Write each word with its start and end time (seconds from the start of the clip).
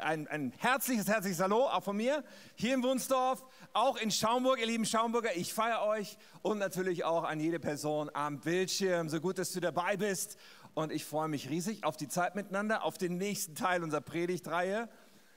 ein, 0.00 0.28
ein 0.28 0.52
herzliches, 0.58 1.08
herzliches 1.08 1.40
Hallo 1.40 1.66
auch 1.66 1.82
von 1.82 1.96
mir 1.96 2.24
hier 2.54 2.74
in 2.74 2.82
Wunsdorf, 2.82 3.44
auch 3.72 3.96
in 3.96 4.10
Schaumburg, 4.10 4.58
ihr 4.58 4.66
lieben 4.66 4.84
Schaumburger. 4.84 5.36
Ich 5.36 5.54
feiere 5.54 5.82
euch 5.82 6.16
und 6.42 6.58
natürlich 6.58 7.04
auch 7.04 7.24
an 7.24 7.40
jede 7.40 7.60
Person 7.60 8.10
am 8.14 8.40
Bildschirm. 8.40 9.08
So 9.08 9.20
gut, 9.20 9.38
dass 9.38 9.52
du 9.52 9.60
dabei 9.60 9.96
bist. 9.96 10.38
Und 10.74 10.92
ich 10.92 11.04
freue 11.04 11.28
mich 11.28 11.50
riesig 11.50 11.84
auf 11.84 11.96
die 11.96 12.08
Zeit 12.08 12.34
miteinander, 12.34 12.84
auf 12.84 12.96
den 12.96 13.16
nächsten 13.16 13.54
Teil 13.54 13.82
unserer 13.82 14.00
Predigtreihe. 14.00 14.88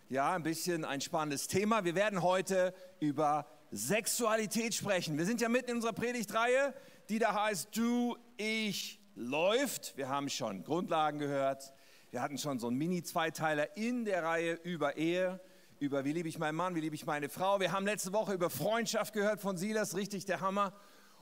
Ja, 0.10 0.34
ein 0.34 0.44
bisschen 0.44 0.86
ein 0.86 1.02
spannendes 1.02 1.48
Thema. 1.48 1.86
Wir 1.86 1.96
werden 1.96 2.22
heute 2.22 2.74
über 3.00 3.48
Sexualität 3.72 4.76
sprechen. 4.76 5.18
Wir 5.18 5.26
sind 5.26 5.42
ja 5.42 5.50
mitten 5.50 5.72
in 5.72 5.76
unserer 5.78 5.94
Predigtreihe, 5.94 6.74
die 7.10 7.20
da 7.20 7.34
heißt 7.34 7.76
Du, 7.76 8.16
ich, 8.38 9.00
läuft. 9.16 9.98
Wir 9.98 10.10
haben 10.10 10.30
schon 10.30 10.64
Grundlagen 10.64 11.20
gehört. 11.20 11.74
Wir 12.14 12.22
hatten 12.22 12.38
schon 12.38 12.60
so 12.60 12.68
einen 12.68 12.78
Mini-Zweiteiler 12.78 13.76
in 13.76 14.06
der 14.06 14.22
Reihe 14.22 14.54
über 14.62 14.98
Ehe, 14.98 15.40
über 15.80 16.06
wie 16.06 16.14
liebe 16.14 16.30
ich 16.30 16.38
meinen 16.38 16.54
Mann, 16.54 16.76
wie 16.76 16.80
liebe 16.80 16.94
ich 16.94 17.08
meine 17.08 17.28
Frau. 17.28 17.60
Wir 17.60 17.72
haben 17.72 17.88
letzte 17.88 18.14
Woche 18.14 18.34
über 18.34 18.52
Freundschaft 18.52 19.16
gehört 19.16 19.42
von 19.42 19.58
Silas, 19.58 19.96
richtig 19.96 20.26
der 20.26 20.40
Hammer. 20.40 20.74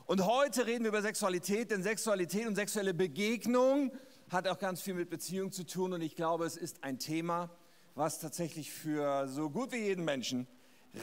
Und 0.06 0.26
heute 0.26 0.68
reden 0.68 0.84
wir 0.84 0.90
über 0.90 1.02
Sexualität, 1.02 1.72
denn 1.72 1.82
Sexualität 1.82 2.46
und 2.46 2.56
sexuelle 2.56 2.94
Begegnung 2.94 3.94
hat 4.30 4.50
auch 4.50 4.60
ganz 4.60 4.82
viel 4.82 4.94
mit 4.94 5.10
Beziehung 5.10 5.54
zu 5.54 5.66
tun. 5.66 5.94
Und 5.94 6.02
ich 6.02 6.18
glaube, 6.18 6.44
es 6.46 6.58
ist 6.58 6.84
ein 6.84 7.00
Thema, 7.00 7.50
was 7.96 8.20
tatsächlich 8.20 8.70
für 8.70 9.30
so 9.30 9.50
gut 9.50 9.72
wie 9.72 9.78
jeden 9.78 10.04
Menschen 10.04 10.46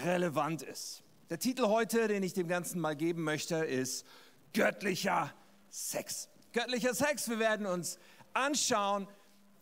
relevant 0.04 0.60
ist. 0.60 1.02
Der 1.30 1.38
Titel 1.38 1.62
heute, 1.62 2.08
den 2.08 2.22
ich 2.22 2.34
dem 2.34 2.48
Ganzen 2.48 2.78
mal 2.78 2.94
geben 2.94 3.22
möchte, 3.22 3.56
ist 3.64 4.04
Göttlicher 4.52 5.32
Sex. 5.70 6.28
Göttlicher 6.52 6.92
Sex. 6.92 7.30
Wir 7.30 7.38
werden 7.38 7.64
uns 7.64 7.98
anschauen, 8.34 9.08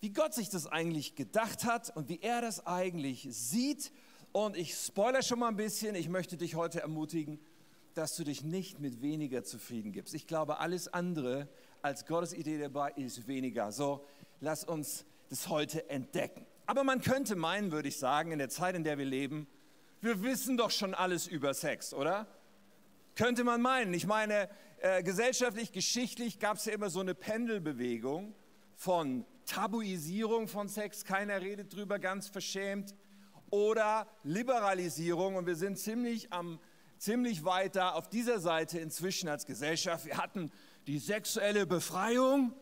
wie 0.00 0.10
Gott 0.10 0.34
sich 0.34 0.48
das 0.48 0.66
eigentlich 0.66 1.14
gedacht 1.14 1.64
hat 1.64 1.94
und 1.96 2.08
wie 2.08 2.20
er 2.20 2.40
das 2.40 2.66
eigentlich 2.66 3.28
sieht. 3.30 3.92
Und 4.32 4.56
ich 4.56 4.74
spoilere 4.74 5.22
schon 5.22 5.38
mal 5.38 5.48
ein 5.48 5.56
bisschen. 5.56 5.94
Ich 5.94 6.08
möchte 6.08 6.36
dich 6.36 6.54
heute 6.54 6.80
ermutigen, 6.80 7.40
dass 7.94 8.14
du 8.16 8.24
dich 8.24 8.44
nicht 8.44 8.78
mit 8.78 9.00
weniger 9.00 9.42
zufrieden 9.42 9.92
gibst. 9.92 10.14
Ich 10.14 10.26
glaube, 10.26 10.58
alles 10.58 10.88
andere 10.88 11.48
als 11.80 12.04
Gottes 12.04 12.34
Idee 12.34 12.58
dabei 12.58 12.92
ist 12.92 13.26
weniger. 13.26 13.72
So, 13.72 14.04
lass 14.40 14.64
uns 14.64 15.06
das 15.30 15.48
heute 15.48 15.88
entdecken. 15.88 16.44
Aber 16.66 16.84
man 16.84 17.00
könnte 17.00 17.36
meinen, 17.36 17.72
würde 17.72 17.88
ich 17.88 17.98
sagen, 17.98 18.32
in 18.32 18.38
der 18.38 18.48
Zeit, 18.48 18.74
in 18.74 18.84
der 18.84 18.98
wir 18.98 19.04
leben, 19.04 19.46
wir 20.02 20.22
wissen 20.22 20.56
doch 20.56 20.70
schon 20.70 20.94
alles 20.94 21.26
über 21.26 21.54
Sex, 21.54 21.94
oder? 21.94 22.26
Könnte 23.14 23.44
man 23.44 23.62
meinen. 23.62 23.94
Ich 23.94 24.06
meine, 24.06 24.48
äh, 24.80 25.02
gesellschaftlich, 25.02 25.72
geschichtlich 25.72 26.38
gab 26.38 26.58
es 26.58 26.66
ja 26.66 26.74
immer 26.74 26.90
so 26.90 27.00
eine 27.00 27.14
Pendelbewegung 27.14 28.34
von 28.74 29.24
Tabuisierung 29.46 30.48
von 30.48 30.68
Sex, 30.68 31.04
keiner 31.04 31.40
redet 31.40 31.74
drüber, 31.74 31.98
ganz 31.98 32.28
verschämt, 32.28 32.94
oder 33.50 34.06
Liberalisierung. 34.24 35.36
Und 35.36 35.46
wir 35.46 35.56
sind 35.56 35.78
ziemlich, 35.78 36.32
am, 36.32 36.58
ziemlich 36.98 37.44
weit 37.44 37.76
da 37.76 37.90
auf 37.90 38.08
dieser 38.08 38.40
Seite 38.40 38.78
inzwischen 38.78 39.28
als 39.28 39.46
Gesellschaft. 39.46 40.04
Wir 40.04 40.18
hatten 40.18 40.50
die 40.86 40.98
sexuelle 40.98 41.66
Befreiung. 41.66 42.52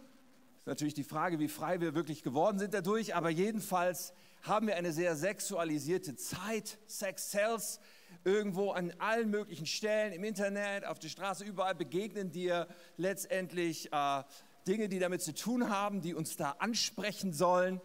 Ist 0.59 0.67
natürlich 0.67 0.95
die 0.95 1.05
Frage, 1.05 1.39
wie 1.39 1.49
frei 1.49 1.81
wir 1.81 1.95
wirklich 1.95 2.23
geworden 2.23 2.59
sind 2.59 2.75
dadurch, 2.75 3.15
aber 3.15 3.31
jedenfalls 3.31 4.15
haben 4.43 4.67
wir 4.67 4.77
eine 4.77 4.93
sehr 4.93 5.17
sexualisierte 5.17 6.17
Zeit. 6.17 6.79
Sex 6.87 7.31
sells 7.31 7.81
irgendwo 8.25 8.71
an 8.71 8.93
allen 8.99 9.31
möglichen 9.31 9.67
Stellen, 9.67 10.13
im 10.13 10.25
Internet, 10.25 10.87
auf 10.87 10.99
der 10.99 11.09
Straße, 11.09 11.45
überall 11.45 11.75
begegnen 11.75 12.31
dir 12.31 12.67
letztendlich 12.97 13.93
äh, 13.93 14.23
Dinge, 14.67 14.89
die 14.89 14.99
damit 14.99 15.23
zu 15.23 15.35
tun 15.35 15.69
haben, 15.69 16.01
die 16.01 16.15
uns 16.15 16.37
da 16.37 16.53
ansprechen 16.59 17.33
sollen, 17.33 17.81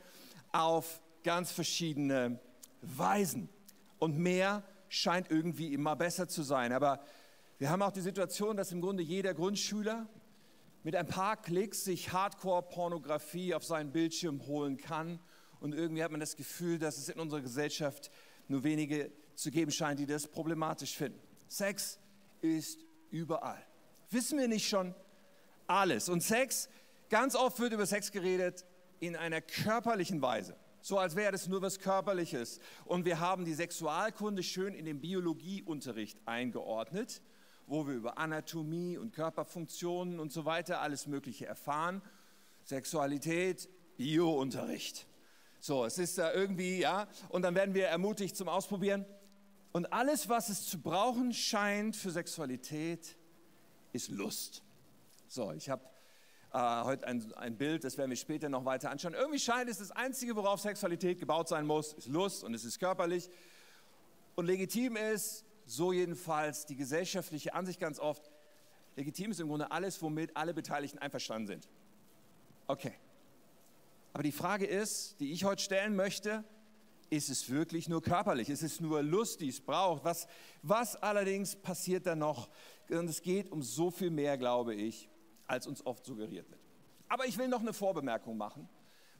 auf 0.52 1.02
ganz 1.23 1.52
verschiedene 1.52 2.39
Weisen. 2.81 3.49
Und 3.99 4.17
mehr 4.17 4.63
scheint 4.88 5.30
irgendwie 5.30 5.73
immer 5.73 5.95
besser 5.95 6.27
zu 6.27 6.41
sein. 6.44 6.71
Aber 6.71 7.02
wir 7.58 7.69
haben 7.69 7.81
auch 7.81 7.91
die 7.91 8.02
Situation, 8.02 8.55
dass 8.55 8.71
im 8.71 8.81
Grunde 8.81 9.03
jeder 9.03 9.33
Grundschüler 9.33 10.08
mit 10.83 10.95
ein 10.95 11.08
paar 11.08 11.37
Klicks 11.37 11.83
sich 11.83 12.14
Hardcore-Pornografie 12.14 13.53
auf 13.53 13.65
seinen 13.65 13.92
Bildschirm 13.92 14.45
holen 14.48 14.77
kann. 14.77 15.20
Und 15.59 15.76
irgendwie 15.76 16.03
hat 16.03 16.11
man 16.11 16.21
das 16.21 16.37
Gefühl, 16.37 16.80
dass 16.80 16.98
es 16.98 17.09
in 17.09 17.20
unserer 17.20 17.42
Gesellschaft 17.42 18.09
nur 18.48 18.64
wenige 18.64 19.11
zu 19.36 19.52
geben 19.52 19.71
scheint, 19.71 19.99
die 19.99 20.05
das 20.05 20.27
problematisch 20.27 20.95
finden. 20.95 21.20
Sex 21.48 21.99
ist 22.42 22.80
überall. 23.11 23.61
Wissen 24.09 24.39
wir 24.39 24.48
nicht 24.48 24.67
schon, 24.67 24.95
alles. 25.67 26.09
Und 26.09 26.21
Sex, 26.23 26.70
ganz 27.09 27.36
oft 27.36 27.59
wird 27.59 27.73
über 27.73 27.86
Sex 27.86 28.11
geredet 28.11 28.65
in 28.99 29.15
einer 29.15 29.42
körperlichen 29.42 30.21
Weise. 30.21 30.55
So 30.81 30.97
als 30.97 31.15
wäre 31.15 31.31
das 31.31 31.47
nur 31.47 31.61
was 31.61 31.80
Körperliches. 31.80 32.59
Und 32.86 33.05
wir 33.05 33.20
haben 33.20 33.45
die 33.45 33.53
Sexualkunde 33.53 34.43
schön 34.43 34.73
in 34.73 34.86
den 34.86 35.02
Biologieunterricht 35.02 36.17
eingeordnet, 36.25 37.21
wo 37.67 37.86
wir 37.86 37.93
über 37.93 38.17
Anatomie 38.17 38.97
und 38.97 39.14
Körperfunktionen 39.14 40.20
und 40.20 40.31
so 40.31 40.45
weiter 40.45 40.81
alles 40.81 41.05
Mögliche 41.05 41.45
erfahren. 41.45 42.02
Sexualität, 42.64 43.70
Biounterricht. 43.97 45.08
So, 45.59 45.83
es 45.83 45.97
ist 45.97 46.17
da 46.17 46.31
irgendwie, 46.31 46.80
ja, 46.80 47.08
und 47.27 47.41
dann 47.41 47.55
werden 47.55 47.76
wir 47.76 47.87
ermutigt 47.87 48.37
zum 48.37 48.47
Ausprobieren. 48.47 49.05
Und 49.71 49.91
alles, 49.91 50.30
was 50.30 50.49
es 50.49 50.65
zu 50.65 50.81
brauchen 50.81 51.33
scheint 51.33 51.95
für 51.95 52.11
Sexualität, 52.11 53.17
ist 53.91 54.09
Lust. 54.09 54.64
So, 55.27 55.52
ich 55.52 55.70
habe 55.70 55.83
äh, 56.52 56.83
heute 56.83 57.05
ein, 57.05 57.32
ein, 57.33 57.58
Bild, 57.58 57.83
das 57.83 57.98
werden 57.98 58.10
wir 58.10 58.17
später 58.17 58.49
noch 58.49 58.65
weiter 58.65 58.89
anschauen. 58.89 59.14
Irgendwie 59.14 59.39
scheint 59.39 59.70
es 59.70 59.77
das 59.77 59.92
Einzige, 59.92 60.36
worauf 60.36 60.60
Sexualität 60.60 61.20
gebaut 61.20 61.48
sein 61.48 61.65
muss, 61.65 61.93
ist 61.93 62.08
Lust 62.08 62.43
und 62.43 62.54
es 62.55 62.65
ist 62.65 62.80
körperlich. 62.80 63.30
Und 64.36 64.48
legitim 64.48 64.95
ist, 64.95 65.45
so 65.65 65.93
jedenfalls 65.93 66.65
die 66.65 66.76
gesellschaftliche 66.76 67.54
Ansicht 67.54 67.80
ganz 67.80 67.99
oft, 67.99 68.32
legitim 68.95 69.30
ist 69.30 69.39
im 69.39 69.48
Grunde 69.48 69.70
alles, 69.70 70.02
womit 70.02 70.36
alle 70.36 70.55
Beteiligten 70.55 70.98
einverstanden 70.98 71.48
sind. 71.48 71.70
Okay. 72.65 72.93
Aber 74.14 74.23
die 74.23 74.32
Frage 74.32 74.65
ist, 74.65 75.20
die 75.20 75.32
ich 75.32 75.43
heute 75.43 75.61
stellen 75.61 75.95
möchte, 75.95 76.43
ist 77.11 77.30
es 77.30 77.49
wirklich 77.49 77.89
nur 77.89 78.02
körperlich? 78.02 78.49
Ist 78.49 78.64
es 78.64 78.80
nur 78.80 79.04
Lust, 79.04 79.42
die 79.42 79.49
es 79.49 79.61
braucht? 79.61 80.04
Was, 80.04 80.27
was 80.64 80.95
allerdings 80.95 81.55
passiert 81.55 82.08
da 82.08 82.15
noch? 82.15 82.49
Und 82.89 83.08
es 83.08 83.21
geht 83.21 83.52
um 83.52 83.61
so 83.61 83.92
viel 83.92 84.09
mehr, 84.09 84.36
glaube 84.38 84.73
ich 84.73 85.09
als 85.49 85.67
uns 85.67 85.86
oft 85.86 86.05
suggeriert 86.05 86.49
wird. 86.49 86.61
Aber 87.08 87.26
ich 87.26 87.37
will 87.37 87.48
noch 87.48 87.61
eine 87.61 87.73
Vorbemerkung 87.73 88.37
machen, 88.37 88.70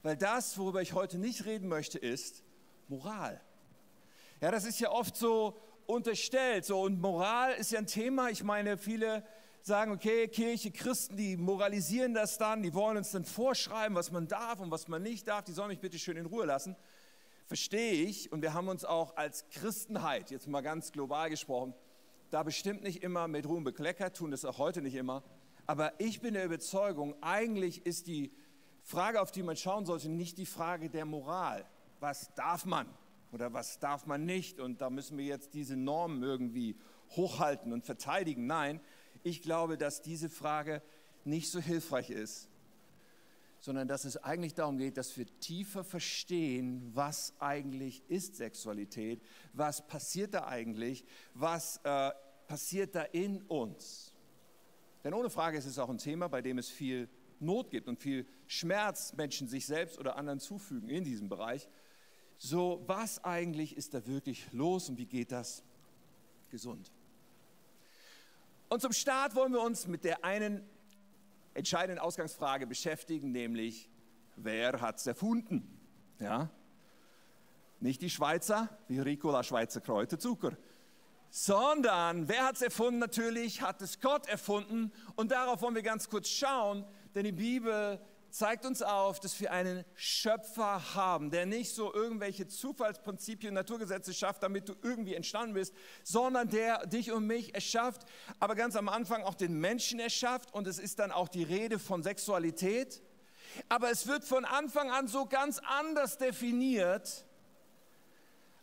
weil 0.02 0.16
das, 0.16 0.56
worüber 0.56 0.80
ich 0.80 0.92
heute 0.94 1.18
nicht 1.18 1.44
reden 1.44 1.68
möchte, 1.68 1.98
ist 1.98 2.42
Moral. 2.88 3.40
Ja, 4.40 4.50
das 4.50 4.64
ist 4.64 4.80
ja 4.80 4.90
oft 4.90 5.16
so 5.16 5.58
unterstellt. 5.86 6.64
So, 6.64 6.80
und 6.82 7.00
Moral 7.00 7.52
ist 7.52 7.72
ja 7.72 7.78
ein 7.78 7.86
Thema. 7.86 8.30
Ich 8.30 8.42
meine, 8.42 8.78
viele 8.78 9.24
sagen, 9.62 9.92
okay, 9.92 10.28
Kirche, 10.28 10.70
Christen, 10.70 11.16
die 11.16 11.36
moralisieren 11.36 12.14
das 12.14 12.38
dann, 12.38 12.62
die 12.62 12.72
wollen 12.72 12.96
uns 12.96 13.10
dann 13.10 13.24
vorschreiben, 13.24 13.94
was 13.94 14.10
man 14.10 14.26
darf 14.26 14.60
und 14.60 14.70
was 14.70 14.88
man 14.88 15.02
nicht 15.02 15.28
darf. 15.28 15.44
Die 15.44 15.52
sollen 15.52 15.68
mich 15.68 15.80
bitte 15.80 15.98
schön 15.98 16.16
in 16.16 16.26
Ruhe 16.26 16.46
lassen. 16.46 16.76
Verstehe 17.46 18.04
ich. 18.04 18.32
Und 18.32 18.42
wir 18.42 18.54
haben 18.54 18.68
uns 18.68 18.84
auch 18.84 19.16
als 19.16 19.48
Christenheit, 19.50 20.30
jetzt 20.30 20.46
mal 20.46 20.62
ganz 20.62 20.92
global 20.92 21.28
gesprochen, 21.28 21.74
da 22.30 22.44
bestimmt 22.44 22.82
nicht 22.82 23.02
immer 23.02 23.26
mit 23.26 23.46
Ruhm 23.46 23.64
bekleckert, 23.64 24.16
tun 24.16 24.30
das 24.30 24.44
auch 24.44 24.58
heute 24.58 24.80
nicht 24.80 24.94
immer. 24.94 25.24
Aber 25.70 25.92
ich 26.00 26.20
bin 26.20 26.34
der 26.34 26.46
Überzeugung, 26.46 27.14
eigentlich 27.22 27.86
ist 27.86 28.08
die 28.08 28.32
Frage, 28.82 29.20
auf 29.20 29.30
die 29.30 29.44
man 29.44 29.54
schauen 29.54 29.86
sollte, 29.86 30.08
nicht 30.08 30.36
die 30.36 30.44
Frage 30.44 30.90
der 30.90 31.04
Moral. 31.04 31.64
Was 32.00 32.34
darf 32.34 32.64
man 32.64 32.88
oder 33.30 33.52
was 33.52 33.78
darf 33.78 34.04
man 34.04 34.24
nicht? 34.24 34.58
Und 34.58 34.80
da 34.80 34.90
müssen 34.90 35.16
wir 35.16 35.26
jetzt 35.26 35.54
diese 35.54 35.76
Normen 35.76 36.24
irgendwie 36.24 36.76
hochhalten 37.10 37.72
und 37.72 37.84
verteidigen. 37.86 38.48
Nein, 38.48 38.80
ich 39.22 39.42
glaube, 39.42 39.78
dass 39.78 40.02
diese 40.02 40.28
Frage 40.28 40.82
nicht 41.22 41.48
so 41.48 41.60
hilfreich 41.60 42.10
ist, 42.10 42.48
sondern 43.60 43.86
dass 43.86 44.04
es 44.04 44.16
eigentlich 44.16 44.54
darum 44.54 44.76
geht, 44.76 44.96
dass 44.96 45.16
wir 45.16 45.26
tiefer 45.38 45.84
verstehen, 45.84 46.90
was 46.94 47.32
eigentlich 47.38 48.02
ist 48.08 48.34
Sexualität, 48.34 49.22
was 49.52 49.86
passiert 49.86 50.34
da 50.34 50.48
eigentlich, 50.48 51.04
was 51.34 51.76
äh, 51.84 52.10
passiert 52.48 52.96
da 52.96 53.02
in 53.02 53.42
uns. 53.42 54.09
Denn 55.04 55.14
ohne 55.14 55.30
Frage 55.30 55.58
ist 55.58 55.66
es 55.66 55.78
auch 55.78 55.88
ein 55.88 55.98
Thema, 55.98 56.28
bei 56.28 56.42
dem 56.42 56.58
es 56.58 56.68
viel 56.68 57.08
Not 57.38 57.70
gibt 57.70 57.88
und 57.88 57.98
viel 57.98 58.26
Schmerz 58.46 59.14
Menschen 59.14 59.48
sich 59.48 59.66
selbst 59.66 59.98
oder 59.98 60.16
anderen 60.16 60.40
zufügen 60.40 60.90
in 60.90 61.04
diesem 61.04 61.28
Bereich. 61.28 61.68
So, 62.36 62.82
was 62.86 63.24
eigentlich 63.24 63.76
ist 63.76 63.94
da 63.94 64.06
wirklich 64.06 64.50
los 64.52 64.88
und 64.88 64.98
wie 64.98 65.06
geht 65.06 65.32
das 65.32 65.62
gesund? 66.50 66.92
Und 68.68 68.80
zum 68.82 68.92
Start 68.92 69.34
wollen 69.34 69.52
wir 69.52 69.62
uns 69.62 69.86
mit 69.86 70.04
der 70.04 70.24
einen 70.24 70.62
entscheidenden 71.54 71.98
Ausgangsfrage 71.98 72.66
beschäftigen, 72.66 73.32
nämlich, 73.32 73.88
wer 74.36 74.80
hat 74.80 74.98
es 74.98 75.06
erfunden? 75.06 75.80
Ja? 76.20 76.50
Nicht 77.80 78.02
die 78.02 78.10
Schweizer, 78.10 78.68
wie 78.88 79.00
Ricola 79.00 79.42
Schweizer 79.42 79.80
Kräuterzucker, 79.80 80.56
sondern 81.30 82.28
wer 82.28 82.44
hat 82.46 82.56
es 82.56 82.62
erfunden? 82.62 82.98
Natürlich 82.98 83.62
hat 83.62 83.80
es 83.82 84.00
Gott 84.00 84.28
erfunden. 84.28 84.92
Und 85.16 85.30
darauf 85.30 85.62
wollen 85.62 85.74
wir 85.74 85.82
ganz 85.82 86.08
kurz 86.08 86.28
schauen, 86.28 86.84
denn 87.14 87.24
die 87.24 87.32
Bibel 87.32 88.00
zeigt 88.30 88.64
uns 88.64 88.82
auf, 88.82 89.20
dass 89.20 89.40
wir 89.40 89.50
einen 89.50 89.84
Schöpfer 89.94 90.94
haben, 90.94 91.30
der 91.30 91.46
nicht 91.46 91.74
so 91.74 91.92
irgendwelche 91.92 92.46
Zufallsprinzipien, 92.46 93.52
Naturgesetze 93.54 94.14
schafft, 94.14 94.42
damit 94.42 94.68
du 94.68 94.74
irgendwie 94.82 95.14
entstanden 95.14 95.54
bist, 95.54 95.74
sondern 96.04 96.48
der 96.48 96.86
dich 96.86 97.10
und 97.12 97.26
mich 97.26 97.54
erschafft, 97.54 98.02
aber 98.38 98.54
ganz 98.54 98.76
am 98.76 98.88
Anfang 98.88 99.22
auch 99.24 99.34
den 99.34 99.58
Menschen 99.58 99.98
erschafft 100.00 100.54
und 100.54 100.66
es 100.66 100.78
ist 100.78 100.98
dann 100.98 101.10
auch 101.10 101.28
die 101.28 101.42
Rede 101.42 101.78
von 101.78 102.02
Sexualität. 102.02 103.02
Aber 103.68 103.90
es 103.90 104.06
wird 104.06 104.24
von 104.24 104.44
Anfang 104.44 104.90
an 104.90 105.08
so 105.08 105.26
ganz 105.26 105.58
anders 105.58 106.18
definiert 106.18 107.24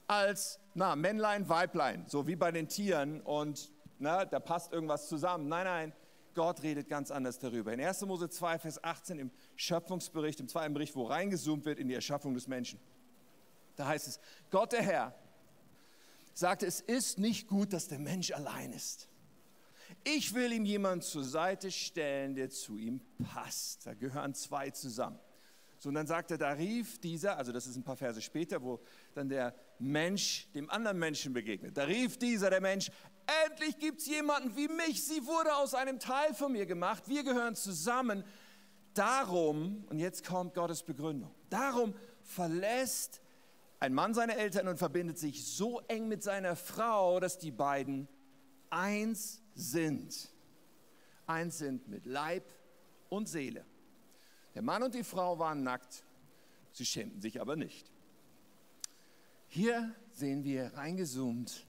als 0.08 0.60
na, 0.78 0.96
Männlein, 0.96 1.50
Weiblein, 1.50 2.06
so 2.08 2.28
wie 2.28 2.36
bei 2.36 2.52
den 2.52 2.68
Tieren 2.68 3.20
und 3.22 3.72
na, 3.98 4.26
da 4.26 4.40
passt 4.40 4.72
irgendwas 4.72 5.08
zusammen. 5.08 5.48
Nein, 5.48 5.66
nein, 5.66 5.94
Gott 6.36 6.62
redet 6.62 6.88
ganz 6.88 7.10
anders 7.10 7.40
darüber. 7.40 7.74
In 7.74 7.82
1. 7.82 8.02
Mose 8.02 8.30
2, 8.30 8.60
Vers 8.60 8.84
18 8.84 9.18
im 9.18 9.32
Schöpfungsbericht, 9.56 10.40
im 10.40 10.48
zweiten 10.48 10.76
Bericht, 10.76 10.96
wo 10.96 11.06
reingezoomt 11.06 11.66
wird 11.66 11.80
in 11.80 11.88
die 11.88 11.96
Erschaffung 11.96 12.36
des 12.36 12.48
Menschen. 12.48 12.80
Da 13.76 13.88
heißt 13.88 14.08
es, 14.08 14.20
Gott 14.52 14.72
der 14.72 14.84
Herr 14.84 15.16
sagte, 16.36 16.68
es 16.68 16.80
ist 16.80 17.18
nicht 17.18 17.48
gut, 17.48 17.74
dass 17.74 17.88
der 17.88 17.98
Mensch 17.98 18.32
allein 18.32 18.72
ist. 18.72 19.10
Ich 20.04 20.36
will 20.36 20.52
ihm 20.52 20.64
jemanden 20.64 21.02
zur 21.02 21.24
Seite 21.24 21.72
stellen, 21.72 22.36
der 22.36 22.52
zu 22.52 22.78
ihm 22.78 23.02
passt. 23.34 23.88
Da 23.88 23.96
gehören 23.96 24.36
zwei 24.36 24.70
zusammen. 24.70 25.18
So, 25.80 25.90
und 25.90 25.96
dann 25.96 26.06
sagt 26.06 26.30
er, 26.30 26.38
da 26.38 26.52
rief 26.52 27.00
dieser, 27.00 27.36
also 27.38 27.52
das 27.52 27.66
ist 27.66 27.78
ein 27.78 27.84
paar 27.84 27.98
Verse 27.98 28.22
später, 28.22 28.62
wo 28.62 28.80
dann 29.16 29.28
der 29.28 29.56
Mensch 29.80 30.48
dem 30.54 30.70
anderen 30.70 31.00
Menschen 31.00 31.34
begegnet. 31.34 31.78
Da 31.78 31.84
rief 31.84 32.18
dieser, 32.18 32.50
der 32.50 32.62
Mensch, 32.62 32.92
endlich 33.46 33.78
gibt 33.78 34.00
es 34.00 34.08
jemanden 34.08 34.56
wie 34.56 34.68
mich. 34.68 35.04
Sie 35.04 35.26
wurde 35.26 35.56
aus 35.56 35.74
einem 35.74 36.00
Teil 36.00 36.34
von 36.34 36.52
mir 36.52 36.66
gemacht. 36.66 37.04
Wir 37.08 37.24
gehören 37.24 37.56
zusammen. 37.56 38.24
Darum, 38.94 39.86
und 39.90 40.00
jetzt 40.00 40.26
kommt 40.26 40.56
Gottes 40.56 40.82
Begründung, 40.82 41.34
darum 41.50 41.94
verlässt 42.24 43.22
ein 43.80 43.94
Mann 43.94 44.16
seine 44.16 44.36
Eltern 44.36 44.68
und 44.68 44.78
verbindet 44.78 45.20
sich 45.20 45.46
so 45.46 45.82
eng 45.82 46.08
mit 46.08 46.24
seiner 46.24 46.56
Frau, 46.56 47.20
dass 47.20 47.38
die 47.38 47.52
beiden 47.52 48.08
eins 48.72 49.44
sind. 49.54 50.30
Eins 51.28 51.60
sind 51.60 51.88
mit 51.88 52.06
Leib 52.08 52.44
und 53.10 53.30
Seele. 53.30 53.66
Der 54.56 54.64
Mann 54.64 54.82
und 54.82 54.96
die 54.96 55.04
Frau 55.04 55.38
waren 55.38 55.62
nackt, 55.62 56.04
sie 56.72 56.86
schämten 56.86 57.22
sich 57.22 57.40
aber 57.40 57.56
nicht. 57.56 57.92
Hier 59.50 59.96
sehen 60.12 60.44
wir 60.44 60.74
reingezoomt 60.76 61.66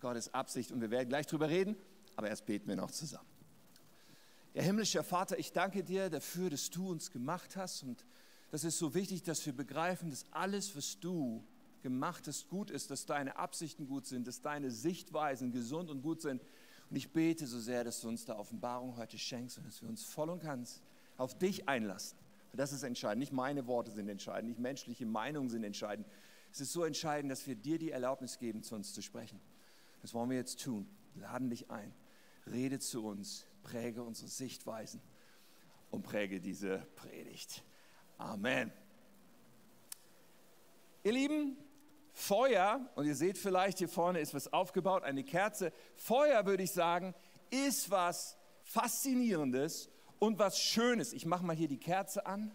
Gottes 0.00 0.32
Absicht 0.34 0.70
und 0.70 0.80
wir 0.80 0.90
werden 0.90 1.08
gleich 1.08 1.26
drüber 1.26 1.48
reden, 1.48 1.76
aber 2.14 2.28
erst 2.28 2.44
beten 2.46 2.68
wir 2.68 2.76
noch 2.76 2.90
zusammen. 2.90 3.26
Ja, 4.54 4.62
himmlischer 4.62 5.02
Vater, 5.02 5.38
ich 5.38 5.52
danke 5.52 5.82
dir 5.82 6.10
dafür, 6.10 6.50
dass 6.50 6.68
du 6.68 6.90
uns 6.90 7.10
gemacht 7.10 7.56
hast 7.56 7.84
und 7.84 8.04
das 8.50 8.64
ist 8.64 8.78
so 8.78 8.94
wichtig, 8.94 9.22
dass 9.22 9.46
wir 9.46 9.54
begreifen, 9.54 10.10
dass 10.10 10.26
alles, 10.30 10.76
was 10.76 11.00
du 11.00 11.42
gemacht 11.82 12.28
hast, 12.28 12.50
gut 12.50 12.70
ist, 12.70 12.90
dass 12.90 13.06
deine 13.06 13.36
Absichten 13.36 13.86
gut 13.86 14.06
sind, 14.06 14.26
dass 14.26 14.42
deine 14.42 14.70
Sichtweisen 14.70 15.52
gesund 15.52 15.88
und 15.88 16.02
gut 16.02 16.20
sind. 16.20 16.42
Und 16.90 16.96
ich 16.96 17.12
bete 17.12 17.46
so 17.46 17.58
sehr, 17.58 17.82
dass 17.82 18.02
du 18.02 18.08
uns 18.08 18.26
da 18.26 18.36
Offenbarung 18.36 18.98
heute 18.98 19.18
schenkst 19.18 19.56
und 19.56 19.66
dass 19.66 19.80
wir 19.80 19.88
uns 19.88 20.04
voll 20.04 20.28
und 20.28 20.42
ganz 20.42 20.82
auf 21.16 21.36
dich 21.38 21.66
einlassen. 21.66 22.18
Das 22.52 22.74
ist 22.74 22.82
entscheidend. 22.82 23.20
Nicht 23.20 23.32
meine 23.32 23.66
Worte 23.66 23.90
sind 23.90 24.10
entscheidend, 24.10 24.50
nicht 24.50 24.60
menschliche 24.60 25.06
Meinungen 25.06 25.48
sind 25.48 25.64
entscheidend. 25.64 26.06
Es 26.52 26.60
ist 26.60 26.72
so 26.72 26.84
entscheidend, 26.84 27.32
dass 27.32 27.46
wir 27.46 27.54
dir 27.54 27.78
die 27.78 27.90
Erlaubnis 27.90 28.38
geben, 28.38 28.62
zu 28.62 28.74
uns 28.74 28.92
zu 28.92 29.00
sprechen. 29.00 29.40
Das 30.02 30.12
wollen 30.12 30.28
wir 30.28 30.36
jetzt 30.36 30.62
tun. 30.62 30.86
Laden 31.14 31.48
dich 31.48 31.70
ein. 31.70 31.94
Rede 32.46 32.78
zu 32.78 33.06
uns, 33.06 33.46
präge 33.62 34.02
unsere 34.02 34.28
Sichtweisen 34.28 35.00
und 35.90 36.02
präge 36.02 36.40
diese 36.40 36.86
Predigt. 36.96 37.64
Amen. 38.18 38.70
Ihr 41.04 41.12
Lieben, 41.12 41.56
Feuer, 42.12 42.86
und 42.96 43.06
ihr 43.06 43.16
seht 43.16 43.38
vielleicht, 43.38 43.78
hier 43.78 43.88
vorne 43.88 44.20
ist 44.20 44.34
was 44.34 44.52
aufgebaut, 44.52 45.04
eine 45.04 45.24
Kerze. 45.24 45.72
Feuer, 45.96 46.44
würde 46.44 46.64
ich 46.64 46.72
sagen, 46.72 47.14
ist 47.50 47.90
was 47.90 48.36
Faszinierendes 48.64 49.88
und 50.18 50.38
was 50.38 50.60
Schönes. 50.60 51.14
Ich 51.14 51.24
mache 51.24 51.44
mal 51.44 51.56
hier 51.56 51.68
die 51.68 51.80
Kerze 51.80 52.26
an. 52.26 52.52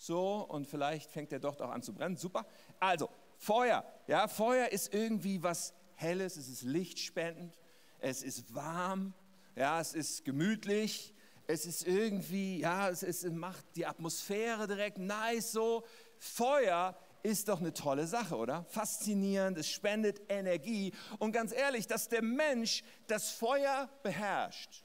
So, 0.00 0.46
und 0.48 0.66
vielleicht 0.66 1.10
fängt 1.10 1.32
der 1.32 1.40
doch 1.40 1.60
auch 1.60 1.70
an 1.70 1.82
zu 1.82 1.92
brennen. 1.92 2.16
Super. 2.16 2.46
Also, 2.80 3.10
Feuer. 3.38 3.84
Ja, 4.06 4.28
Feuer 4.28 4.68
ist 4.68 4.92
irgendwie 4.94 5.42
was 5.42 5.74
Helles, 5.94 6.36
es 6.36 6.48
ist 6.48 6.62
lichtspendend, 6.62 7.58
es 7.98 8.22
ist 8.22 8.54
warm, 8.54 9.14
ja, 9.56 9.80
es 9.80 9.94
ist 9.94 10.24
gemütlich, 10.24 11.14
es 11.46 11.66
ist 11.66 11.86
irgendwie, 11.86 12.60
ja, 12.60 12.88
es, 12.88 13.02
es 13.02 13.24
macht 13.24 13.64
die 13.74 13.86
Atmosphäre 13.86 14.66
direkt 14.66 14.98
nice 14.98 15.52
so. 15.52 15.84
Feuer 16.18 16.96
ist 17.22 17.48
doch 17.48 17.60
eine 17.60 17.72
tolle 17.72 18.06
Sache, 18.06 18.36
oder? 18.36 18.64
Faszinierend, 18.64 19.58
es 19.58 19.68
spendet 19.68 20.20
Energie. 20.28 20.92
Und 21.18 21.32
ganz 21.32 21.52
ehrlich, 21.52 21.86
dass 21.86 22.08
der 22.08 22.22
Mensch 22.22 22.84
das 23.06 23.30
Feuer 23.30 23.88
beherrscht, 24.02 24.84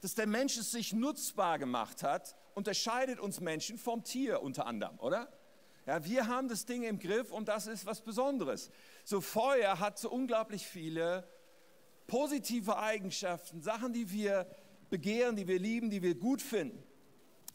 dass 0.00 0.14
der 0.14 0.26
Mensch 0.26 0.56
es 0.56 0.70
sich 0.70 0.92
nutzbar 0.92 1.58
gemacht 1.58 2.02
hat, 2.02 2.36
unterscheidet 2.54 3.20
uns 3.20 3.40
Menschen 3.40 3.78
vom 3.78 4.04
Tier 4.04 4.42
unter 4.42 4.66
anderem, 4.66 4.98
oder? 4.98 5.28
Ja, 5.86 6.04
wir 6.04 6.28
haben 6.28 6.48
das 6.48 6.64
Ding 6.64 6.84
im 6.84 6.98
Griff 6.98 7.32
und 7.32 7.48
das 7.48 7.66
ist 7.66 7.86
was 7.86 8.00
Besonderes. 8.00 8.70
So 9.04 9.20
Feuer 9.20 9.80
hat 9.80 9.98
so 9.98 10.10
unglaublich 10.10 10.66
viele 10.66 11.28
positive 12.06 12.78
Eigenschaften, 12.78 13.60
Sachen, 13.60 13.92
die 13.92 14.10
wir 14.12 14.46
begehren, 14.90 15.34
die 15.34 15.48
wir 15.48 15.58
lieben, 15.58 15.90
die 15.90 16.02
wir 16.02 16.14
gut 16.14 16.40
finden. 16.40 16.82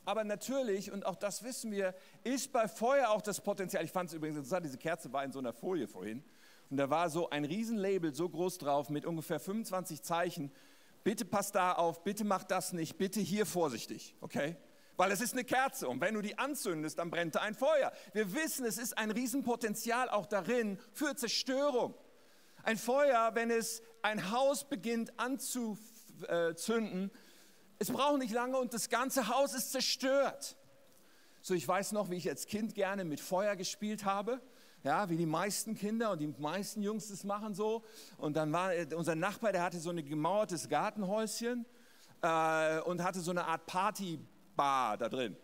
Aber 0.03 0.23
natürlich, 0.23 0.91
und 0.91 1.05
auch 1.05 1.15
das 1.15 1.43
wissen 1.43 1.71
wir, 1.71 1.93
ist 2.23 2.51
bei 2.51 2.67
Feuer 2.67 3.09
auch 3.09 3.21
das 3.21 3.41
Potenzial. 3.41 3.83
Ich 3.83 3.91
fand 3.91 4.09
es 4.09 4.15
übrigens 4.15 4.37
interessant, 4.37 4.65
diese 4.65 4.77
Kerze 4.77 5.11
war 5.13 5.23
in 5.23 5.31
so 5.31 5.39
einer 5.39 5.53
Folie 5.53 5.87
vorhin. 5.87 6.23
Und 6.69 6.77
da 6.77 6.89
war 6.89 7.09
so 7.09 7.29
ein 7.29 7.45
Riesenlabel 7.45 8.13
so 8.13 8.27
groß 8.27 8.57
drauf 8.57 8.89
mit 8.89 9.05
ungefähr 9.05 9.39
25 9.39 10.01
Zeichen. 10.01 10.51
Bitte 11.03 11.23
passt 11.23 11.55
da 11.55 11.73
auf, 11.73 12.03
bitte 12.03 12.25
mach 12.25 12.43
das 12.43 12.73
nicht, 12.73 12.97
bitte 12.97 13.19
hier 13.21 13.45
vorsichtig, 13.45 14.15
okay? 14.19 14.57
Weil 14.97 15.11
es 15.11 15.21
ist 15.21 15.33
eine 15.33 15.43
Kerze 15.43 15.87
und 15.87 16.01
wenn 16.01 16.15
du 16.15 16.21
die 16.21 16.37
anzündest, 16.37 16.99
dann 16.99 17.09
brennt 17.09 17.35
da 17.35 17.41
ein 17.41 17.53
Feuer. 17.53 17.93
Wir 18.13 18.33
wissen, 18.33 18.65
es 18.65 18.77
ist 18.77 18.97
ein 18.97 19.11
Riesenpotenzial 19.11 20.09
auch 20.09 20.25
darin 20.25 20.79
für 20.91 21.15
Zerstörung. 21.15 21.93
Ein 22.63 22.77
Feuer, 22.77 23.31
wenn 23.33 23.51
es 23.51 23.81
ein 24.01 24.31
Haus 24.31 24.67
beginnt 24.67 25.17
anzuzünden, 25.19 27.11
es 27.79 27.91
braucht 27.91 28.17
nicht 28.17 28.33
lange 28.33 28.57
und 28.57 28.73
das 28.73 28.89
ganze 28.89 29.27
Haus 29.29 29.53
ist 29.53 29.71
zerstört. 29.71 30.57
So, 31.41 31.53
ich 31.53 31.67
weiß 31.67 31.91
noch, 31.91 32.09
wie 32.09 32.15
ich 32.15 32.27
als 32.27 32.47
Kind 32.47 32.73
gerne 32.73 33.05
mit 33.05 33.19
Feuer 33.19 33.55
gespielt 33.55 34.03
habe. 34.03 34.41
Ja, 34.83 35.09
wie 35.09 35.17
die 35.17 35.25
meisten 35.25 35.75
Kinder 35.75 36.11
und 36.11 36.19
die 36.19 36.27
meisten 36.27 36.81
Jungs 36.81 37.09
das 37.09 37.23
machen 37.23 37.53
so. 37.53 37.83
Und 38.17 38.35
dann 38.35 38.51
war 38.51 38.73
äh, 38.73 38.87
unser 38.95 39.15
Nachbar, 39.15 39.51
der 39.51 39.63
hatte 39.63 39.79
so 39.79 39.89
ein 39.89 40.03
gemauertes 40.03 40.69
Gartenhäuschen 40.69 41.65
äh, 42.21 42.79
und 42.81 43.03
hatte 43.03 43.19
so 43.19 43.31
eine 43.31 43.45
Art 43.45 43.65
Party 43.65 44.19
Bar 44.57 44.97
da 44.97 45.07
drin. 45.07 45.37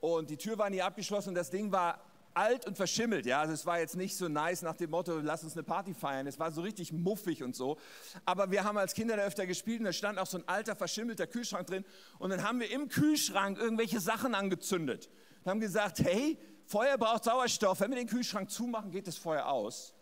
Und 0.00 0.28
die 0.28 0.36
Tür 0.36 0.58
war 0.58 0.68
nie 0.68 0.82
abgeschlossen 0.82 1.30
und 1.30 1.34
das 1.36 1.48
Ding 1.48 1.72
war 1.72 1.98
alt 2.36 2.66
und 2.66 2.76
verschimmelt. 2.76 3.24
Ja, 3.24 3.40
also 3.40 3.54
es 3.54 3.64
war 3.64 3.78
jetzt 3.78 3.96
nicht 3.96 4.16
so 4.16 4.28
nice 4.28 4.62
nach 4.62 4.76
dem 4.76 4.90
Motto, 4.90 5.18
lass 5.20 5.42
uns 5.42 5.54
eine 5.54 5.62
Party 5.62 5.94
feiern. 5.94 6.26
Es 6.26 6.38
war 6.38 6.52
so 6.52 6.60
richtig 6.60 6.92
muffig 6.92 7.42
und 7.42 7.56
so. 7.56 7.78
Aber 8.26 8.50
wir 8.50 8.62
haben 8.64 8.76
als 8.76 8.92
Kinder 8.92 9.16
da 9.16 9.22
öfter 9.22 9.46
gespielt 9.46 9.80
und 9.80 9.86
da 9.86 9.92
stand 9.92 10.18
auch 10.18 10.26
so 10.26 10.38
ein 10.38 10.46
alter, 10.46 10.76
verschimmelter 10.76 11.26
Kühlschrank 11.26 11.66
drin. 11.66 11.84
Und 12.18 12.30
dann 12.30 12.42
haben 12.42 12.60
wir 12.60 12.70
im 12.70 12.88
Kühlschrank 12.88 13.58
irgendwelche 13.58 14.00
Sachen 14.00 14.34
angezündet. 14.34 15.08
Und 15.42 15.50
haben 15.50 15.60
gesagt, 15.60 16.00
hey, 16.00 16.38
Feuer 16.66 16.98
braucht 16.98 17.24
Sauerstoff. 17.24 17.80
Wenn 17.80 17.90
wir 17.90 17.96
den 17.96 18.08
Kühlschrank 18.08 18.50
zumachen, 18.50 18.90
geht 18.90 19.06
das 19.06 19.16
Feuer 19.16 19.46
aus. 19.46 19.94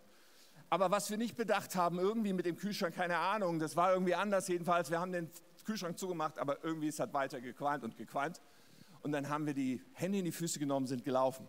Aber 0.70 0.90
was 0.90 1.10
wir 1.10 1.18
nicht 1.18 1.36
bedacht 1.36 1.76
haben, 1.76 2.00
irgendwie 2.00 2.32
mit 2.32 2.46
dem 2.46 2.56
Kühlschrank, 2.56 2.96
keine 2.96 3.18
Ahnung, 3.18 3.60
das 3.60 3.76
war 3.76 3.92
irgendwie 3.92 4.16
anders 4.16 4.48
jedenfalls. 4.48 4.90
Wir 4.90 4.98
haben 4.98 5.12
den 5.12 5.30
Kühlschrank 5.64 5.98
zugemacht, 5.98 6.38
aber 6.40 6.64
irgendwie 6.64 6.88
es 6.88 6.98
weiter 6.98 7.40
gequalmt 7.40 7.84
und 7.84 7.96
gequalmt 7.96 8.40
und 9.04 9.12
dann 9.12 9.28
haben 9.28 9.46
wir 9.46 9.54
die 9.54 9.82
Hände 9.92 10.18
in 10.18 10.24
die 10.24 10.32
Füße 10.32 10.58
genommen, 10.58 10.86
sind 10.86 11.04
gelaufen. 11.04 11.46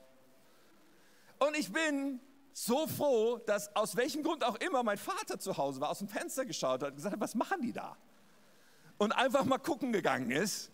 Und 1.39 1.57
ich 1.57 1.71
bin 1.71 2.19
so 2.53 2.85
froh, 2.85 3.37
dass 3.37 3.73
aus 3.75 3.95
welchem 3.95 4.23
Grund 4.23 4.43
auch 4.43 4.55
immer 4.57 4.83
mein 4.83 4.97
Vater 4.97 5.39
zu 5.39 5.57
Hause 5.57 5.79
war, 5.79 5.89
aus 5.89 5.99
dem 5.99 6.09
Fenster 6.09 6.45
geschaut 6.45 6.83
hat 6.83 6.89
und 6.91 6.95
gesagt 6.97 7.13
hat, 7.13 7.19
was 7.21 7.33
machen 7.33 7.61
die 7.61 7.71
da? 7.71 7.97
Und 8.97 9.13
einfach 9.13 9.45
mal 9.45 9.57
gucken 9.57 9.93
gegangen 9.93 10.31
ist, 10.31 10.69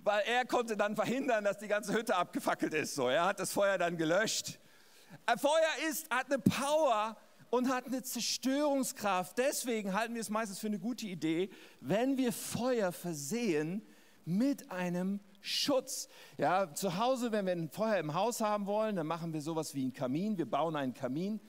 weil 0.00 0.22
er 0.26 0.46
konnte 0.46 0.78
dann 0.78 0.96
verhindern, 0.96 1.44
dass 1.44 1.58
die 1.58 1.68
ganze 1.68 1.92
Hütte 1.92 2.16
abgefackelt 2.16 2.72
ist. 2.72 2.94
So, 2.94 3.08
er 3.08 3.26
hat 3.26 3.38
das 3.38 3.52
Feuer 3.52 3.76
dann 3.76 3.98
gelöscht. 3.98 4.58
Ein 5.26 5.38
Feuer 5.38 5.88
ist, 5.88 6.10
hat 6.10 6.26
eine 6.26 6.38
Power 6.38 7.16
und 7.50 7.68
hat 7.68 7.86
eine 7.86 8.02
Zerstörungskraft. 8.02 9.36
Deswegen 9.36 9.92
halten 9.92 10.14
wir 10.14 10.22
es 10.22 10.30
meistens 10.30 10.58
für 10.58 10.68
eine 10.68 10.78
gute 10.78 11.06
Idee, 11.06 11.50
wenn 11.80 12.16
wir 12.16 12.32
Feuer 12.32 12.92
versehen 12.92 13.82
mit 14.28 14.70
einem 14.70 15.20
Schutz. 15.40 16.08
Ja, 16.36 16.72
zu 16.74 16.98
Hause, 16.98 17.32
wenn 17.32 17.46
wir 17.46 17.52
ein 17.52 17.70
Feuer 17.70 17.96
im 17.96 18.14
Haus 18.14 18.40
haben 18.40 18.66
wollen, 18.66 18.96
dann 18.96 19.06
machen 19.06 19.32
wir 19.32 19.40
sowas 19.40 19.74
wie 19.74 19.82
einen 19.82 19.92
Kamin. 19.92 20.36
Wir 20.36 20.48
bauen 20.48 20.76
einen 20.76 20.94
Kamin 20.94 21.40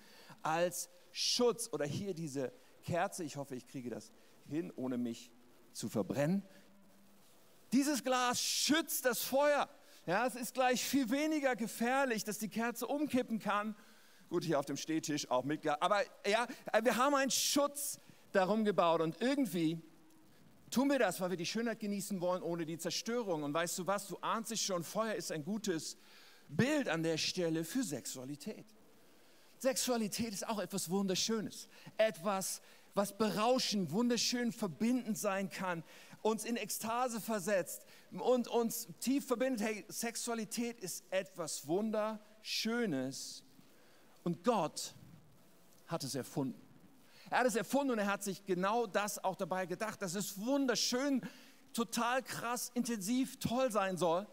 als 0.41 0.89
Schutz. 1.11 1.69
Oder 1.73 1.85
hier 1.85 2.13
diese 2.13 2.53
Kerze. 2.83 3.23
Ich 3.23 3.35
hoffe, 3.35 3.55
ich 3.55 3.67
kriege 3.67 3.89
das 3.89 4.11
hin, 4.47 4.71
ohne 4.75 4.97
mich 4.97 5.29
zu 5.73 5.89
verbrennen. 5.89 6.43
Dieses 7.73 8.03
Glas 8.03 8.41
schützt 8.41 9.05
das 9.05 9.21
Feuer. 9.21 9.69
Ja, 10.05 10.25
es 10.25 10.35
ist 10.35 10.53
gleich 10.53 10.83
viel 10.83 11.11
weniger 11.11 11.55
gefährlich, 11.55 12.23
dass 12.23 12.39
die 12.39 12.49
Kerze 12.49 12.87
umkippen 12.87 13.39
kann. 13.39 13.75
Gut, 14.29 14.43
hier 14.43 14.57
auf 14.57 14.65
dem 14.65 14.77
Stehtisch 14.77 15.29
auch 15.29 15.43
mit. 15.43 15.67
Aber 15.67 16.01
ja, 16.25 16.47
wir 16.81 16.95
haben 16.95 17.15
einen 17.15 17.31
Schutz 17.31 17.99
darum 18.31 18.63
gebaut 18.63 19.01
und 19.01 19.21
irgendwie 19.21 19.81
tun 20.69 20.89
wir 20.89 20.99
das, 20.99 21.19
weil 21.21 21.31
wir 21.31 21.37
die 21.37 21.45
Schönheit 21.45 21.79
genießen 21.79 22.21
wollen 22.21 22.43
ohne 22.43 22.65
die 22.65 22.77
Zerstörung. 22.77 23.43
Und 23.43 23.53
weißt 23.53 23.79
du 23.79 23.87
was, 23.87 24.07
du 24.07 24.17
ahnst 24.17 24.51
dich 24.51 24.61
schon, 24.61 24.83
Feuer 24.83 25.15
ist 25.15 25.31
ein 25.31 25.43
gutes 25.43 25.97
Bild 26.47 26.89
an 26.89 27.03
der 27.03 27.17
Stelle 27.17 27.63
für 27.63 27.83
Sexualität. 27.83 28.65
Sexualität 29.59 30.33
ist 30.33 30.47
auch 30.47 30.59
etwas 30.59 30.89
Wunderschönes, 30.89 31.67
etwas, 31.97 32.61
was 32.93 33.17
berauschend, 33.17 33.91
wunderschön, 33.91 34.51
verbindend 34.51 35.17
sein 35.17 35.49
kann, 35.49 35.83
uns 36.21 36.45
in 36.45 36.55
Ekstase 36.55 37.21
versetzt 37.21 37.85
und 38.11 38.47
uns 38.47 38.87
tief 38.99 39.27
verbindet. 39.27 39.61
Hey, 39.61 39.85
Sexualität 39.87 40.79
ist 40.79 41.03
etwas 41.09 41.67
Wunderschönes 41.67 43.43
und 44.23 44.43
Gott 44.43 44.95
hat 45.87 46.03
es 46.03 46.15
erfunden. 46.15 46.68
Er 47.29 47.39
hat 47.39 47.47
es 47.47 47.55
erfunden 47.55 47.91
und 47.91 47.99
er 47.99 48.07
hat 48.07 48.23
sich 48.23 48.45
genau 48.45 48.87
das 48.87 49.23
auch 49.23 49.35
dabei 49.35 49.65
gedacht, 49.65 50.01
dass 50.01 50.15
es 50.15 50.39
wunderschön, 50.39 51.21
total 51.73 52.23
krass, 52.23 52.71
intensiv, 52.73 53.39
toll 53.39 53.71
sein 53.71 53.97
soll. 53.97 54.27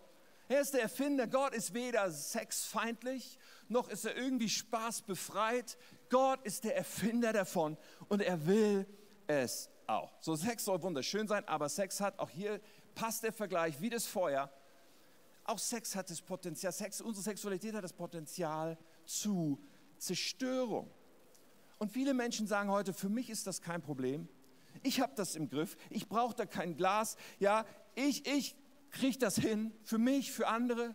Er 0.49 0.61
ist 0.61 0.75
der 0.75 0.83
Erfinder. 0.83 1.27
Gott 1.27 1.55
ist 1.55 1.75
weder 1.75 2.11
sexfeindlich, 2.11 3.39
noch 3.69 3.89
ist 3.89 4.05
er 4.05 4.17
irgendwie 4.17 4.49
spaßbefreit. 4.49 5.77
Gott 6.09 6.45
ist 6.45 6.65
der 6.65 6.77
Erfinder 6.77 7.33
davon 7.33 7.77
und 8.09 8.23
er 8.23 8.47
will 8.47 8.87
es 9.27 9.69
auch. 9.87 10.13
So, 10.21 10.37
Sex 10.37 10.65
soll 10.65 10.81
wunderschön 10.83 11.27
sein, 11.27 11.47
aber 11.49 11.69
Sex 11.69 12.01
hat 12.01 12.19
auch 12.19 12.31
hier, 12.31 12.61
passt 12.95 13.25
der 13.25 13.33
Vergleich 13.33 13.81
wie 13.81 13.91
das 13.91 14.07
Feuer. 14.07 14.51
Auch 15.45 15.59
Sex 15.59 15.95
hat 15.95 16.11
das 16.11 16.23
Potenzial, 16.23 16.73
Sex, 16.73 17.01
unsere 17.01 17.25
Sexualität 17.25 17.75
hat 17.75 17.85
das 17.85 17.93
Potenzial 17.93 18.79
zu 19.05 19.61
Zerstörung. 19.99 20.91
Und 21.79 21.93
viele 21.93 22.15
Menschen 22.15 22.47
sagen 22.47 22.71
heute, 22.71 22.93
für 22.93 23.09
mich 23.09 23.31
ist 23.31 23.47
das 23.47 23.61
kein 23.61 23.83
Problem. 23.83 24.29
Ich 24.83 25.01
habe 25.01 25.13
das 25.17 25.37
im 25.37 25.49
Griff. 25.49 25.77
Ich 25.91 26.09
brauche 26.09 26.35
da 26.35 26.47
kein 26.47 26.77
Glas. 26.77 27.17
Ja, 27.39 27.65
ich, 27.95 28.27
ich 28.27 28.57
kriege 28.91 29.19
das 29.19 29.37
hin. 29.37 29.73
Für 29.85 29.99
mich, 29.99 30.33
für 30.33 30.49
andere. 30.49 30.95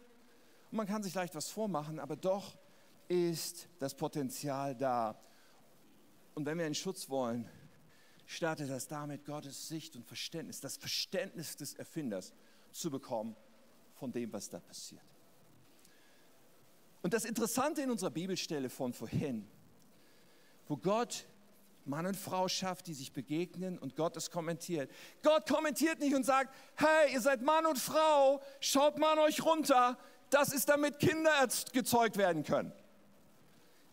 Und 0.71 0.77
man 0.77 0.87
kann 0.87 1.03
sich 1.03 1.13
leicht 1.13 1.35
was 1.35 1.49
vormachen, 1.49 1.99
aber 1.99 2.15
doch 2.15 2.57
ist 3.07 3.67
das 3.79 3.95
Potenzial 3.95 4.75
da. 4.75 5.19
Und 6.33 6.45
wenn 6.45 6.57
wir 6.57 6.65
einen 6.65 6.75
Schutz 6.75 7.09
wollen, 7.09 7.47
startet 8.25 8.69
das 8.69 8.87
damit, 8.87 9.25
Gottes 9.25 9.67
Sicht 9.67 9.95
und 9.95 10.05
Verständnis, 10.05 10.61
das 10.61 10.77
Verständnis 10.77 11.57
des 11.57 11.73
Erfinders 11.73 12.33
zu 12.71 12.89
bekommen 12.89 13.35
von 13.95 14.11
dem, 14.11 14.31
was 14.31 14.49
da 14.49 14.59
passiert. 14.59 15.03
Und 17.01 17.13
das 17.13 17.25
Interessante 17.25 17.81
in 17.81 17.91
unserer 17.91 18.11
Bibelstelle 18.11 18.69
von 18.69 18.93
vorhin, 18.93 19.45
wo 20.71 20.77
Gott 20.77 21.27
Mann 21.83 22.05
und 22.05 22.15
Frau 22.15 22.47
schafft, 22.47 22.87
die 22.87 22.93
sich 22.93 23.11
begegnen 23.11 23.77
und 23.77 23.97
Gott 23.97 24.15
es 24.15 24.31
kommentiert. 24.31 24.89
Gott 25.21 25.45
kommentiert 25.45 25.99
nicht 25.99 26.15
und 26.15 26.25
sagt, 26.25 26.55
hey, 26.75 27.11
ihr 27.11 27.19
seid 27.19 27.41
Mann 27.41 27.65
und 27.65 27.77
Frau, 27.77 28.41
schaut 28.61 28.97
mal 28.97 29.11
an 29.11 29.19
euch 29.19 29.43
runter, 29.43 29.97
das 30.29 30.53
ist 30.53 30.69
damit 30.69 30.99
Kinder 30.99 31.31
gezeugt 31.73 32.15
werden 32.15 32.43
können. 32.43 32.71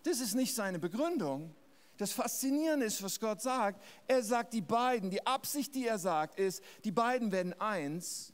Das 0.04 0.20
ist 0.20 0.34
nicht 0.34 0.54
seine 0.54 0.78
Begründung. 0.78 1.52
Das 1.96 2.12
Faszinierende 2.12 2.86
ist, 2.86 3.02
was 3.02 3.18
Gott 3.18 3.42
sagt. 3.42 3.82
Er 4.06 4.22
sagt, 4.22 4.52
die 4.52 4.60
beiden, 4.60 5.10
die 5.10 5.26
Absicht, 5.26 5.74
die 5.74 5.88
er 5.88 5.98
sagt, 5.98 6.38
ist, 6.38 6.62
die 6.84 6.92
beiden 6.92 7.32
werden 7.32 7.60
eins 7.60 8.32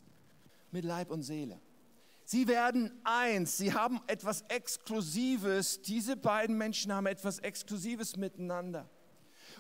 mit 0.71 0.85
Leib 0.85 1.11
und 1.11 1.23
Seele. 1.23 1.59
Sie 2.25 2.49
werden 2.49 2.91
eins, 3.05 3.59
sie 3.59 3.75
haben 3.75 4.01
etwas 4.07 4.43
Exklusives. 4.49 5.83
Diese 5.83 6.17
beiden 6.17 6.57
Menschen 6.57 6.93
haben 6.93 7.07
etwas 7.07 7.39
Exklusives 7.39 8.17
miteinander. 8.17 8.89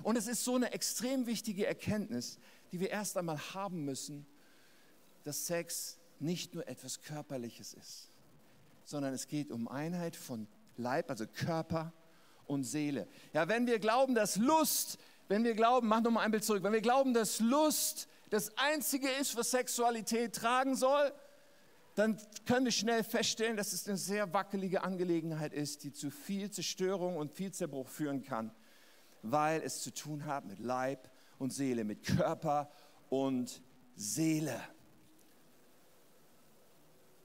Und 0.02 0.16
es 0.16 0.26
ist 0.26 0.44
so 0.44 0.56
eine 0.56 0.72
extrem 0.72 1.26
wichtige 1.26 1.66
Erkenntnis, 1.66 2.38
die 2.72 2.80
wir 2.80 2.90
erst 2.90 3.16
einmal 3.16 3.38
haben 3.54 3.84
müssen, 3.84 4.26
dass 5.24 5.46
Sex 5.46 5.98
nicht 6.18 6.54
nur 6.54 6.66
etwas 6.66 7.00
Körperliches 7.02 7.74
ist, 7.74 8.10
sondern 8.84 9.12
es 9.14 9.26
geht 9.28 9.50
um 9.50 9.68
Einheit 9.68 10.16
von 10.16 10.46
Leib, 10.76 11.10
also 11.10 11.26
Körper 11.26 11.92
und 12.46 12.64
Seele. 12.64 13.06
Ja, 13.32 13.46
wenn 13.48 13.66
wir 13.66 13.78
glauben, 13.78 14.14
dass 14.14 14.36
Lust, 14.36 14.98
wenn 15.28 15.44
wir 15.44 15.54
glauben, 15.54 15.86
mach 15.86 16.00
nochmal 16.00 16.24
ein 16.24 16.30
Bild 16.30 16.44
zurück, 16.44 16.62
wenn 16.62 16.72
wir 16.72 16.80
glauben, 16.80 17.14
dass 17.14 17.40
Lust 17.40 18.08
das 18.30 18.56
Einzige 18.58 19.08
ist, 19.08 19.36
was 19.36 19.50
Sexualität 19.50 20.34
tragen 20.34 20.74
soll, 20.74 21.12
dann 21.94 22.18
können 22.44 22.64
wir 22.64 22.72
schnell 22.72 23.04
feststellen, 23.04 23.56
dass 23.56 23.72
es 23.72 23.88
eine 23.88 23.96
sehr 23.96 24.32
wackelige 24.32 24.82
Angelegenheit 24.82 25.52
ist, 25.52 25.84
die 25.84 25.92
zu 25.92 26.10
viel 26.10 26.50
Zerstörung 26.50 27.16
und 27.16 27.32
viel 27.32 27.52
Zerbruch 27.52 27.88
führen 27.88 28.22
kann, 28.22 28.50
weil 29.22 29.62
es 29.62 29.82
zu 29.82 29.92
tun 29.92 30.26
hat 30.26 30.44
mit 30.44 30.58
Leib 30.58 31.10
und 31.38 31.52
Seele, 31.52 31.84
mit 31.84 32.02
Körper 32.02 32.70
und 33.10 33.62
Seele. 33.94 34.60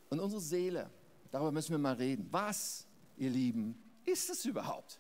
Und 0.09 0.19
unsere 0.19 0.41
Seele, 0.41 0.89
darüber 1.31 1.51
müssen 1.51 1.71
wir 1.71 1.79
mal 1.79 1.95
reden. 1.95 2.27
Was, 2.31 2.87
ihr 3.17 3.29
Lieben, 3.29 3.81
ist 4.05 4.29
es 4.29 4.45
überhaupt? 4.45 4.99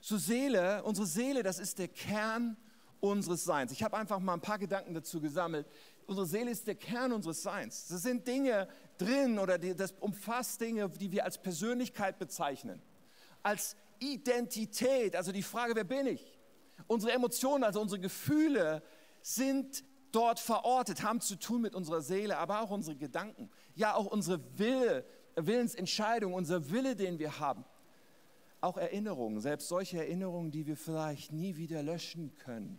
So 0.00 0.18
Seele, 0.18 0.82
unsere 0.84 1.06
Seele, 1.06 1.42
das 1.42 1.58
ist 1.58 1.78
der 1.78 1.88
Kern 1.88 2.56
unseres 3.00 3.44
Seins. 3.44 3.72
Ich 3.72 3.82
habe 3.82 3.96
einfach 3.96 4.18
mal 4.18 4.34
ein 4.34 4.40
paar 4.40 4.58
Gedanken 4.58 4.94
dazu 4.94 5.20
gesammelt. 5.20 5.66
Unsere 6.06 6.26
Seele 6.26 6.50
ist 6.50 6.66
der 6.66 6.74
Kern 6.74 7.12
unseres 7.12 7.42
Seins. 7.42 7.88
Das 7.88 8.02
sind 8.02 8.26
Dinge 8.26 8.68
drin 8.98 9.38
oder 9.38 9.58
die, 9.58 9.74
das 9.74 9.92
umfasst 9.92 10.60
Dinge, 10.60 10.88
die 10.88 11.10
wir 11.10 11.24
als 11.24 11.38
Persönlichkeit 11.38 12.18
bezeichnen, 12.18 12.82
als 13.42 13.76
Identität. 13.98 15.16
Also 15.16 15.32
die 15.32 15.42
Frage, 15.42 15.74
wer 15.74 15.84
bin 15.84 16.06
ich? 16.06 16.38
Unsere 16.86 17.12
Emotionen, 17.12 17.64
also 17.64 17.80
unsere 17.80 18.00
Gefühle 18.00 18.82
sind 19.22 19.84
dort 20.12 20.38
verortet, 20.38 21.02
haben 21.02 21.20
zu 21.20 21.36
tun 21.36 21.62
mit 21.62 21.74
unserer 21.74 22.02
Seele, 22.02 22.38
aber 22.38 22.60
auch 22.60 22.70
unsere 22.70 22.96
Gedanken. 22.96 23.50
Ja, 23.74 23.94
auch 23.94 24.06
unsere 24.06 24.40
Wille, 24.58 25.04
Willensentscheidung, 25.36 26.34
unser 26.34 26.70
Wille, 26.70 26.94
den 26.94 27.18
wir 27.18 27.38
haben. 27.40 27.64
Auch 28.60 28.76
Erinnerungen, 28.76 29.40
selbst 29.40 29.68
solche 29.68 29.98
Erinnerungen, 29.98 30.50
die 30.50 30.66
wir 30.66 30.76
vielleicht 30.76 31.32
nie 31.32 31.56
wieder 31.56 31.82
löschen 31.82 32.34
können, 32.36 32.78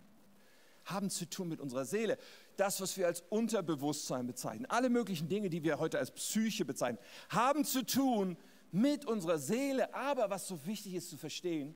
haben 0.86 1.10
zu 1.10 1.30
tun 1.30 1.50
mit 1.50 1.60
unserer 1.60 1.86
Seele. 1.86 2.18
Das, 2.58 2.80
was 2.80 2.98
wir 2.98 3.08
als 3.08 3.22
Unterbewusstsein 3.30 4.27
bezeichnen, 4.27 4.65
alle 4.68 4.89
möglichen 4.89 5.27
Dinge, 5.27 5.50
die 5.50 5.63
wir 5.63 5.80
heute 5.80 6.00
als 6.00 6.12
Psyche 6.12 6.65
bezeichnen, 6.65 7.00
haben 7.30 7.65
zu 7.65 7.86
tun 7.86 8.38
mit 8.72 9.06
unserer 9.06 9.38
Seele. 9.38 9.94
Aber 9.94 10.30
was 10.30 10.48
so 10.48 10.65
wichtig 10.65 10.96
ist 10.96 11.10
zu 11.10 11.18
verstehen, 11.18 11.75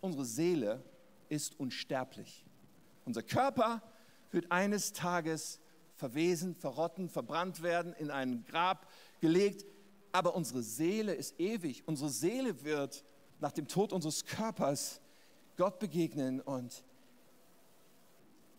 unsere 0.00 0.24
Seele 0.24 0.82
ist 1.28 1.58
unsterblich. 1.58 2.44
Unser 3.04 3.22
Körper 3.22 3.82
wird 4.30 4.50
eines 4.52 4.92
Tages 4.92 5.60
verwesen, 5.96 6.54
verrotten, 6.54 7.08
verbrannt 7.08 7.62
werden, 7.62 7.92
in 7.94 8.10
ein 8.10 8.44
Grab 8.46 8.86
gelegt. 9.20 9.64
Aber 10.12 10.34
unsere 10.34 10.62
Seele 10.62 11.14
ist 11.14 11.38
ewig. 11.38 11.86
Unsere 11.86 12.10
Seele 12.10 12.64
wird 12.64 13.04
nach 13.38 13.52
dem 13.52 13.68
Tod 13.68 13.92
unseres 13.92 14.24
Körpers 14.24 15.00
Gott 15.56 15.78
begegnen. 15.78 16.40
Und 16.40 16.84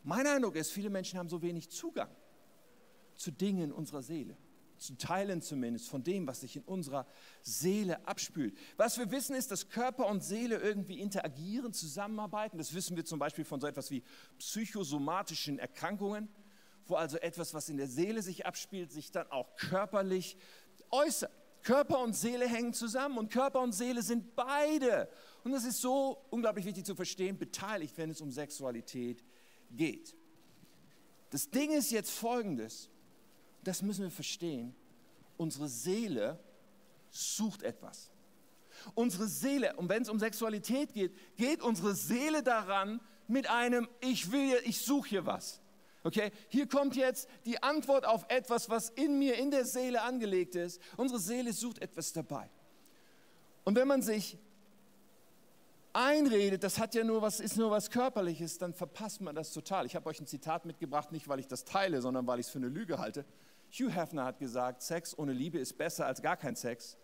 mein 0.04 0.26
Eindruck 0.28 0.56
ist, 0.56 0.72
viele 0.72 0.90
Menschen 0.90 1.20
haben 1.20 1.30
so 1.30 1.42
wenig 1.42 1.70
Zugang 1.70 2.10
zu 3.16 3.32
Dingen 3.32 3.72
unserer 3.72 4.02
Seele 4.02 4.38
zu 4.82 4.98
teilen 4.98 5.42
zumindest 5.42 5.90
von 5.90 6.04
dem, 6.04 6.28
was 6.28 6.42
sich 6.42 6.56
in 6.56 6.64
unserer 6.64 7.06
Seele 7.44 8.06
abspült. 8.08 8.58
Was 8.78 8.98
wir 8.98 9.12
wissen 9.12 9.36
ist, 9.36 9.52
dass 9.52 9.70
Körper 9.70 10.08
und 10.08 10.24
Seele 10.24 10.58
irgendwie 10.58 11.00
interagieren, 11.00 11.72
zusammenarbeiten. 11.72 12.58
Das 12.58 12.74
wissen 12.74 12.98
wir 12.98 13.06
zum 13.06 13.20
Beispiel 13.20 13.46
von 13.46 13.62
so 13.62 13.68
etwas 13.68 13.92
wie 13.92 14.04
psychosomatischen 14.40 15.60
Erkrankungen, 15.60 16.30
wo 16.88 16.96
also 16.96 17.18
etwas, 17.18 17.54
was 17.54 17.70
in 17.70 17.78
der 17.78 17.88
Seele 17.88 18.24
sich 18.24 18.46
abspielt, 18.48 18.92
sich 18.92 19.12
dann 19.12 19.30
auch 19.30 19.56
körperlich 19.56 20.36
äußert. 20.90 21.32
Körper 21.62 22.00
und 22.00 22.16
Seele 22.16 22.48
hängen 22.48 22.74
zusammen 22.74 23.20
und 23.20 23.32
Körper 23.32 23.62
und 23.62 23.74
Seele 23.74 24.02
sind 24.02 24.36
beide, 24.36 25.08
und 25.44 25.52
das 25.52 25.64
ist 25.64 25.80
so 25.80 26.26
unglaublich 26.32 26.66
wichtig 26.66 26.88
zu 26.88 26.96
verstehen, 26.96 27.38
beteiligt, 27.38 27.96
wenn 28.00 28.10
es 28.10 28.20
um 28.20 28.32
Sexualität 28.32 29.24
geht. 29.76 30.16
Das 31.30 31.50
Ding 31.50 31.72
ist 31.72 31.92
jetzt 31.92 32.12
folgendes 32.12 32.92
das 33.64 33.82
müssen 33.82 34.04
wir 34.04 34.12
verstehen, 34.12 34.76
unsere 35.38 35.68
Seele 35.68 36.40
sucht 37.10 37.64
etwas. 37.64 38.12
Unsere 38.96 39.28
Seele, 39.28 39.76
und 39.76 39.90
wenn 39.90 40.02
es 40.02 40.10
um 40.10 40.20
Sexualität 40.20 40.94
geht, 40.94 41.16
geht 41.38 41.62
unsere 41.62 41.94
Seele 41.94 42.42
daran 42.42 43.00
mit 43.28 43.50
einem, 43.50 43.88
ich 44.00 44.32
will, 44.32 44.60
ich 44.66 44.80
suche 44.80 45.10
hier 45.10 45.26
was. 45.26 45.62
Okay, 46.04 46.32
hier 46.50 46.68
kommt 46.68 46.96
jetzt 46.96 47.30
die 47.46 47.62
Antwort 47.62 48.06
auf 48.06 48.26
etwas, 48.30 48.70
was 48.70 48.90
in 48.90 49.20
mir, 49.20 49.38
in 49.38 49.52
der 49.52 49.66
Seele 49.66 50.02
angelegt 50.02 50.56
ist. 50.56 50.82
Unsere 50.98 51.20
Seele 51.20 51.54
sucht 51.54 51.80
etwas 51.80 52.12
dabei. 52.12 52.50
Und 53.64 53.76
wenn 53.76 53.88
man 53.88 54.02
sich 54.02 54.38
einredet, 55.94 56.64
das 56.64 56.80
hat 56.80 56.96
ja 56.96 57.04
nur 57.04 57.22
was, 57.22 57.40
ist 57.40 57.58
nur 57.58 57.72
was 57.72 57.90
Körperliches, 57.90 58.58
dann 58.58 58.74
verpasst 58.74 59.22
man 59.22 59.36
das 59.36 59.52
total. 59.52 59.86
Ich 59.86 59.96
habe 59.96 60.10
euch 60.10 60.20
ein 60.20 60.28
Zitat 60.28 60.66
mitgebracht, 60.66 61.12
nicht 61.12 61.28
weil 61.28 61.40
ich 61.40 61.48
das 61.48 61.66
teile, 61.66 62.02
sondern 62.02 62.28
weil 62.28 62.40
ich 62.40 62.48
es 62.48 62.52
für 62.52 62.60
eine 62.60 62.70
Lüge 62.70 62.98
halte. 62.98 63.26
Hugh 63.72 63.90
Hefner 63.90 64.26
hat 64.26 64.40
gesagt, 64.40 64.82
Sex 64.82 65.18
ohne 65.18 65.34
Liebe 65.34 65.58
ist 65.58 65.78
besser 65.78 66.06
als 66.06 66.22
gar 66.22 66.38
kein 66.38 66.56
Sex. 66.56 66.98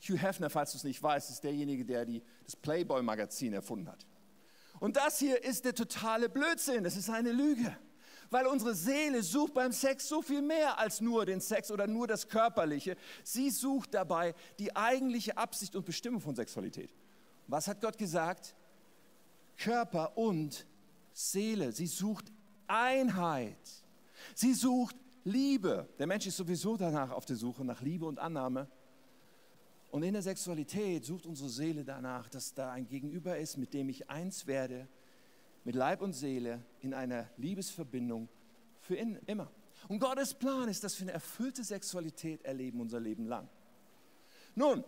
Hugh 0.00 0.18
Hefner, 0.20 0.50
falls 0.50 0.72
du 0.72 0.78
es 0.78 0.84
nicht 0.84 1.02
weißt, 1.02 1.30
ist 1.30 1.44
derjenige, 1.44 1.84
der 1.84 2.04
die, 2.04 2.22
das 2.44 2.56
Playboy-Magazin 2.56 3.52
erfunden 3.52 3.88
hat. 3.88 4.06
Und 4.80 4.96
das 4.96 5.18
hier 5.18 5.42
ist 5.44 5.64
der 5.64 5.74
totale 5.74 6.28
Blödsinn, 6.28 6.84
das 6.84 6.96
ist 6.96 7.08
eine 7.10 7.32
Lüge. 7.32 7.76
Weil 8.30 8.46
unsere 8.46 8.74
Seele 8.74 9.22
sucht 9.22 9.54
beim 9.54 9.70
Sex 9.70 10.08
so 10.08 10.20
viel 10.20 10.42
mehr 10.42 10.78
als 10.78 11.00
nur 11.00 11.24
den 11.26 11.40
Sex 11.40 11.70
oder 11.70 11.86
nur 11.86 12.06
das 12.06 12.28
Körperliche. 12.28 12.96
Sie 13.22 13.50
sucht 13.50 13.94
dabei 13.94 14.34
die 14.58 14.74
eigentliche 14.74 15.36
Absicht 15.36 15.76
und 15.76 15.84
Bestimmung 15.84 16.20
von 16.20 16.34
Sexualität. 16.34 16.90
Was 17.46 17.68
hat 17.68 17.80
Gott 17.80 17.98
gesagt? 17.98 18.54
Körper 19.56 20.16
und 20.16 20.66
Seele. 21.12 21.72
Sie 21.72 21.86
sucht 21.86 22.32
Einheit. 22.66 23.56
Sie 24.34 24.54
sucht 24.54 24.96
Liebe. 25.24 25.88
Der 25.98 26.06
Mensch 26.06 26.26
ist 26.26 26.36
sowieso 26.36 26.76
danach 26.76 27.10
auf 27.10 27.24
der 27.24 27.36
Suche 27.36 27.64
nach 27.64 27.80
Liebe 27.80 28.06
und 28.06 28.18
Annahme. 28.18 28.68
Und 29.90 30.02
in 30.02 30.12
der 30.12 30.22
Sexualität 30.22 31.04
sucht 31.04 31.24
unsere 31.24 31.48
Seele 31.48 31.84
danach, 31.84 32.28
dass 32.28 32.52
da 32.52 32.72
ein 32.72 32.88
Gegenüber 32.88 33.38
ist, 33.38 33.56
mit 33.56 33.72
dem 33.74 33.88
ich 33.88 34.10
eins 34.10 34.46
werde, 34.46 34.88
mit 35.62 35.76
Leib 35.76 36.02
und 36.02 36.12
Seele 36.12 36.64
in 36.80 36.92
einer 36.94 37.30
Liebesverbindung 37.36 38.28
für 38.80 38.96
in, 38.96 39.16
immer. 39.26 39.50
Und 39.88 40.00
Gottes 40.00 40.34
Plan 40.34 40.68
ist, 40.68 40.82
dass 40.82 40.98
wir 40.98 41.04
eine 41.04 41.12
erfüllte 41.12 41.62
Sexualität 41.62 42.44
erleben 42.44 42.80
unser 42.80 43.00
Leben 43.00 43.26
lang. 43.26 43.48
Nun, 44.54 44.84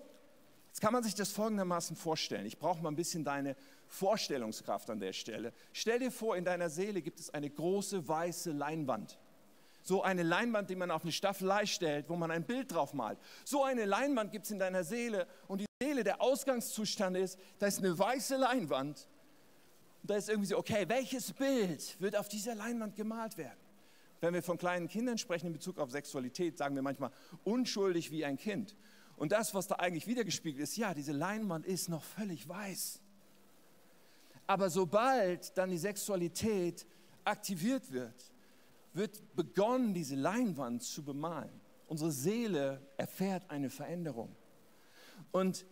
jetzt 0.77 0.83
kann 0.83 0.93
man 0.93 1.03
sich 1.03 1.15
das 1.15 1.33
folgendermaßen 1.33 1.97
vorstellen. 1.97 2.45
Ich 2.45 2.59
brauche 2.59 2.83
mal 2.83 2.91
ein 2.91 2.97
bisschen 2.97 3.25
deine 3.25 3.57
Vorstellungskraft 3.89 4.91
an 4.91 5.01
der 5.01 5.15
Stelle. 5.15 5.55
Stell 5.73 6.01
dir 6.01 6.11
vor, 6.11 6.37
in 6.37 6.45
deiner 6.45 6.69
Seele 6.69 7.01
gibt 7.01 7.19
es 7.19 7.31
eine 7.31 7.49
große 7.49 8.07
weiße 8.07 8.53
Leinwand 8.53 9.19
so 9.83 10.03
eine 10.03 10.25
Leinwand, 10.25 10.69
die 10.69 10.75
man 10.75 10.91
auf 10.91 11.05
eine 11.05 11.13
Staffelei 11.13 11.65
stellt, 11.65 12.09
wo 12.09 12.17
man 12.17 12.33
ein 12.33 12.43
Bild 12.43 12.73
drauf 12.73 12.93
malt. 12.93 13.21
So 13.45 13.63
eine 13.63 13.85
Leinwand 13.85 14.33
gibt 14.33 14.47
es 14.47 14.51
in 14.51 14.59
deiner 14.59 14.83
Seele 14.83 15.29
und 15.47 15.61
die 15.61 15.67
Seele, 15.81 16.03
der 16.03 16.21
Ausgangszustand 16.21 17.17
ist, 17.17 17.39
da 17.61 17.69
ist 17.69 17.79
eine 17.79 17.97
weiße 17.97 18.35
Leinwand 18.35 19.07
und 20.03 20.11
da 20.11 20.17
ist 20.17 20.29
irgendwie 20.29 20.49
so, 20.49 20.59
okay, 20.59 20.87
welches 20.89 21.33
Bild 21.33 22.01
wird 22.01 22.17
auf 22.17 22.27
dieser 22.27 22.57
Leinwand 22.57 22.97
gemalt 22.97 23.39
werden? 23.39 23.61
Wenn 24.21 24.35
wir 24.35 24.43
von 24.43 24.59
kleinen 24.59 24.89
Kindern 24.89 25.19
sprechen 25.19 25.47
in 25.47 25.53
Bezug 25.53 25.79
auf 25.79 25.93
Sexualität, 25.93 26.59
sagen 26.59 26.75
wir 26.75 26.83
manchmal 26.83 27.13
unschuldig 27.45 28.11
wie 28.11 28.25
ein 28.25 28.37
Kind. 28.37 28.75
Und 29.17 29.33
das, 29.33 29.55
was 29.55 29.67
da 29.67 29.77
eigentlich 29.77 30.07
wiedergespiegelt 30.07 30.63
ist, 30.63 30.77
ja, 30.77 30.93
diese 30.95 31.13
Leinwand 31.13 31.67
ist 31.67 31.89
noch 31.89 32.03
völlig 32.03 32.49
weiß. 32.49 33.01
Aber 34.47 34.71
sobald 34.71 35.57
dann 35.57 35.71
die 35.71 35.79
Sexualität 35.79 36.87
aktiviert 37.25 37.91
wird, 37.93 38.33
wird 38.93 39.35
begonnen, 39.35 39.95
diese 39.95 40.15
Leinwand 40.15 40.83
zu 40.83 41.03
bemalen. 41.03 41.61
Unsere 41.89 42.13
Seele 42.13 42.81
erfährt 42.97 43.51
eine 43.51 43.71
Veränderung. 43.71 44.35
Und 45.33 45.67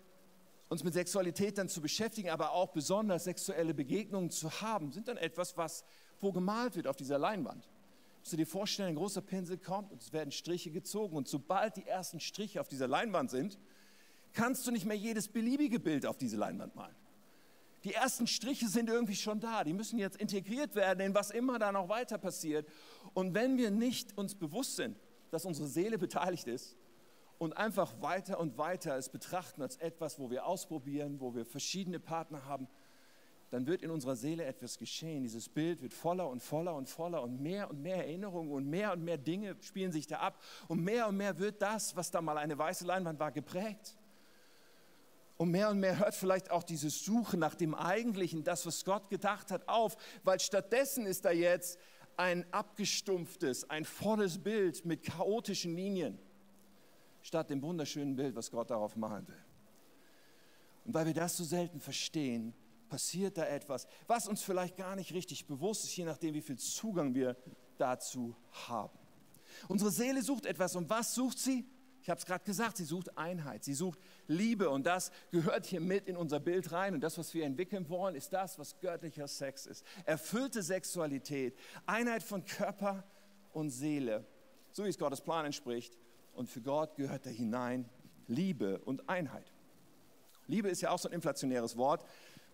uns 0.69 0.83
mit 0.83 0.95
Sexualität 0.95 1.59
dann 1.59 1.69
zu 1.69 1.81
beschäftigen, 1.81 2.31
aber 2.31 2.53
auch 2.53 2.71
besonders 2.73 3.25
sexuelle 3.25 3.75
Begegnungen 3.75 4.31
zu 4.31 4.51
haben, 4.61 4.91
sind 4.91 5.09
dann 5.09 5.17
etwas, 5.17 5.57
was 5.57 5.85
wo 6.21 6.33
gemalt 6.33 6.77
wird 6.77 6.87
auf 6.87 6.97
dieser 6.97 7.19
Leinwand. 7.19 7.69
Musst 8.25 8.33
du 8.33 8.37
dir 8.38 8.47
vorstellen, 8.47 8.88
ein 8.88 8.95
großer 8.95 9.21
Pinsel 9.21 9.59
kommt 9.59 9.93
und 9.93 10.00
es 10.00 10.14
werden 10.14 10.33
Striche 10.33 10.71
gezogen 10.71 11.14
und 11.14 11.28
sobald 11.28 11.76
die 11.76 11.87
ersten 11.87 12.21
Striche 12.21 12.59
auf 12.59 12.69
dieser 12.69 12.88
Leinwand 12.88 13.31
sind, 13.31 13.59
kannst 14.33 14.66
du 14.66 14.71
nicht 14.71 14.87
mehr 14.87 14.97
jedes 14.97 15.28
beliebige 15.28 15.78
Bild 15.78 16.07
auf 16.07 16.16
diese 16.16 16.38
Leinwand 16.38 16.75
malen. 16.75 16.97
Die 17.85 17.93
ersten 17.93 18.26
Striche 18.26 18.66
sind 18.66 18.88
irgendwie 18.88 19.14
schon 19.14 19.40
da, 19.40 19.62
die 19.62 19.75
müssen 19.75 19.99
jetzt 19.99 20.16
integriert 20.16 20.75
werden 20.75 21.00
in 21.00 21.14
was 21.14 21.33
immer 21.33 21.59
da 21.59 21.71
noch 21.71 21.90
weiter 21.90 22.16
passiert. 22.16 22.66
Und 23.12 23.35
wenn 23.35 23.59
wir 23.59 23.71
nicht 23.71 24.16
uns 24.16 24.35
bewusst 24.35 24.76
sind, 24.76 24.97
dass 25.31 25.45
unsere 25.45 25.69
Seele 25.69 25.99
beteiligt 25.99 26.47
ist 26.47 26.78
und 27.37 27.52
einfach 27.52 28.00
weiter 28.00 28.40
und 28.40 28.57
weiter 28.57 28.97
es 28.97 29.11
betrachten 29.11 29.61
als 29.61 29.76
etwas, 29.76 30.19
wo 30.19 30.31
wir 30.31 30.47
ausprobieren, 30.47 31.21
wo 31.21 31.35
wir 31.35 31.45
verschiedene 31.45 32.00
Partner 32.00 32.47
haben, 32.47 32.69
dann 33.54 33.68
wird 33.68 33.82
in 33.82 33.90
unserer 33.92 34.16
Seele 34.16 34.44
etwas 34.44 34.78
geschehen. 34.78 35.23
Dieses 35.23 35.49
Bild 35.49 35.80
wird 35.80 35.94
voller 35.94 36.28
und 36.28 36.42
voller 36.42 36.75
und 36.75 36.88
voller 36.88 37.23
und 37.23 37.40
mehr 37.40 37.71
und 37.71 37.80
mehr 37.80 37.99
Erinnerungen 37.99 38.50
und 38.50 38.69
mehr 38.69 38.93
und 38.93 39.04
mehr 39.04 39.17
Dinge 39.17 39.54
spielen 39.60 39.93
sich 39.93 40.08
da 40.08 40.19
ab 40.19 40.43
und 40.67 40.82
mehr 40.82 41.06
und 41.06 41.17
mehr 41.17 41.38
wird 41.38 41.62
das, 41.62 41.95
was 41.95 42.10
da 42.10 42.21
mal 42.21 42.36
eine 42.36 42.58
weiße 42.58 42.84
Leinwand 42.84 43.21
war, 43.21 43.30
geprägt. 43.30 43.97
Und 45.36 45.52
mehr 45.52 45.71
und 45.71 45.78
mehr 45.78 46.00
hört 46.00 46.17
vielleicht 46.17 46.50
auch 46.50 46.64
diese 46.64 46.90
Suche 46.90 47.36
nach 47.36 47.54
dem 47.54 47.76
Eigentlichen, 47.76 48.43
das, 48.43 48.67
was 48.67 48.84
Gott 48.84 49.08
gedacht 49.08 49.52
hat, 49.52 49.69
auf, 49.69 49.97
weil 50.25 50.40
stattdessen 50.40 51.06
ist 51.06 51.25
da 51.25 51.30
jetzt 51.30 51.78
ein 52.17 52.45
abgestumpftes, 52.52 53.71
ein 53.71 53.84
volles 53.84 54.38
Bild 54.38 54.84
mit 54.84 55.04
chaotischen 55.04 55.76
Linien, 55.76 56.19
statt 57.23 57.50
dem 57.50 57.62
wunderschönen 57.62 58.17
Bild, 58.17 58.34
was 58.34 58.50
Gott 58.50 58.71
darauf 58.71 58.97
malen 58.97 59.28
will. 59.28 59.45
Und 60.86 60.95
weil 60.95 61.06
wir 61.06 61.14
das 61.14 61.36
so 61.36 61.45
selten 61.45 61.78
verstehen, 61.78 62.52
passiert 62.88 63.38
da 63.38 63.47
etwas, 63.47 63.86
was 64.06 64.28
uns 64.28 64.42
vielleicht 64.42 64.76
gar 64.76 64.97
nicht 64.97 65.12
richtig 65.12 65.47
bewusst 65.47 65.84
ist, 65.84 65.97
je 65.97 66.04
nachdem, 66.04 66.34
wie 66.34 66.42
viel 66.42 66.58
Zugang 66.58 67.14
wir 67.14 67.36
dazu 67.78 68.36
haben. 68.68 68.99
Unsere 69.68 69.90
Seele 69.90 70.23
sucht 70.23 70.47
etwas 70.47 70.76
und 70.76 70.90
was 70.90 71.14
sucht 71.14 71.38
sie? 71.38 71.64
Ich 72.02 72.10
habe 72.10 72.18
es 72.18 72.26
gerade 72.26 72.44
gesagt, 72.44 72.76
sie 72.76 72.84
sucht 72.84 73.16
Einheit, 73.16 73.64
sie 73.64 73.73
sucht 73.73 73.99
Liebe 74.26 74.68
und 74.68 74.84
das 74.84 75.10
gehört 75.30 75.64
hier 75.64 75.80
mit 75.80 76.06
in 76.06 76.18
unser 76.18 76.38
Bild 76.38 76.70
rein. 76.70 76.92
Und 76.92 77.00
das, 77.00 77.16
was 77.16 77.32
wir 77.32 77.47
entwickeln 77.47 77.88
wollen, 77.88 78.14
ist 78.14 78.30
das, 78.30 78.58
was 78.58 78.78
göttlicher 78.80 79.26
Sex 79.26 79.64
ist. 79.64 79.86
Erfüllte 80.04 80.62
Sexualität, 80.62 81.58
Einheit 81.86 82.23
von 82.23 82.44
Körper 82.44 83.04
und 83.54 83.70
Seele, 83.70 84.26
so 84.70 84.84
wie 84.84 84.90
es 84.90 84.99
Gottes 84.99 85.23
Plan 85.23 85.47
entspricht. 85.47 85.97
Und 86.34 86.50
für 86.50 86.60
Gott 86.60 86.94
gehört 86.97 87.25
da 87.25 87.30
hinein 87.30 87.88
Liebe 88.26 88.80
und 88.80 89.08
Einheit. 89.08 89.50
Liebe 90.47 90.68
ist 90.68 90.82
ja 90.82 90.90
auch 90.90 90.99
so 90.99 91.08
ein 91.08 91.14
inflationäres 91.14 91.76
Wort, 91.78 92.04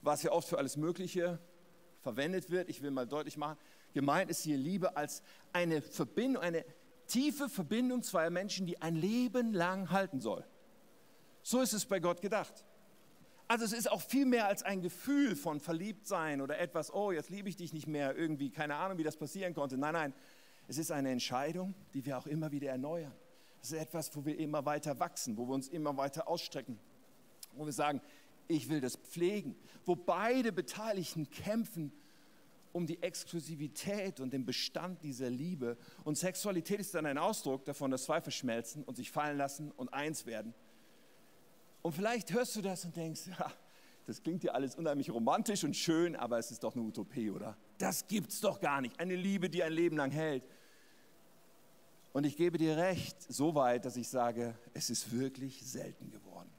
was 0.03 0.23
ja 0.23 0.33
oft 0.33 0.49
für 0.49 0.59
alles 0.59 0.77
Mögliche 0.77 1.39
verwendet 2.01 2.51
wird. 2.51 2.69
Ich 2.69 2.83
will 2.83 2.91
mal 2.91 3.07
deutlich 3.07 3.37
machen, 3.37 3.59
gemeint 3.93 4.31
ist 4.31 4.43
hier 4.43 4.57
Liebe 4.57 4.97
als 4.97 5.23
eine 5.53 5.83
Verbindung, 5.83 6.43
eine 6.43 6.65
tiefe 7.07 7.49
Verbindung 7.49 8.03
zweier 8.03 8.31
Menschen, 8.31 8.67
die 8.67 8.81
ein 8.81 8.97
Leben 8.97 9.53
lang 9.53 9.91
halten 9.91 10.21
soll. 10.21 10.45
So 11.43 11.61
ist 11.61 11.73
es 11.73 11.87
bei 11.87 12.01
Gott 12.01 12.21
gedacht. 12.21 12.65
Also 13.49 13.65
es 13.65 13.73
ist 13.73 13.91
auch 13.91 14.01
viel 14.01 14.27
mehr 14.27 14.47
als 14.47 14.63
ein 14.63 14.81
Gefühl 14.81 15.35
von 15.35 15.59
Verliebtsein 15.59 16.41
oder 16.41 16.61
etwas, 16.61 16.95
oh, 16.95 17.11
jetzt 17.11 17.31
liebe 17.31 17.49
ich 17.49 17.57
dich 17.57 17.73
nicht 17.73 17.89
mehr, 17.89 18.17
irgendwie, 18.17 18.51
keine 18.51 18.77
Ahnung, 18.77 18.97
wie 18.99 19.03
das 19.03 19.17
passieren 19.17 19.55
konnte. 19.55 19.77
Nein, 19.77 19.93
nein, 19.93 20.15
es 20.69 20.79
ist 20.79 20.93
eine 20.93 21.11
Entscheidung, 21.11 21.75
die 21.93 22.07
wir 22.07 22.17
auch 22.17 22.27
immer 22.27 22.53
wieder 22.53 22.69
erneuern. 22.69 23.13
Es 23.61 23.73
ist 23.73 23.79
etwas, 23.79 24.15
wo 24.17 24.25
wir 24.25 24.39
immer 24.39 24.65
weiter 24.65 25.01
wachsen, 25.01 25.37
wo 25.37 25.49
wir 25.49 25.55
uns 25.55 25.67
immer 25.67 25.97
weiter 25.97 26.29
ausstrecken, 26.29 26.79
wo 27.55 27.67
wir 27.67 27.73
sagen, 27.73 28.01
ich 28.51 28.69
will 28.69 28.81
das 28.81 28.97
pflegen, 28.97 29.57
wo 29.85 29.95
beide 29.95 30.53
Beteiligten 30.53 31.31
kämpfen 31.31 31.93
um 32.73 32.87
die 32.87 33.03
Exklusivität 33.03 34.21
und 34.21 34.33
den 34.33 34.45
Bestand 34.45 35.03
dieser 35.03 35.29
Liebe. 35.29 35.77
Und 36.05 36.17
Sexualität 36.17 36.81
ist 36.81 36.95
dann 36.95 37.07
ein 37.07 37.19
Ausdruck 37.19 37.65
davon, 37.65 37.91
dass 37.91 38.05
zwei 38.05 38.21
verschmelzen 38.21 38.85
und 38.85 38.97
sich 38.97 39.11
fallen 39.11 39.37
lassen 39.37 39.73
und 39.73 39.93
eins 39.93 40.27
werden. 40.27 40.55
Und 41.83 41.93
vielleicht 41.93 42.33
hörst 42.33 42.55
du 42.57 42.63
das 42.63 42.85
und 42.85 42.95
denkst, 42.95 43.23
ja, 43.27 43.53
das 44.07 44.23
klingt 44.23 44.45
ja 44.45 44.53
alles 44.53 44.77
unheimlich 44.77 45.11
romantisch 45.11 45.65
und 45.65 45.75
schön, 45.75 46.15
aber 46.17 46.39
es 46.39 46.51
ist 46.51 46.63
doch 46.63 46.75
eine 46.75 46.85
Utopie, 46.85 47.31
oder? 47.31 47.57
Das 47.79 48.07
gibt's 48.07 48.41
doch 48.41 48.61
gar 48.61 48.81
nicht. 48.81 48.99
Eine 49.01 49.17
Liebe, 49.17 49.49
die 49.49 49.63
ein 49.63 49.73
Leben 49.73 49.97
lang 49.97 50.11
hält. 50.11 50.45
Und 52.13 52.25
ich 52.25 52.37
gebe 52.37 52.59
dir 52.59 52.77
recht, 52.77 53.17
so 53.33 53.55
weit, 53.55 53.85
dass 53.85 53.97
ich 53.97 54.09
sage, 54.09 54.55
es 54.75 54.91
ist 54.91 55.13
wirklich 55.13 55.65
selten 55.65 56.11
geworden. 56.11 56.51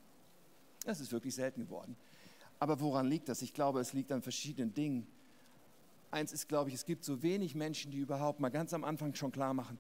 Es 0.86 1.00
ist 1.00 1.12
wirklich 1.12 1.36
selten 1.36 1.62
geworden. 1.62 1.96
Aber 2.60 2.80
woran 2.80 3.08
liegt 3.08 3.30
das? 3.30 3.42
Ich 3.42 3.54
glaube, 3.54 3.80
es 3.80 3.94
liegt 3.94 4.12
an 4.12 4.22
verschiedenen 4.22 4.74
Dingen 4.74 5.08
eins 6.12 6.34
ist, 6.34 6.48
glaube 6.48 6.70
ich, 6.70 6.76
es 6.76 6.86
gibt 6.86 7.04
so 7.04 7.24
wenig 7.24 7.56
Menschen, 7.56 7.92
die 7.92 7.98
überhaupt 7.98 8.40
mal 8.40 8.50
ganz 8.50 8.74
am 8.74 8.84
Anfang 8.84 9.16
schon 9.16 9.32
klar 9.32 9.54
machen, 9.54 9.80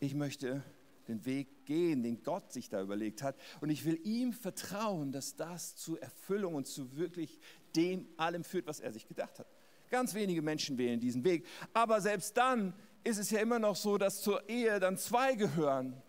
ich 0.00 0.14
möchte 0.14 0.62
den 1.08 1.24
Weg 1.24 1.64
gehen, 1.66 2.02
den 2.02 2.22
Gott 2.22 2.52
sich 2.52 2.68
da 2.68 2.80
überlegt 2.80 3.22
hat. 3.22 3.36
Und 3.60 3.70
ich 3.70 3.84
will 3.84 3.98
ihm 4.04 4.32
vertrauen, 4.32 5.12
dass 5.12 5.36
das 5.36 5.76
zu 5.76 5.98
Erfüllung 5.98 6.54
und 6.54 6.66
zu 6.66 6.96
wirklich 6.96 7.38
dem 7.74 8.06
allem 8.16 8.44
führt, 8.44 8.66
was 8.66 8.80
er 8.80 8.92
sich 8.92 9.06
gedacht 9.06 9.38
hat. 9.38 9.46
Ganz 9.90 10.14
wenige 10.14 10.40
Menschen 10.40 10.78
wählen 10.78 11.00
diesen 11.00 11.24
Weg. 11.24 11.46
Aber 11.72 12.00
selbst 12.00 12.36
dann 12.36 12.74
ist 13.02 13.18
es 13.18 13.30
ja 13.30 13.40
immer 13.40 13.58
noch 13.58 13.76
so, 13.76 13.98
dass 13.98 14.22
zur 14.22 14.48
Ehe 14.48 14.78
dann 14.78 14.96
zwei 14.98 15.34
gehören. 15.34 16.00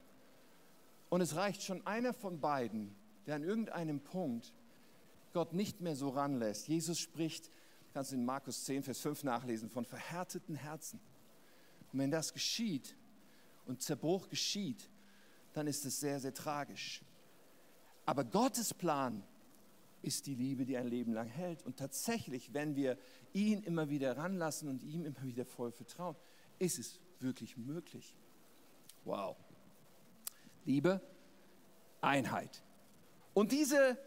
Und 1.09 1.21
es 1.21 1.35
reicht 1.35 1.63
schon 1.63 1.85
einer 1.85 2.13
von 2.13 2.39
beiden, 2.39 2.95
der 3.25 3.35
an 3.35 3.43
irgendeinem 3.43 3.99
Punkt 3.99 4.53
Gott 5.33 5.53
nicht 5.53 5.81
mehr 5.81 5.95
so 5.95 6.09
ranlässt. 6.09 6.67
Jesus 6.67 6.99
spricht 6.99 7.49
Kannst 7.93 8.11
du 8.11 8.15
in 8.15 8.25
Markus 8.25 8.63
10, 8.63 8.83
Vers 8.83 9.01
5 9.01 9.23
nachlesen, 9.23 9.69
von 9.69 9.85
verhärteten 9.85 10.55
Herzen. 10.55 10.99
Und 11.91 11.99
wenn 11.99 12.11
das 12.11 12.33
geschieht 12.33 12.95
und 13.65 13.81
Zerbruch 13.81 14.29
geschieht, 14.29 14.89
dann 15.53 15.67
ist 15.67 15.85
es 15.85 15.99
sehr, 15.99 16.19
sehr 16.19 16.33
tragisch. 16.33 17.01
Aber 18.05 18.23
Gottes 18.23 18.73
Plan 18.73 19.23
ist 20.01 20.25
die 20.25 20.35
Liebe, 20.35 20.65
die 20.65 20.77
ein 20.77 20.87
Leben 20.87 21.13
lang 21.13 21.27
hält. 21.27 21.63
Und 21.63 21.77
tatsächlich, 21.77 22.53
wenn 22.53 22.75
wir 22.75 22.97
ihn 23.33 23.61
immer 23.63 23.89
wieder 23.89 24.17
ranlassen 24.17 24.69
und 24.69 24.83
ihm 24.83 25.05
immer 25.05 25.23
wieder 25.23 25.45
voll 25.45 25.71
vertrauen, 25.71 26.15
ist 26.59 26.79
es 26.79 26.99
wirklich 27.19 27.57
möglich. 27.57 28.15
Wow. 29.03 29.35
Liebe, 30.63 31.01
Einheit. 31.99 32.63
Und 33.33 33.51
diese, 33.51 33.97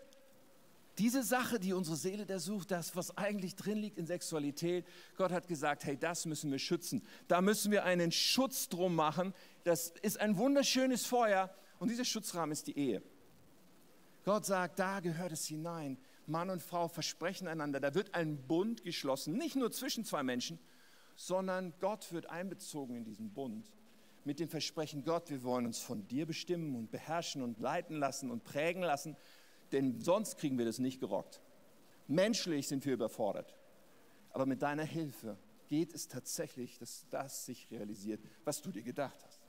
diese 0.99 1.23
Sache, 1.23 1.59
die 1.59 1.73
unsere 1.73 1.97
Seele 1.97 2.27
da 2.27 2.39
sucht, 2.39 2.71
das, 2.71 2.95
was 2.95 3.17
eigentlich 3.17 3.57
drin 3.57 3.79
liegt 3.79 3.99
in 3.99 4.07
Sexualität, 4.07 4.87
Gott 5.17 5.33
hat 5.33 5.49
gesagt, 5.49 5.85
hey, 5.85 5.97
das 5.97 6.27
müssen 6.27 6.51
wir 6.51 6.59
schützen. 6.59 7.03
Da 7.27 7.41
müssen 7.41 7.73
wir 7.73 7.85
einen 7.85 8.13
Schutz 8.13 8.69
drum 8.69 8.95
machen. 8.95 9.35
Das 9.65 9.93
ist 10.03 10.21
ein 10.21 10.37
wunderschönes 10.37 11.07
Feuer 11.07 11.55
und 11.79 11.91
dieser 11.91 12.05
Schutzrahmen 12.05 12.53
ist 12.53 12.67
die 12.67 12.79
Ehe. 12.79 13.03
Gott 14.25 14.47
sagt, 14.47 14.79
da 14.79 15.01
gehört 15.01 15.33
es 15.33 15.47
hinein. 15.47 15.99
Mann 16.27 16.49
und 16.49 16.63
Frau 16.63 16.89
versprechen 16.89 17.49
einander, 17.49 17.81
da 17.81 17.95
wird 17.95 18.15
ein 18.15 18.39
Bund 18.47 18.83
geschlossen, 18.83 19.37
nicht 19.37 19.57
nur 19.57 19.71
zwischen 19.71 20.05
zwei 20.05 20.23
Menschen, 20.23 20.59
sondern 21.17 21.75
Gott 21.81 22.13
wird 22.13 22.31
einbezogen 22.31 22.97
in 22.97 23.05
diesen 23.05 23.35
Bund 23.35 23.71
mit 24.25 24.41
dem 24.41 24.49
Versprechen, 24.49 25.05
Gott, 25.05 25.31
wir 25.31 25.43
wollen 25.43 25.67
uns 25.67 25.79
von 25.79 26.07
dir 26.09 26.27
bestimmen 26.27 26.75
und 26.75 26.91
beherrschen 26.91 27.43
und 27.43 27.61
leiten 27.61 27.97
lassen 27.97 28.31
und 28.31 28.45
prägen 28.45 28.83
lassen, 28.83 29.17
denn 29.73 30.01
sonst 30.01 30.39
kriegen 30.39 30.59
wir 30.59 30.65
das 30.65 30.79
nicht 30.79 31.01
gerockt. 31.01 31.41
Menschlich 32.07 32.69
sind 32.69 32.85
wir 32.87 32.95
überfordert, 32.95 33.55
aber 34.31 34.47
mit 34.47 34.63
deiner 34.63 34.85
Hilfe 34.85 35.37
geht 35.69 35.95
es 35.95 36.09
tatsächlich, 36.09 36.79
dass 36.79 37.07
das 37.11 37.47
sich 37.47 37.71
realisiert, 37.71 38.21
was 38.45 38.63
du 38.63 38.71
dir 38.71 38.83
gedacht 38.83 39.19
hast. 39.25 39.41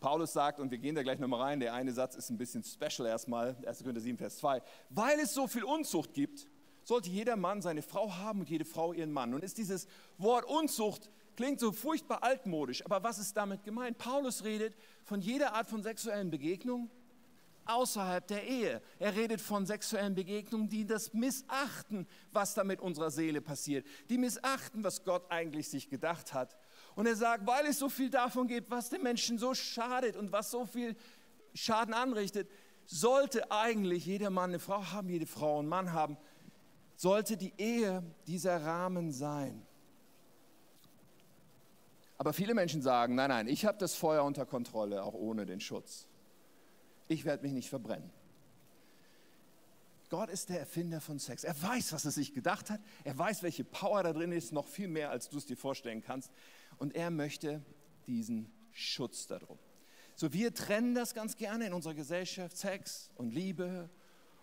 Paulus 0.00 0.32
sagt, 0.32 0.60
und 0.60 0.70
wir 0.70 0.78
gehen 0.78 0.94
da 0.94 1.02
gleich 1.02 1.18
nochmal 1.18 1.40
rein, 1.40 1.60
der 1.60 1.74
eine 1.74 1.92
Satz 1.92 2.14
ist 2.14 2.30
ein 2.30 2.38
bisschen 2.38 2.62
special 2.62 3.08
erstmal, 3.08 3.56
1. 3.66 3.80
Korinther 3.80 4.00
7, 4.00 4.16
Vers 4.16 4.38
2, 4.38 4.62
weil 4.90 5.18
es 5.18 5.34
so 5.34 5.48
viel 5.48 5.64
Unzucht 5.64 6.14
gibt, 6.14 6.46
sollte 6.84 7.10
jeder 7.10 7.36
Mann 7.36 7.60
seine 7.60 7.82
Frau 7.82 8.14
haben 8.14 8.40
und 8.40 8.48
jede 8.48 8.64
Frau 8.64 8.92
ihren 8.92 9.12
Mann. 9.12 9.34
Und 9.34 9.44
ist 9.44 9.58
dieses 9.58 9.88
Wort 10.16 10.44
Unzucht, 10.46 11.10
klingt 11.38 11.60
so 11.60 11.70
furchtbar 11.70 12.24
altmodisch, 12.24 12.84
aber 12.84 13.00
was 13.04 13.20
ist 13.20 13.36
damit 13.36 13.62
gemeint? 13.62 13.96
Paulus 13.96 14.42
redet 14.42 14.74
von 15.04 15.20
jeder 15.20 15.54
Art 15.54 15.68
von 15.68 15.84
sexuellen 15.84 16.30
Begegnung 16.30 16.90
außerhalb 17.64 18.26
der 18.26 18.44
Ehe. 18.44 18.82
Er 18.98 19.14
redet 19.14 19.40
von 19.40 19.64
sexuellen 19.64 20.16
Begegnungen, 20.16 20.68
die 20.68 20.84
das 20.84 21.14
missachten, 21.14 22.08
was 22.32 22.54
da 22.54 22.64
mit 22.64 22.80
unserer 22.80 23.12
Seele 23.12 23.40
passiert, 23.40 23.86
die 24.08 24.18
missachten, 24.18 24.82
was 24.82 25.04
Gott 25.04 25.30
eigentlich 25.30 25.68
sich 25.68 25.88
gedacht 25.88 26.34
hat 26.34 26.58
und 26.96 27.06
er 27.06 27.14
sagt, 27.14 27.46
weil 27.46 27.66
es 27.66 27.78
so 27.78 27.88
viel 27.88 28.10
davon 28.10 28.48
gibt, 28.48 28.68
was 28.72 28.90
den 28.90 29.04
Menschen 29.04 29.38
so 29.38 29.54
schadet 29.54 30.16
und 30.16 30.32
was 30.32 30.50
so 30.50 30.66
viel 30.66 30.96
Schaden 31.54 31.94
anrichtet, 31.94 32.50
sollte 32.84 33.48
eigentlich 33.52 34.06
jeder 34.06 34.30
Mann 34.30 34.50
eine 34.50 34.58
Frau 34.58 34.82
haben, 34.82 35.08
jede 35.08 35.26
Frau 35.26 35.60
einen 35.60 35.68
Mann 35.68 35.92
haben, 35.92 36.16
sollte 36.96 37.36
die 37.36 37.52
Ehe 37.56 38.02
dieser 38.26 38.64
Rahmen 38.64 39.12
sein. 39.12 39.67
Aber 42.18 42.32
viele 42.32 42.54
Menschen 42.54 42.82
sagen, 42.82 43.14
nein, 43.14 43.30
nein, 43.30 43.48
ich 43.48 43.64
habe 43.64 43.78
das 43.78 43.94
Feuer 43.94 44.24
unter 44.24 44.44
Kontrolle, 44.44 45.04
auch 45.04 45.14
ohne 45.14 45.46
den 45.46 45.60
Schutz. 45.60 46.06
Ich 47.06 47.24
werde 47.24 47.44
mich 47.44 47.52
nicht 47.52 47.68
verbrennen. 47.68 48.10
Gott 50.10 50.30
ist 50.30 50.48
der 50.48 50.58
Erfinder 50.58 51.00
von 51.00 51.18
Sex. 51.18 51.44
Er 51.44 51.60
weiß, 51.60 51.92
was 51.92 52.04
er 52.04 52.10
sich 52.10 52.34
gedacht 52.34 52.70
hat. 52.70 52.80
Er 53.04 53.16
weiß, 53.16 53.42
welche 53.42 53.62
Power 53.62 54.02
da 54.02 54.12
drin 54.12 54.32
ist, 54.32 54.52
noch 54.52 54.66
viel 54.66 54.88
mehr, 54.88 55.10
als 55.10 55.28
du 55.28 55.38
es 55.38 55.46
dir 55.46 55.56
vorstellen 55.56 56.02
kannst 56.02 56.32
und 56.78 56.94
er 56.94 57.10
möchte 57.10 57.62
diesen 58.06 58.50
Schutz 58.72 59.26
darum. 59.26 59.58
So, 60.14 60.32
wir 60.32 60.52
trennen 60.54 60.94
das 60.94 61.14
ganz 61.14 61.36
gerne 61.36 61.66
in 61.66 61.72
unserer 61.72 61.94
Gesellschaft, 61.94 62.56
Sex 62.56 63.10
und 63.16 63.32
Liebe 63.32 63.88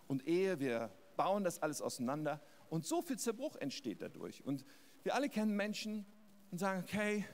und 0.07 0.27
Ehe. 0.27 0.59
Wir 0.59 0.91
bauen 1.17 1.43
das 1.43 1.61
alles 1.61 1.81
auseinander 1.81 2.41
und 2.69 2.85
so 2.85 3.01
viel 3.01 3.17
Zerbruch 3.17 3.55
entsteht 3.57 4.01
dadurch. 4.01 4.45
Und 4.45 4.65
wir 5.03 5.15
alle 5.15 5.29
kennen 5.29 5.55
Menschen 5.55 6.05
und 6.51 6.59
sagen, 6.59 6.83
okay, 6.83 7.25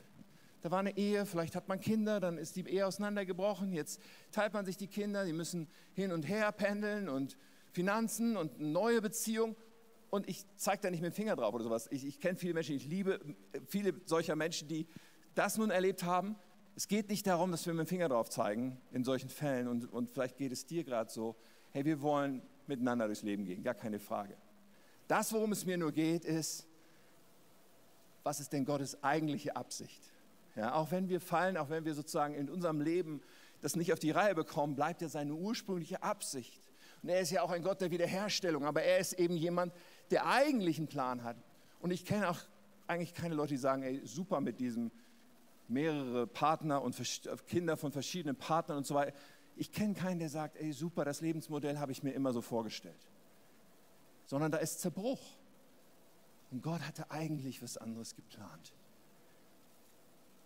da 0.62 0.71
war 0.71 0.80
eine 0.80 0.95
Ehe, 0.97 1.26
vielleicht 1.26 1.56
hat 1.56 1.67
man 1.67 1.80
Kinder, 1.80 2.19
dann 2.19 2.38
ist 2.38 2.56
die 2.56 2.67
Ehe 2.67 2.86
auseinandergebrochen, 2.86 3.74
jetzt 3.74 4.00
teilt 4.32 4.54
man 4.54 4.65
sich 4.65 4.78
die 4.78 4.88
Kinder, 4.88 5.26
die 5.26 5.34
müssen 5.34 5.67
hin 5.93 6.12
und 6.12 6.28
her 6.28 6.52
pendeln 6.52 7.10
und 7.10 7.38
Finanzen 7.71 8.38
und 8.38 8.60
eine 8.60 8.67
neue 8.67 9.02
Beziehung 9.02 9.56
und 10.12 10.28
ich 10.28 10.45
zeige 10.58 10.84
da 10.84 10.91
nicht 10.91 11.02
mit 11.02 11.13
dem 11.13 11.15
Finger 11.15 11.36
drauf 11.36 11.54
oder 11.54 11.63
sowas. 11.63 11.88
Ich, 11.89 12.06
ich 12.06 12.19
kenne 12.19 12.38
viele 12.38 12.54
Menschen, 12.54 12.76
ich 12.76 12.86
liebe 12.86 13.19
viele 13.67 13.93
solcher 14.06 14.36
Menschen, 14.36 14.67
die 14.67 14.88
das 15.36 15.58
nun 15.58 15.71
erlebt 15.71 16.04
haben. 16.04 16.36
Es 16.76 16.88
geht 16.88 17.10
nicht 17.10 17.26
darum, 17.26 17.52
dass 17.52 17.65
wir 17.65 17.74
mit 17.74 17.88
dem 17.88 17.89
Finger 17.89 18.10
drauf 18.10 18.30
zeigen 18.30 18.80
in 18.91 19.04
solchen 19.04 19.30
Fällen 19.30 19.67
und, 19.67 19.91
und 19.91 20.12
vielleicht 20.12 20.38
geht 20.38 20.52
es 20.52 20.65
dir 20.65 20.84
gerade 20.84 21.10
so. 21.10 21.36
Hey, 21.71 21.86
wir 21.86 22.02
wollen 22.02 22.41
miteinander 22.67 23.06
durchs 23.06 23.24
Leben 23.24 23.45
gehen, 23.45 23.63
gar 23.63 23.74
keine 23.74 24.00
Frage. 24.00 24.36
Das, 25.08 25.34
worum 25.34 25.54
es 25.54 25.65
mir 25.65 25.78
nur 25.78 25.91
geht, 25.91 26.26
ist, 26.26 26.67
was 28.24 28.39
ist 28.39 28.54
denn 28.54 28.65
Gottes 28.65 29.02
eigentliche 29.04 29.56
Absicht? 29.56 30.11
Ja, 30.55 30.73
auch 30.73 30.91
wenn 30.91 31.09
wir 31.09 31.21
fallen, 31.21 31.57
auch 31.57 31.69
wenn 31.69 31.85
wir 31.85 31.93
sozusagen 31.93 32.33
in 32.33 32.49
unserem 32.49 32.81
Leben 32.81 33.21
das 33.61 33.75
nicht 33.75 33.93
auf 33.93 33.99
die 33.99 34.11
Reihe 34.11 34.35
bekommen, 34.35 34.75
bleibt 34.75 35.01
ja 35.01 35.07
seine 35.07 35.33
ursprüngliche 35.33 36.03
Absicht. 36.03 36.61
Und 37.01 37.09
er 37.09 37.19
ist 37.19 37.31
ja 37.31 37.41
auch 37.41 37.51
ein 37.51 37.63
Gott 37.63 37.81
der 37.81 37.91
Wiederherstellung, 37.91 38.65
aber 38.65 38.83
er 38.83 38.99
ist 38.99 39.13
eben 39.13 39.35
jemand, 39.37 39.73
der 40.11 40.27
eigentlich 40.27 40.77
einen 40.77 40.87
Plan 40.87 41.23
hat. 41.23 41.37
Und 41.79 41.91
ich 41.91 42.05
kenne 42.05 42.29
auch 42.29 42.39
eigentlich 42.87 43.13
keine 43.13 43.35
Leute, 43.35 43.53
die 43.53 43.57
sagen, 43.57 43.83
ey, 43.83 44.01
super 44.05 44.41
mit 44.41 44.59
diesem 44.59 44.91
mehrere 45.67 46.27
Partner 46.27 46.81
und 46.81 46.99
Kinder 47.47 47.77
von 47.77 47.91
verschiedenen 47.91 48.35
Partnern 48.35 48.77
und 48.77 48.85
so 48.85 48.93
weiter. 48.93 49.15
Ich 49.55 49.71
kenne 49.71 49.93
keinen, 49.93 50.19
der 50.19 50.29
sagt, 50.29 50.57
ey, 50.57 50.73
super, 50.73 51.05
das 51.05 51.21
Lebensmodell 51.21 51.79
habe 51.79 51.91
ich 51.91 52.03
mir 52.03 52.11
immer 52.11 52.33
so 52.33 52.41
vorgestellt. 52.41 53.09
Sondern 54.25 54.51
da 54.51 54.57
ist 54.57 54.81
Zerbruch. 54.81 55.21
Und 56.51 56.61
Gott 56.61 56.81
hatte 56.81 57.09
eigentlich 57.09 57.63
was 57.63 57.77
anderes 57.77 58.15
geplant. 58.15 58.73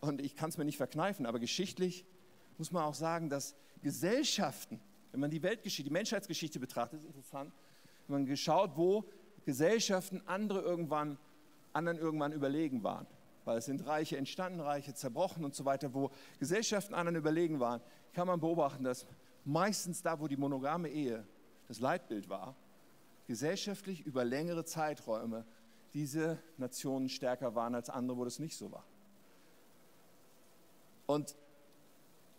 Und 0.01 0.21
ich 0.21 0.35
kann 0.35 0.49
es 0.49 0.57
mir 0.57 0.65
nicht 0.65 0.77
verkneifen, 0.77 1.25
aber 1.25 1.39
geschichtlich 1.39 2.05
muss 2.57 2.71
man 2.71 2.83
auch 2.83 2.93
sagen, 2.93 3.29
dass 3.29 3.55
Gesellschaften, 3.81 4.79
wenn 5.11 5.19
man 5.19 5.31
die 5.31 5.43
Weltgeschichte, 5.43 5.89
die 5.89 5.93
Menschheitsgeschichte 5.93 6.59
betrachtet, 6.59 6.99
ist 6.99 7.05
interessant, 7.05 7.53
wenn 8.07 8.17
man 8.17 8.25
geschaut, 8.25 8.71
wo 8.75 9.05
Gesellschaften 9.45 10.21
andere 10.25 10.61
irgendwann, 10.61 11.17
anderen 11.73 11.97
irgendwann 11.97 12.31
überlegen 12.31 12.83
waren. 12.83 13.07
Weil 13.45 13.59
es 13.59 13.65
sind 13.65 13.85
Reiche 13.85 14.17
entstanden, 14.17 14.59
Reiche 14.59 14.93
zerbrochen 14.95 15.45
und 15.45 15.53
so 15.53 15.65
weiter, 15.65 15.93
wo 15.93 16.09
Gesellschaften 16.39 16.93
anderen 16.93 17.15
überlegen 17.15 17.59
waren, 17.59 17.81
kann 18.13 18.27
man 18.27 18.39
beobachten, 18.39 18.83
dass 18.83 19.05
meistens 19.43 20.01
da, 20.01 20.19
wo 20.19 20.27
die 20.27 20.37
monogame 20.37 20.89
Ehe 20.89 21.25
das 21.67 21.79
Leitbild 21.79 22.29
war, 22.29 22.55
gesellschaftlich 23.27 24.01
über 24.01 24.25
längere 24.25 24.65
Zeiträume 24.65 25.45
diese 25.93 26.39
Nationen 26.57 27.09
stärker 27.09 27.55
waren 27.55 27.75
als 27.75 27.89
andere, 27.89 28.17
wo 28.17 28.25
das 28.25 28.39
nicht 28.39 28.57
so 28.57 28.71
war. 28.71 28.85
Und 31.05 31.35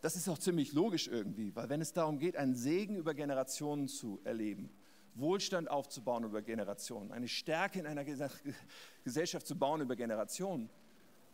das 0.01 0.17
ist 0.17 0.29
auch 0.29 0.39
ziemlich 0.39 0.73
logisch 0.73 1.09
irgendwie, 1.09 1.55
weil 1.57 1.69
wenn 1.69 1.81
es 1.81 1.93
darum 1.93 2.19
geht, 2.19 2.37
einen 2.37 2.55
Segen 2.55 2.97
über 2.97 3.15
Generationen 3.15 3.89
zu 3.89 4.21
erleben, 4.25 4.71
Wohlstand 5.15 5.71
aufzubauen 5.71 6.25
über 6.25 6.43
Generationen, 6.43 7.11
eine 7.11 7.29
Stärke 7.29 7.79
in 7.79 7.87
einer 7.87 8.05
Gesellschaft 9.05 9.47
zu 9.47 9.57
bauen 9.57 9.81
über 9.81 9.97
Generationen, 9.97 10.69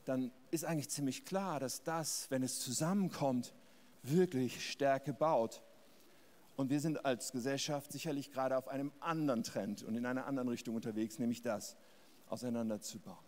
dann 0.05 0.33
ist 0.51 0.65
eigentlich 0.65 0.89
ziemlich 0.89 1.25
klar, 1.25 1.61
dass 1.61 1.83
das, 1.83 2.31
wenn 2.31 2.43
es 2.43 2.61
zusammenkommt, 2.61 3.53
wirklich 4.03 4.71
Stärke 4.71 5.13
baut. 5.13 5.63
Und 6.57 6.71
wir 6.71 6.81
sind 6.81 7.05
als 7.05 7.33
Gesellschaft 7.33 7.93
sicherlich 7.93 8.31
gerade 8.31 8.57
auf 8.57 8.69
einem 8.69 8.93
anderen 9.01 9.43
Trend 9.43 9.83
und 9.83 9.97
in 9.97 10.07
einer 10.07 10.27
anderen 10.27 10.49
Richtung 10.49 10.75
unterwegs, 10.77 11.19
nämlich 11.19 11.43
das 11.43 11.77
auseinanderzubauen. 12.29 13.25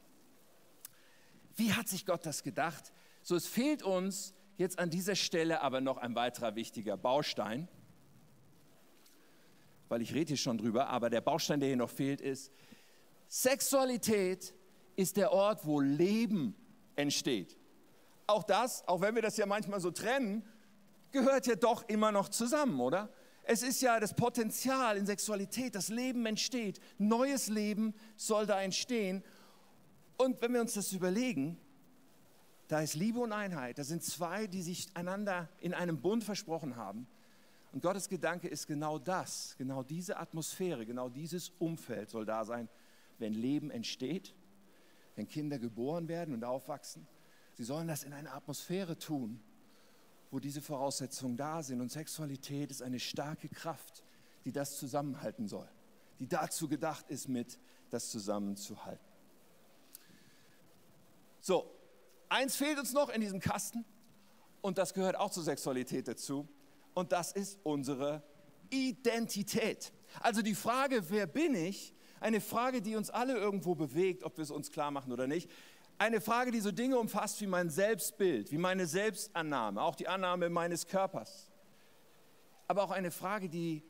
Wie 1.57 1.73
hat 1.73 1.89
sich 1.89 2.07
Gott 2.07 2.27
das 2.27 2.43
gedacht? 2.43 2.93
So, 3.25 3.35
es 3.35 3.49
fehlt 3.49 3.83
uns 3.83 4.35
jetzt 4.57 4.79
an 4.79 4.91
dieser 4.91 5.17
Stelle 5.17 5.63
aber 5.63 5.81
noch 5.81 5.99
ein 5.99 6.15
weiterer 6.15 6.55
wichtiger 6.55 6.97
Baustein 6.97 7.67
weil 9.89 10.03
ich 10.03 10.15
rede 10.15 10.29
hier 10.29 10.37
schon 10.37 10.59
drüber, 10.59 10.89
aber 10.89 11.11
der 11.11 11.21
Baustein, 11.21 11.61
der 11.61 11.69
hier 11.69 11.77
noch 11.77 11.89
fehlt, 11.89 12.21
ist, 12.21 12.51
Sexualität 13.29 14.55
ist 14.97 15.17
der 15.17 15.33
Ort, 15.33 15.65
wo 15.65 15.81
Leben 15.81 16.57
entsteht. 16.97 17.57
Auch 18.27 18.43
das, 18.43 18.87
auch 18.89 19.01
wenn 19.01 19.15
wir 19.15 19.23
das 19.23 19.37
ja 19.37 19.47
manchmal 19.47 19.81
so 19.81 19.91
trennen, 19.91 20.45
gehört 21.13 21.47
ja 21.47 21.55
doch 21.55 21.89
immer 21.89 22.11
noch 22.11 22.29
zusammen, 22.29 22.81
oder? 22.81 23.09
Es 23.43 23.63
ist 23.63 23.83
ja 23.83 24.01
das 24.01 24.15
Potenzial 24.15 24.97
in 24.97 25.05
Sexualität, 25.05 25.75
das 25.75 25.89
Leben 25.91 26.25
entsteht, 26.27 26.81
neues 26.99 27.49
Leben 27.49 27.95
soll 28.17 28.47
da 28.47 28.63
entstehen. 28.63 29.23
Und 30.17 30.41
wenn 30.41 30.55
wir 30.55 30.61
uns 30.61 30.75
das 30.75 30.93
überlegen, 30.93 31.57
da 32.69 32.81
ist 32.81 32.95
Liebe 32.95 33.21
und 33.21 33.33
Einheit, 33.33 33.79
da 33.79 33.85
sind 33.85 34.03
zwei, 34.03 34.47
die 34.47 34.63
sich 34.63 34.89
einander 34.95 35.49
in 35.61 35.75
einem 35.75 36.01
Bund 36.01 36.25
versprochen 36.25 36.77
haben. 36.77 37.07
Und 37.73 37.83
Gottes 37.83 38.09
Gedanke 38.09 38.49
ist 38.49 38.67
genau 38.67 38.99
das, 38.99 39.55
genau 39.59 39.83
diese 39.83 40.17
Atmosphäre, 40.17 40.87
genau 40.87 41.09
dieses 41.09 41.51
Umfeld 41.59 42.09
soll 42.09 42.25
da 42.25 42.45
sein, 42.45 42.69
wenn 43.19 43.35
Leben 43.35 43.71
entsteht, 43.71 44.35
wenn 45.17 45.29
Kinder 45.29 45.59
geboren 45.59 46.09
werden 46.09 46.35
und 46.35 46.45
aufwachsen. 46.45 47.07
Sie 47.57 47.65
sollen 47.65 47.89
das 47.89 48.05
in 48.05 48.13
einer 48.13 48.35
Atmosphäre 48.35 48.99
tun, 48.99 49.41
wo 50.31 50.41
diese 50.41 50.61
Voraussetzungen 50.61 51.37
da 51.37 51.63
sind. 51.63 51.81
Und 51.81 51.93
Sexualität 51.93 52.71
ist 52.71 52.83
eine 52.83 52.99
starke 52.99 53.49
Kraft, 53.49 54.03
die 54.45 54.53
das 54.53 54.79
zusammenhalten 54.79 55.47
soll, 55.47 55.69
die 56.19 56.29
dazu 56.29 56.69
gedacht 56.69 57.09
ist, 57.09 57.29
mit 57.29 57.59
das 57.91 58.11
zusammenzuhalten. 58.11 59.05
So, 61.41 61.71
eins 62.29 62.57
fehlt 62.57 62.79
uns 62.79 62.93
noch 62.93 63.09
in 63.09 63.21
diesem 63.21 63.41
Kasten. 63.41 63.85
und 64.61 64.79
das 64.79 64.95
gehört 64.95 65.17
auch 65.17 65.31
zur 65.31 65.43
Sexualität 65.43 66.09
dazu, 66.09 66.49
und 66.95 67.13
das 67.13 67.33
ist 67.33 67.59
unsere 67.65 68.23
Identität. 68.71 69.93
Also 70.21 70.41
die 70.43 70.55
Frage, 70.55 71.11
wer 71.11 71.27
bin 71.27 71.55
ich, 71.55 71.95
eine 72.21 72.41
Frage, 72.41 72.81
die 72.81 72.97
uns 72.97 73.11
alle 73.11 73.37
irgendwo 73.37 73.75
bewegt, 73.75 74.25
ob 74.25 74.39
wir 74.39 74.43
es 74.43 74.51
uns 74.51 74.71
klar 74.71 74.91
machen 74.91 75.13
oder 75.13 75.27
nicht. 75.27 75.51
Eine 75.99 76.21
Frage, 76.21 76.51
die 76.51 76.61
so 76.61 76.73
Dinge 76.73 76.99
umfasst 76.99 77.41
wie 77.41 77.47
mein 77.47 77.69
Selbstbild, 77.69 78.51
wie 78.51 78.59
meine 78.59 78.87
Selbstannahme, 78.87 79.83
auch 79.83 79.95
die 79.95 80.09
Annahme 80.09 80.49
meines 80.49 80.87
Körpers. 80.87 81.53
Aber 82.67 82.83
auch 82.85 82.91
eine 82.91 83.11
Frage, 83.11 83.49
die 83.51 83.83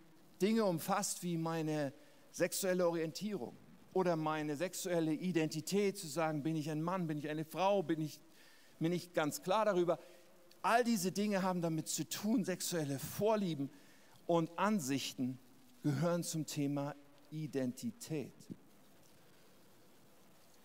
Dinge 0.42 0.64
umfasst 0.64 1.22
wie 1.22 1.36
meine 1.36 1.94
sexuelle 2.32 2.88
Orientierung 2.88 3.56
oder 3.94 4.16
meine 4.16 4.56
sexuelle 4.56 5.14
Identität, 5.14 5.96
zu 5.96 6.06
sagen, 6.06 6.42
bin 6.42 6.56
ich 6.56 6.68
ein 6.70 6.82
Mann, 6.82 7.06
bin 7.06 7.16
ich 7.16 7.28
eine 7.28 7.44
Frau, 7.44 7.82
bin 7.82 8.00
ich 8.00 8.20
mir 8.78 8.90
nicht 8.90 9.14
ganz 9.14 9.42
klar 9.42 9.64
darüber. 9.64 9.98
All 10.62 10.84
diese 10.84 11.12
Dinge 11.12 11.42
haben 11.42 11.62
damit 11.62 11.88
zu 11.88 12.08
tun, 12.08 12.44
sexuelle 12.44 12.98
Vorlieben 12.98 13.70
und 14.26 14.50
Ansichten 14.58 15.38
gehören 15.82 16.24
zum 16.24 16.44
Thema 16.44 16.94
Identität. 17.30 18.34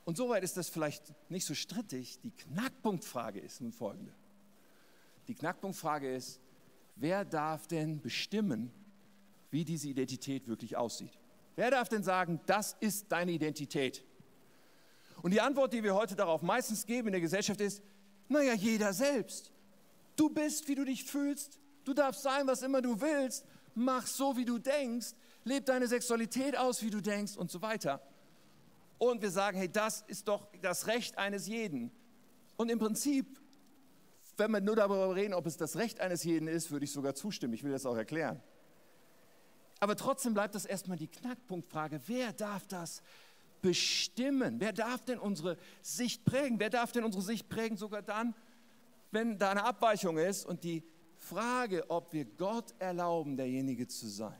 Und 0.06 0.18
soweit 0.18 0.44
ist 0.44 0.58
das 0.58 0.70
vielleicht 0.70 1.13
nicht 1.30 1.46
so 1.46 1.54
strittig. 1.54 2.20
Die 2.22 2.32
Knackpunktfrage 2.32 3.39
ist 3.39 3.62
nun 3.62 3.72
folgende. 3.72 4.12
Die 5.28 5.36
Knackpunktfrage 5.36 6.15
ist, 6.15 6.39
wer 6.96 7.26
darf 7.26 7.68
denn 7.68 8.02
bestimmen, 8.02 8.72
wie 9.52 9.63
diese 9.63 9.88
Identität 9.88 10.48
wirklich 10.48 10.76
aussieht? 10.78 11.18
Wer 11.60 11.72
darf 11.72 11.89
denn 11.89 12.04
sagen, 12.04 12.39
das 12.45 12.78
ist 12.80 13.12
deine 13.12 13.34
Identität? 13.34 14.06
Und 15.22 15.32
die 15.32 15.41
Antwort, 15.41 15.74
die 15.74 15.84
wir 15.84 15.93
heute 15.93 16.15
darauf 16.15 16.41
meistens 16.41 16.86
geben 16.86 17.10
in 17.10 17.12
der 17.12 17.22
Gesellschaft 17.22 17.60
ist, 17.60 17.82
naja, 18.30 18.54
jeder 18.54 18.93
selbst. 18.93 19.52
Du 20.15 20.30
bist, 20.30 20.69
wie 20.69 20.76
du 20.76 20.86
dich 20.86 21.04
fühlst. 21.04 21.60
Du 21.84 21.93
darfst 21.93 22.24
sein, 22.24 22.48
was 22.48 22.62
immer 22.62 22.82
du 22.82 23.02
willst. 23.02 23.45
Mach 23.76 24.08
so, 24.08 24.38
wie 24.38 24.45
du 24.45 24.58
denkst. 24.58 25.10
Leb 25.43 25.65
deine 25.65 25.88
Sexualität 25.88 26.58
aus, 26.58 26.82
wie 26.82 26.89
du 26.89 27.02
denkst 27.02 27.36
und 27.36 27.52
so 27.52 27.62
weiter 27.62 28.02
und 29.00 29.22
wir 29.22 29.32
sagen, 29.32 29.58
hey, 29.58 29.69
das 29.69 30.04
ist 30.08 30.28
doch 30.28 30.48
das 30.62 30.88
Recht 30.88 31.17
eines 31.17 31.48
jeden. 31.48 31.91
Und 32.58 32.69
im 32.69 32.78
Prinzip, 32.78 33.39
wenn 34.38 34.52
wir 34.52 34.62
nur 34.62 34.76
darüber 34.76 35.15
reden, 35.15 35.34
ob 35.34 35.45
es 35.48 35.58
das 35.58 35.78
Recht 35.78 36.02
eines 36.02 36.24
jeden 36.24 36.48
ist, 36.48 36.69
würde 36.69 36.86
ich 36.86 36.91
sogar 36.91 37.15
zustimmen. 37.15 37.54
Ich 37.54 37.63
will 37.63 37.72
das 37.72 37.86
auch 37.86 37.95
erklären. 37.95 38.41
Aber 39.80 39.96
trotzdem 39.96 40.34
bleibt 40.34 40.56
das 40.56 40.65
erstmal 40.65 40.98
die 40.98 41.08
Knackpunktfrage, 41.08 42.02
wer 42.08 42.34
darf 42.34 42.68
das 42.68 43.02
bestimmen? 43.62 44.60
Wer 44.60 44.74
darf 44.74 45.04
denn 45.06 45.20
unsere 45.20 45.58
Sicht 45.82 46.26
prägen? 46.26 46.60
Wer 46.60 46.70
darf 46.70 46.92
denn 46.92 47.04
unsere 47.04 47.24
Sicht 47.24 47.50
prägen 47.50 47.78
sogar 47.78 48.02
dann, 48.02 48.34
wenn 49.12 49.38
da 49.38 49.52
eine 49.52 49.63
Abweichung 49.63 50.18
ist 50.18 50.46
und 50.46 50.63
die 50.63 50.84
Frage, 51.18 51.89
ob 51.89 52.13
wir 52.13 52.26
Gott 52.26 52.74
erlauben, 52.80 53.38
derjenige 53.38 53.88
zu 53.88 54.08
sein? 54.08 54.39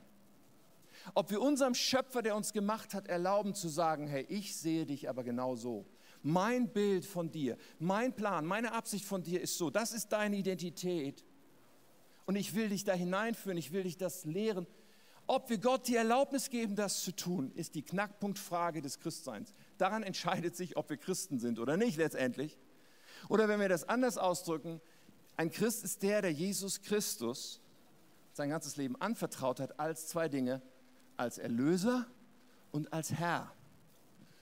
Ob 1.14 1.32
wir 1.32 1.42
unserem 1.42 1.74
Schöpfer, 1.74 2.22
der 2.22 2.36
uns 2.36 2.54
gemacht 2.54 2.94
hat, 2.94 3.08
erlauben 3.08 3.56
zu 3.56 3.70
sagen, 3.70 4.08
hey, 4.08 4.26
ich 4.30 4.56
sehe 4.56 4.86
dich 4.86 5.10
aber 5.10 5.24
genau 5.24 5.56
so. 5.56 5.86
Mein 6.22 6.68
Bild 6.68 7.06
von 7.06 7.32
dir, 7.32 7.58
mein 7.80 8.14
Plan, 8.14 8.46
meine 8.46 8.74
Absicht 8.74 9.06
von 9.06 9.24
dir 9.24 9.40
ist 9.40 9.58
so. 9.58 9.70
Das 9.70 9.94
ist 9.94 10.10
deine 10.10 10.36
Identität. 10.36 11.24
Und 12.26 12.36
ich 12.36 12.54
will 12.54 12.70
dich 12.70 12.84
da 12.84 12.94
hineinführen, 12.94 13.58
ich 13.58 13.72
will 13.72 13.84
dich 13.84 13.98
das 13.98 14.26
lehren. 14.26 14.68
Ob 15.32 15.48
wir 15.52 15.60
Gott 15.60 15.88
die 15.88 15.96
Erlaubnis 15.96 16.50
geben, 16.50 16.76
das 16.76 17.04
zu 17.04 17.16
tun, 17.16 17.52
ist 17.54 17.76
die 17.76 17.84
Knackpunktfrage 17.84 18.82
des 18.82 19.00
Christseins. 19.00 19.54
Daran 19.78 20.02
entscheidet 20.02 20.56
sich, 20.56 20.76
ob 20.76 20.90
wir 20.90 20.98
Christen 20.98 21.38
sind 21.38 21.60
oder 21.60 21.78
nicht 21.78 21.98
letztendlich. 21.98 22.58
Oder 23.28 23.48
wenn 23.48 23.60
wir 23.60 23.70
das 23.70 23.88
anders 23.88 24.18
ausdrücken, 24.18 24.82
ein 25.38 25.52
Christ 25.52 25.84
ist 25.84 26.02
der, 26.02 26.24
der 26.24 26.34
Jesus 26.34 26.82
Christus 26.82 27.62
sein 28.34 28.50
ganzes 28.50 28.76
Leben 28.76 29.00
anvertraut 29.00 29.60
hat 29.60 29.80
als 29.80 30.08
zwei 30.08 30.30
Dinge, 30.30 30.64
als 31.16 31.38
Erlöser 31.38 32.08
und 32.72 32.92
als 32.92 33.12
Herr. 33.12 33.54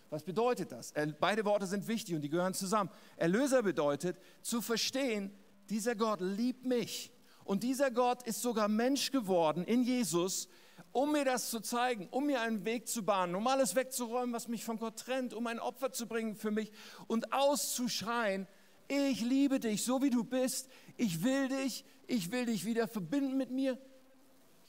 Was 0.10 0.24
bedeutet 0.24 0.72
das? 0.72 0.94
Beide 1.20 1.44
Worte 1.44 1.68
sind 1.68 1.90
wichtig 1.90 2.16
und 2.16 2.22
die 2.22 2.30
gehören 2.30 2.54
zusammen. 2.54 2.90
Erlöser 3.18 3.62
bedeutet 3.62 4.18
zu 4.42 4.62
verstehen, 4.62 5.34
dieser 5.70 5.96
Gott 5.96 6.22
liebt 6.22 6.66
mich. 6.66 7.12
Und 7.44 7.64
dieser 7.64 7.92
Gott 7.92 8.24
ist 8.24 8.42
sogar 8.42 8.70
Mensch 8.70 9.12
geworden 9.12 9.66
in 9.66 9.84
Jesus, 9.84 10.48
um 10.92 11.12
mir 11.12 11.26
das 11.26 11.50
zu 11.50 11.60
zeigen, 11.60 12.08
um 12.10 12.26
mir 12.26 12.42
einen 12.42 12.66
Weg 12.66 12.88
zu 12.88 13.04
bahnen, 13.04 13.36
um 13.36 13.46
alles 13.48 13.76
wegzuräumen, 13.76 14.34
was 14.34 14.48
mich 14.48 14.64
von 14.64 14.80
Gott 14.80 14.98
trennt, 14.98 15.34
um 15.34 15.48
ein 15.48 15.60
Opfer 15.60 15.92
zu 15.92 16.08
bringen 16.08 16.36
für 16.36 16.52
mich 16.52 16.72
und 17.08 17.34
auszuschreien, 17.34 18.48
ich 18.88 19.22
liebe 19.22 19.60
dich, 19.60 19.84
so 19.84 20.02
wie 20.02 20.10
du 20.10 20.24
bist, 20.24 20.70
ich 20.96 21.24
will 21.24 21.50
dich, 21.50 21.84
ich 22.08 22.32
will 22.32 22.46
dich 22.46 22.66
wieder 22.66 22.88
verbinden 22.88 23.38
mit 23.38 23.52
mir. 23.52 23.78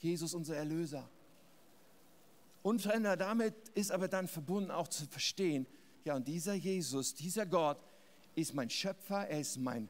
Jesus, 0.01 0.35
unser 0.35 0.57
Erlöser. 0.57 1.09
Unverändert 2.63 3.21
damit 3.21 3.55
ist 3.75 3.93
aber 3.93 4.09
dann 4.09 4.29
verbunden 4.29 4.71
auch 4.71 4.89
zu 4.89 5.07
verstehen, 5.07 5.67
ja, 6.05 6.17
und 6.17 6.27
dieser 6.27 6.55
Jesus, 6.55 7.15
dieser 7.15 7.47
Gott 7.47 7.79
ist 8.35 8.55
mein 8.55 8.71
Schöpfer, 8.71 9.29
er 9.29 9.41
ist 9.41 9.59
mein 9.59 9.89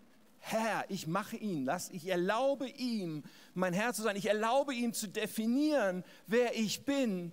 Herr, 0.50 0.86
ich 0.88 1.06
mache 1.06 1.36
ihn, 1.36 1.64
lass, 1.64 1.90
ich 1.90 2.08
erlaube 2.08 2.68
ihm, 2.68 3.22
mein 3.54 3.74
Herr 3.74 3.92
zu 3.92 4.02
sein, 4.02 4.16
ich 4.16 4.26
erlaube 4.26 4.74
ihm 4.74 4.94
zu 4.94 5.06
definieren, 5.06 6.04
wer 6.26 6.56
ich 6.56 6.84
bin, 6.84 7.32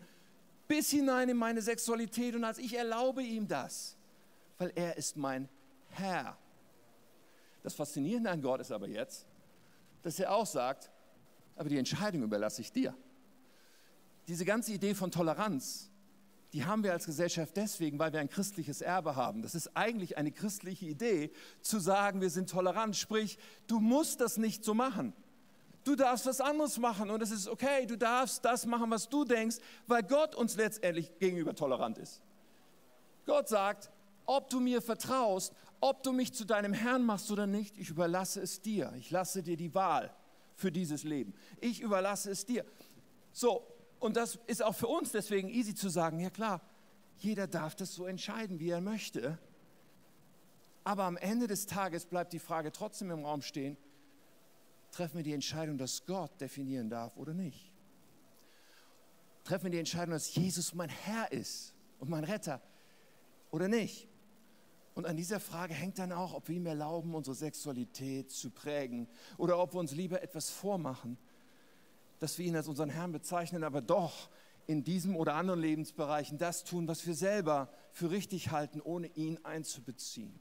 bis 0.67 0.89
hinein 0.89 1.29
in 1.29 1.37
meine 1.37 1.61
Sexualität. 1.61 2.35
Und 2.35 2.43
als 2.43 2.57
ich 2.57 2.75
erlaube 2.75 3.23
ihm 3.23 3.47
das, 3.47 3.95
weil 4.57 4.71
er 4.75 4.97
ist 4.97 5.15
mein 5.15 5.47
Herr. 5.89 6.37
Das 7.63 7.73
Faszinierende 7.73 8.29
an 8.29 8.41
Gott 8.41 8.59
ist 8.59 8.71
aber 8.71 8.87
jetzt, 8.87 9.25
dass 10.03 10.19
er 10.19 10.31
auch 10.31 10.45
sagt, 10.45 10.91
aber 11.55 11.69
die 11.69 11.77
Entscheidung 11.77 12.21
überlasse 12.21 12.61
ich 12.61 12.71
dir. 12.71 12.93
Diese 14.27 14.43
ganze 14.43 14.73
Idee 14.73 14.93
von 14.93 15.09
Toleranz, 15.09 15.89
die 16.55 16.63
haben 16.63 16.85
wir 16.85 16.93
als 16.93 17.05
Gesellschaft 17.05 17.57
deswegen, 17.57 17.99
weil 17.99 18.13
wir 18.13 18.21
ein 18.21 18.29
christliches 18.29 18.79
Erbe 18.79 19.17
haben. 19.17 19.41
Das 19.41 19.55
ist 19.55 19.75
eigentlich 19.75 20.17
eine 20.17 20.31
christliche 20.31 20.85
Idee, 20.85 21.29
zu 21.61 21.79
sagen, 21.79 22.21
wir 22.21 22.29
sind 22.29 22.49
tolerant. 22.49 22.95
Sprich, 22.95 23.37
du 23.67 23.81
musst 23.81 24.21
das 24.21 24.37
nicht 24.37 24.63
so 24.63 24.73
machen. 24.73 25.11
Du 25.83 25.97
darfst 25.97 26.25
was 26.25 26.39
anderes 26.39 26.77
machen 26.77 27.09
und 27.09 27.21
es 27.21 27.31
ist 27.31 27.49
okay. 27.49 27.85
Du 27.85 27.97
darfst 27.97 28.45
das 28.45 28.65
machen, 28.65 28.89
was 28.89 29.09
du 29.09 29.25
denkst, 29.25 29.57
weil 29.85 30.03
Gott 30.03 30.33
uns 30.33 30.55
letztendlich 30.55 31.19
gegenüber 31.19 31.55
tolerant 31.55 31.97
ist. 31.97 32.21
Gott 33.25 33.49
sagt, 33.49 33.91
ob 34.25 34.49
du 34.49 34.61
mir 34.61 34.81
vertraust, 34.81 35.53
ob 35.81 36.03
du 36.03 36.13
mich 36.13 36.33
zu 36.33 36.45
deinem 36.45 36.71
Herrn 36.71 37.03
machst 37.03 37.29
oder 37.31 37.47
nicht, 37.47 37.77
ich 37.77 37.89
überlasse 37.89 38.39
es 38.41 38.61
dir. 38.61 38.93
Ich 38.97 39.11
lasse 39.11 39.43
dir 39.43 39.57
die 39.57 39.75
Wahl 39.75 40.15
für 40.55 40.71
dieses 40.71 41.03
Leben. 41.03 41.33
Ich 41.59 41.81
überlasse 41.81 42.31
es 42.31 42.45
dir. 42.45 42.63
So, 43.33 43.67
und 43.99 44.17
das 44.17 44.39
ist 44.47 44.63
auch 44.63 44.75
für 44.75 44.87
uns 44.87 45.11
deswegen 45.11 45.49
easy 45.49 45.75
zu 45.75 45.89
sagen, 45.89 46.19
ja 46.19 46.29
klar, 46.29 46.61
jeder 47.17 47.47
darf 47.47 47.75
das 47.75 47.93
so 47.93 48.05
entscheiden, 48.05 48.59
wie 48.59 48.69
er 48.69 48.81
möchte. 48.81 49.37
Aber 50.83 51.05
am 51.05 51.17
Ende 51.17 51.47
des 51.47 51.65
Tages 51.65 52.05
bleibt 52.05 52.33
die 52.33 52.39
Frage 52.39 52.71
trotzdem 52.71 53.09
im 53.11 53.25
Raum 53.25 53.41
stehen, 53.41 53.77
treffen 54.91 55.17
wir 55.17 55.23
die 55.23 55.33
Entscheidung, 55.33 55.77
dass 55.77 56.05
Gott 56.05 56.39
definieren 56.39 56.89
darf 56.89 57.17
oder 57.17 57.33
nicht? 57.33 57.73
Treffen 59.43 59.65
wir 59.65 59.71
die 59.71 59.79
Entscheidung, 59.79 60.11
dass 60.11 60.33
Jesus 60.35 60.73
mein 60.73 60.89
Herr 60.89 61.31
ist 61.31 61.73
und 61.99 62.09
mein 62.09 62.23
Retter 62.23 62.61
oder 63.51 63.67
nicht? 63.67 64.07
Und 64.93 65.05
an 65.05 65.17
dieser 65.17 65.39
Frage 65.39 65.73
hängt 65.73 65.99
dann 65.99 66.13
auch, 66.13 66.33
ob 66.33 66.47
wir 66.47 66.55
ihm 66.55 66.65
erlauben, 66.65 67.15
unsere 67.15 67.35
Sexualität 67.35 68.31
zu 68.31 68.49
prägen 68.49 69.09
oder 69.37 69.59
ob 69.59 69.73
wir 69.73 69.79
uns 69.79 69.91
lieber 69.91 70.21
etwas 70.21 70.49
vormachen 70.49 71.17
dass 72.19 72.37
wir 72.37 72.45
ihn 72.45 72.55
als 72.55 72.67
unseren 72.67 72.89
Herrn 72.89 73.11
bezeichnen, 73.11 73.63
aber 73.63 73.81
doch 73.81 74.29
in 74.67 74.83
diesem 74.83 75.15
oder 75.15 75.35
anderen 75.35 75.59
Lebensbereichen 75.59 76.37
das 76.37 76.63
tun, 76.63 76.87
was 76.87 77.05
wir 77.05 77.13
selber 77.13 77.69
für 77.91 78.11
richtig 78.11 78.51
halten, 78.51 78.81
ohne 78.81 79.07
ihn 79.07 79.39
einzubeziehen. 79.43 80.39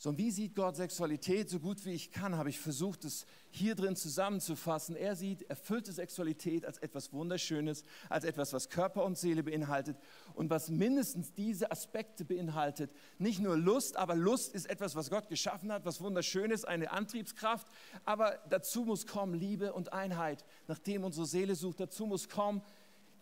So, 0.00 0.16
wie 0.16 0.30
sieht 0.30 0.54
Gott 0.54 0.76
Sexualität? 0.76 1.50
So 1.50 1.58
gut 1.58 1.84
wie 1.84 1.90
ich 1.90 2.12
kann, 2.12 2.36
habe 2.36 2.50
ich 2.50 2.60
versucht, 2.60 3.04
es 3.04 3.26
hier 3.50 3.74
drin 3.74 3.96
zusammenzufassen. 3.96 4.94
Er 4.94 5.16
sieht 5.16 5.42
erfüllte 5.50 5.90
Sexualität 5.90 6.64
als 6.64 6.78
etwas 6.78 7.12
Wunderschönes, 7.12 7.82
als 8.08 8.24
etwas, 8.24 8.52
was 8.52 8.68
Körper 8.68 9.04
und 9.04 9.18
Seele 9.18 9.42
beinhaltet 9.42 9.96
und 10.34 10.50
was 10.50 10.68
mindestens 10.68 11.34
diese 11.34 11.72
Aspekte 11.72 12.24
beinhaltet. 12.24 12.92
Nicht 13.18 13.40
nur 13.40 13.56
Lust, 13.56 13.96
aber 13.96 14.14
Lust 14.14 14.54
ist 14.54 14.70
etwas, 14.70 14.94
was 14.94 15.10
Gott 15.10 15.28
geschaffen 15.28 15.72
hat, 15.72 15.84
was 15.84 16.00
wunderschön 16.00 16.52
ist, 16.52 16.64
eine 16.64 16.92
Antriebskraft. 16.92 17.66
Aber 18.04 18.38
dazu 18.50 18.84
muss 18.84 19.04
kommen 19.04 19.34
Liebe 19.34 19.72
und 19.72 19.92
Einheit, 19.92 20.44
nachdem 20.68 21.02
unsere 21.02 21.26
Seele 21.26 21.56
sucht. 21.56 21.80
Dazu 21.80 22.06
muss 22.06 22.28
kommen 22.28 22.62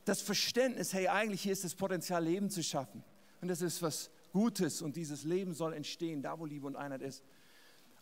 das 0.04 0.20
Verständnis, 0.20 0.92
hey, 0.92 1.08
eigentlich 1.08 1.40
hier 1.40 1.52
ist 1.52 1.64
das 1.64 1.74
Potenzial, 1.74 2.22
Leben 2.22 2.50
zu 2.50 2.62
schaffen. 2.62 3.02
Und 3.40 3.48
das 3.48 3.62
ist 3.62 3.80
was 3.80 4.10
Gutes 4.36 4.82
und 4.82 4.96
dieses 4.96 5.24
Leben 5.24 5.54
soll 5.54 5.72
entstehen, 5.72 6.20
da 6.20 6.38
wo 6.38 6.44
Liebe 6.44 6.66
und 6.66 6.76
Einheit 6.76 7.00
ist. 7.00 7.24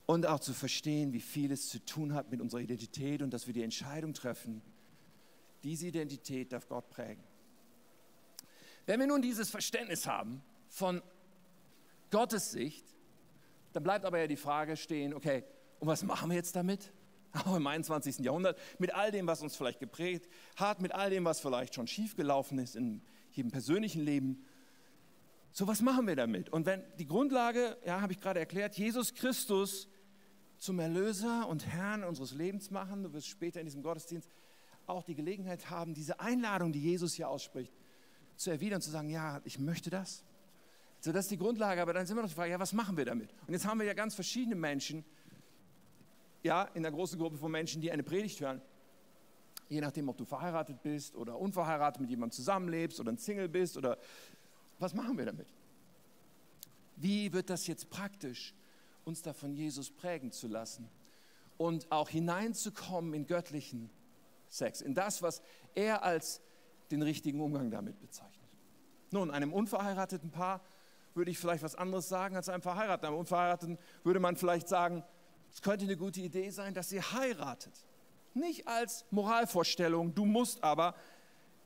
Und 0.05 0.27
auch 0.27 0.41
zu 0.41 0.53
verstehen, 0.53 1.13
wie 1.13 1.21
viel 1.21 1.53
es 1.53 1.69
zu 1.69 1.79
tun 1.79 2.13
hat 2.13 2.33
mit 2.33 2.41
unserer 2.41 2.61
Identität 2.61 3.23
und 3.23 3.33
dass 3.33 3.47
wir 3.47 3.55
die 3.55 3.63
Entscheidung 3.63 4.15
treffen, 4.15 4.61
diese 5.63 5.87
Identität 5.87 6.53
darf 6.53 6.67
Gott 6.69 6.91
prägen. 6.91 7.23
Wenn 8.85 8.99
wir 8.99 9.07
nun 9.07 9.23
dieses 9.23 9.49
Verständnis 9.49 10.09
haben 10.09 10.43
von 10.69 11.03
Gottes 12.11 12.51
Sicht, 12.51 12.85
dann 13.73 13.85
bleibt 13.85 14.05
aber 14.05 14.19
ja 14.19 14.27
die 14.27 14.37
Frage 14.37 14.77
stehen, 14.77 15.15
okay, 15.15 15.45
Und 15.79 15.87
was 15.87 16.03
machen 16.03 16.31
wir 16.31 16.37
jetzt 16.37 16.57
damit? 16.57 16.93
Auch 17.33 17.55
im 17.55 17.67
21. 17.69 18.19
Jahrhundert, 18.19 18.59
mit 18.81 18.93
all 18.93 19.13
dem, 19.13 19.29
was 19.29 19.41
uns 19.41 19.55
vielleicht 19.55 19.79
geprägt 19.79 20.29
hat, 20.57 20.83
mit 20.83 20.91
all 20.91 21.11
dem, 21.11 21.25
was 21.25 21.39
vielleicht 21.39 21.77
schon 21.77 21.87
schiefgelaufen 21.87 22.59
ist 22.59 22.75
in 22.75 23.03
jedem 23.31 23.53
persönlichen 23.53 24.03
Leben. 24.03 24.45
So, 25.57 25.69
was 25.69 25.83
machen 25.83 26.09
wir 26.09 26.17
damit? 26.17 26.51
Und 26.51 26.67
wenn 26.67 26.83
die 26.99 27.07
Grundlage, 27.07 27.79
ja, 27.87 28.01
habe 28.01 28.13
ich 28.13 28.21
gerade 28.21 28.41
erklärt, 28.41 28.75
Jesus 28.75 29.15
Christus 29.15 29.89
zum 30.59 30.81
Erlöser 30.81 31.47
und 31.47 31.65
Herrn 31.69 32.03
unseres 32.03 32.33
Lebens 32.33 32.73
machen, 32.73 33.05
du 33.05 33.13
wirst 33.13 33.29
später 33.29 33.61
in 33.61 33.67
diesem 33.67 33.81
Gottesdienst 33.81 34.29
auch 34.87 35.05
die 35.05 35.15
Gelegenheit 35.15 35.71
haben, 35.71 35.95
diese 35.95 36.19
Einladung, 36.19 36.73
die 36.73 36.81
Jesus 36.81 37.15
hier 37.15 37.29
ausspricht, 37.29 37.73
zu 38.35 38.51
erwidern, 38.51 38.81
zu 38.81 38.91
sagen, 38.91 39.09
ja, 39.11 39.41
ich 39.45 39.61
möchte 39.61 39.91
das. 39.91 40.25
So, 40.99 41.13
das 41.13 41.27
ist 41.27 41.31
die 41.31 41.39
Grundlage, 41.39 41.81
aber 41.81 41.93
dann 41.93 42.05
sind 42.05 42.17
wir 42.17 42.23
noch 42.23 42.31
die 42.31 42.35
Frage, 42.35 42.51
ja, 42.51 42.59
was 42.59 42.73
machen 42.73 42.97
wir 42.97 43.05
damit? 43.05 43.31
Und 43.47 43.53
jetzt 43.53 43.65
haben 43.65 43.79
wir 43.79 43.87
ja 43.87 43.95
ganz 43.95 44.17
verschiedene 44.17 44.57
Menschen, 44.57 45.05
ja, 46.43 46.65
in 46.75 46.83
der 46.83 46.91
großen 46.91 47.17
Gruppe 47.17 47.37
von 47.39 47.53
Menschen, 47.53 47.81
die 47.81 47.93
eine 47.93 48.03
Predigt 48.03 48.41
hören. 48.41 48.61
Je 49.69 49.81
nachdem, 49.81 50.09
ob 50.09 50.17
du 50.17 50.25
verheiratet 50.25 50.83
bist 50.83 51.15
oder 51.15 51.39
unverheiratet 51.39 52.01
mit 52.01 52.11
jemandem 52.11 52.33
zusammenlebst 52.33 52.99
oder 52.99 53.13
ein 53.13 53.19
Single 53.19 53.49
bist 53.49 53.77
oder 53.77 53.99
was 54.79 54.95
machen 54.95 55.17
wir 55.19 55.27
damit? 55.27 55.49
Wie 56.97 57.33
wird 57.33 57.51
das 57.51 57.67
jetzt 57.67 57.91
praktisch, 57.91 58.55
uns 59.05 59.23
da 59.23 59.33
von 59.33 59.55
Jesus 59.55 59.91
prägen 59.91 60.33
zu 60.33 60.49
lassen 60.49 60.89
und 61.57 61.91
auch 61.91 62.09
hineinzukommen 62.09 63.15
in 63.15 63.27
göttlichen 63.27 63.91
Sex, 64.49 64.81
in 64.81 64.95
das, 64.95 65.23
was 65.23 65.43
er 65.75 66.03
als 66.03 66.41
den 66.91 67.03
richtigen 67.03 67.41
Umgang 67.41 67.71
damit 67.71 68.01
bezeichnet. 68.01 68.49
Nun, 69.11 69.31
einem 69.31 69.53
unverheirateten 69.53 70.31
Paar 70.31 70.61
würde 71.15 71.31
ich 71.31 71.39
vielleicht 71.39 71.63
was 71.63 71.75
anderes 71.75 72.09
sagen 72.09 72.37
als 72.37 72.49
einem 72.49 72.63
Verheirateten. 72.63 73.09
Einem 73.09 73.19
Unverheirateten 73.19 73.79
würde 74.03 74.21
man 74.21 74.37
vielleicht 74.37 74.69
sagen, 74.69 75.05
es 75.53 75.63
könnte 75.63 75.85
eine 75.85 75.97
gute 75.97 76.21
Idee 76.21 76.51
sein, 76.51 76.75
dass 76.75 76.91
ihr 76.91 77.13
heiratet. 77.13 77.73
Nicht 78.35 78.67
als 78.67 79.05
Moralvorstellung, 79.11 80.15
du 80.15 80.25
musst 80.25 80.65
aber, 80.65 80.95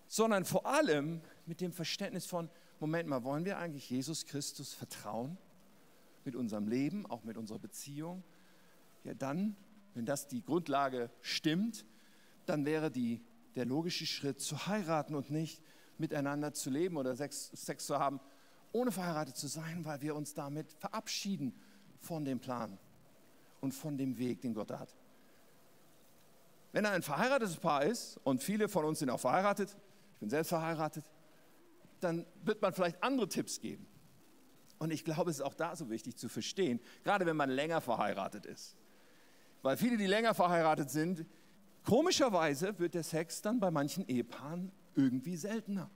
sondern 0.06 0.44
vor 0.44 0.66
allem 0.66 1.22
mit 1.46 1.60
dem 1.62 1.72
Verständnis 1.72 2.26
von, 2.26 2.50
Moment 2.80 3.08
mal, 3.08 3.24
wollen 3.24 3.44
wir 3.44 3.58
eigentlich 3.58 3.90
Jesus 3.90 4.26
Christus 4.26 4.74
vertrauen? 4.74 5.36
Mit 6.24 6.36
unserem 6.36 6.68
Leben, 6.68 7.06
auch 7.06 7.24
mit 7.24 7.36
unserer 7.36 7.58
Beziehung? 7.58 8.22
Ja, 9.04 9.14
dann, 9.14 9.56
wenn 9.94 10.04
das 10.04 10.28
die 10.28 10.44
Grundlage 10.44 11.10
stimmt, 11.20 11.84
dann 12.46 12.64
wäre 12.64 12.90
die, 12.90 13.20
der 13.54 13.64
logische 13.64 14.06
Schritt 14.06 14.40
zu 14.40 14.66
heiraten 14.66 15.14
und 15.14 15.30
nicht 15.30 15.62
miteinander 15.98 16.52
zu 16.52 16.70
leben 16.70 16.96
oder 16.96 17.16
Sex, 17.16 17.50
Sex 17.52 17.86
zu 17.86 17.98
haben, 17.98 18.20
ohne 18.72 18.92
verheiratet 18.92 19.36
zu 19.36 19.48
sein, 19.48 19.84
weil 19.84 20.00
wir 20.00 20.14
uns 20.14 20.34
damit 20.34 20.72
verabschieden 20.72 21.54
von 22.00 22.24
dem 22.24 22.38
Plan 22.38 22.78
und 23.60 23.72
von 23.72 23.96
dem 23.96 24.18
Weg, 24.18 24.40
den 24.42 24.54
Gott 24.54 24.70
hat. 24.70 24.94
Wenn 26.72 26.86
ein 26.86 27.02
verheiratetes 27.02 27.56
Paar 27.56 27.84
ist, 27.84 28.20
und 28.24 28.42
viele 28.42 28.68
von 28.68 28.84
uns 28.84 28.98
sind 28.98 29.10
auch 29.10 29.20
verheiratet, 29.20 29.76
ich 30.14 30.20
bin 30.20 30.30
selbst 30.30 30.50
verheiratet, 30.50 31.04
dann 32.00 32.26
wird 32.42 32.62
man 32.62 32.72
vielleicht 32.72 33.02
andere 33.02 33.28
Tipps 33.28 33.60
geben. 33.60 33.86
Und 34.78 34.92
ich 34.92 35.04
glaube, 35.04 35.30
es 35.30 35.38
ist 35.38 35.42
auch 35.42 35.54
da 35.54 35.74
so 35.74 35.90
wichtig 35.90 36.16
zu 36.16 36.28
verstehen, 36.28 36.80
gerade 37.02 37.26
wenn 37.26 37.36
man 37.36 37.50
länger 37.50 37.80
verheiratet 37.80 38.46
ist. 38.46 38.76
Weil 39.62 39.76
viele, 39.76 39.96
die 39.96 40.06
länger 40.06 40.34
verheiratet 40.34 40.90
sind, 40.90 41.26
Komischerweise 41.88 42.78
wird 42.78 42.92
der 42.92 43.02
Sex 43.02 43.40
dann 43.40 43.60
bei 43.60 43.70
manchen 43.70 44.06
Ehepaaren 44.06 44.70
irgendwie 44.94 45.38
seltener. 45.38 45.90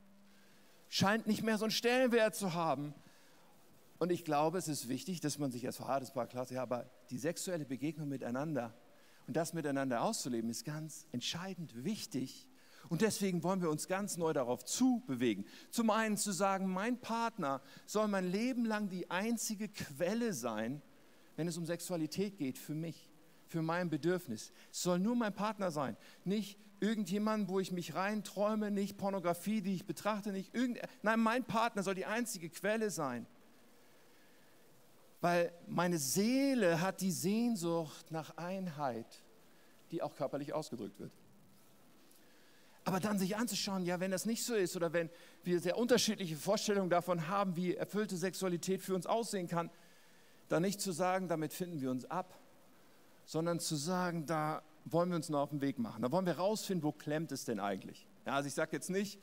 Scheint 0.88 1.27
nicht 1.27 1.43
mehr 1.43 1.59
so 1.59 1.67
einen 1.67 1.71
Stellenwert 1.71 2.35
zu 2.35 2.55
haben. 2.55 2.95
Und 3.99 4.11
ich 4.11 4.25
glaube, 4.25 4.57
es 4.57 4.69
ist 4.69 4.88
wichtig, 4.88 5.21
dass 5.21 5.38
man 5.38 5.51
sich 5.51 5.67
als 5.67 5.77
verheiratetes 5.77 6.15
Paar 6.15 6.29
klar 6.29 6.47
sagt, 6.47 6.55
ja, 6.55 6.62
aber 6.62 6.91
die 7.11 7.19
sexuelle 7.19 7.67
Begegnung 7.67 8.09
miteinander 8.09 8.73
und 9.27 9.37
das 9.37 9.53
miteinander 9.53 10.01
auszuleben, 10.03 10.49
ist 10.49 10.65
ganz 10.65 11.07
entscheidend 11.12 11.85
wichtig. 11.85 12.49
Und 12.88 13.01
deswegen 13.01 13.42
wollen 13.42 13.62
wir 13.62 13.71
uns 13.71 13.88
ganz 13.88 14.16
neu 14.16 14.33
darauf 14.33 14.64
zubewegen. 14.64 15.47
Zum 15.71 15.90
einen 15.90 16.16
zu 16.16 16.33
sagen, 16.33 16.66
mein 16.66 17.01
Partner 17.01 17.62
soll 17.87 18.09
mein 18.09 18.31
Leben 18.31 18.64
lang 18.64 18.88
die 18.88 19.11
einzige 19.11 19.68
Quelle 19.68 20.33
sein, 20.33 20.83
wenn 21.37 21.49
es 21.49 21.57
um 21.57 21.64
Sexualität 21.64 22.37
geht 22.37 22.59
für 22.59 22.75
mich 22.75 23.12
für 23.53 23.62
mein 23.62 23.90
Bedürfnis. 23.90 24.51
Es 24.73 24.83
soll 24.83 24.99
nur 24.99 25.14
mein 25.14 25.35
Partner 25.35 25.71
sein, 25.71 25.97
nicht 26.25 26.59
irgendjemand, 26.81 27.49
wo 27.49 27.61
ich 27.61 27.71
mich 27.71 27.95
reinträume, 27.95 28.71
nicht 28.71 28.97
Pornografie, 28.97 29.61
die 29.61 29.75
ich 29.75 29.87
betrachte, 29.87 30.33
nicht 30.33 30.55
irgend. 30.55 30.81
Nein, 31.03 31.21
mein 31.21 31.45
Partner 31.45 31.83
soll 31.83 31.95
die 31.95 32.07
einzige 32.07 32.49
Quelle 32.49 32.90
sein. 32.90 33.27
Weil 35.21 35.53
meine 35.68 35.99
Seele 35.99 36.81
hat 36.81 37.01
die 37.01 37.12
Sehnsucht 37.12 38.11
nach 38.11 38.37
Einheit, 38.37 39.23
die 39.92 40.03
auch 40.03 40.16
körperlich 40.16 40.53
ausgedrückt 40.53 40.99
wird. 40.99 41.12
Aber 42.85 42.99
dann 42.99 43.18
sich 43.18 43.37
anzuschauen, 43.37 43.85
ja, 43.85 44.01
wenn 44.01 44.11
das 44.11 44.27
nicht 44.27 44.45
so 44.45 44.55
ist 44.55 44.77
oder 44.77 44.92
wenn 44.92 45.09
wir 45.45 45.61
sehr 45.61 45.79
unterschiedliche 45.79 46.37
Vorstellungen 46.37 46.90
davon 46.90 47.29
haben, 47.29 47.55
wie 47.55 47.77
erfüllte 47.77 48.16
Sexualität 48.16 48.83
für 48.83 48.95
uns 48.95 49.07
aussehen 49.07 49.47
kann, 49.47 49.71
dann 50.49 50.62
nicht 50.62 50.81
zu 50.81 50.92
sagen, 50.92 51.29
damit 51.29 51.53
finden 51.53 51.81
wir 51.81 51.90
uns 51.90 52.05
ab, 52.11 52.38
sondern 53.25 53.61
zu 53.61 53.77
sagen, 53.77 54.27
da 54.27 54.62
wollen 54.85 55.11
wir 55.11 55.16
uns 55.16 55.29
noch 55.29 55.40
auf 55.40 55.51
den 55.51 55.61
Weg 55.61 55.79
machen. 55.79 56.03
Da 56.03 56.11
wollen 56.11 56.27
wir 56.27 56.38
rausfinden, 56.38 56.83
wo 56.83 56.92
klemmt 56.92 57.31
es 57.33 57.45
denn 57.45 57.61
eigentlich. 57.61 58.07
Ja, 58.27 58.35
also 58.35 58.49
ich 58.49 58.55
sage 58.55 58.71
jetzt 58.73 58.90
nicht, 58.90 59.21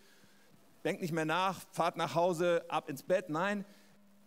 denkt 0.84 1.02
nicht 1.02 1.12
mehr 1.12 1.26
nach, 1.26 1.60
fahrt 1.72 1.98
nach 1.98 2.16
Hause, 2.16 2.64
ab 2.70 2.90
ins 2.90 3.04
Bett. 3.04 3.30
Nein, 3.30 3.66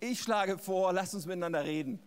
ich 0.01 0.21
schlage 0.21 0.59
vor, 0.59 0.93
lasst 0.93 1.15
uns 1.15 1.27
miteinander 1.27 1.65
reden. 1.65 1.99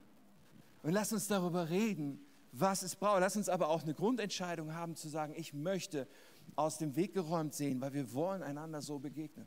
Und 0.84 0.92
lasst 0.92 1.14
uns 1.14 1.28
darüber 1.28 1.70
reden, 1.70 2.25
was 2.58 2.84
es 2.84 2.96
braucht. 2.96 3.20
Lasst 3.20 3.38
uns 3.38 3.50
aber 3.50 3.70
auch 3.70 3.84
eine 3.84 3.94
Grundentscheidung 3.94 4.74
haben, 4.74 4.96
zu 4.96 5.10
sagen, 5.10 5.34
ich 5.36 5.54
möchte 5.54 6.08
aus 6.56 6.78
dem 6.78 6.96
Weg 6.96 7.14
geräumt 7.14 7.54
sehen, 7.54 7.82
weil 7.82 7.94
wir 7.94 8.14
wollen 8.14 8.44
einander 8.44 8.82
so 8.82 9.00
begegnen. 9.00 9.46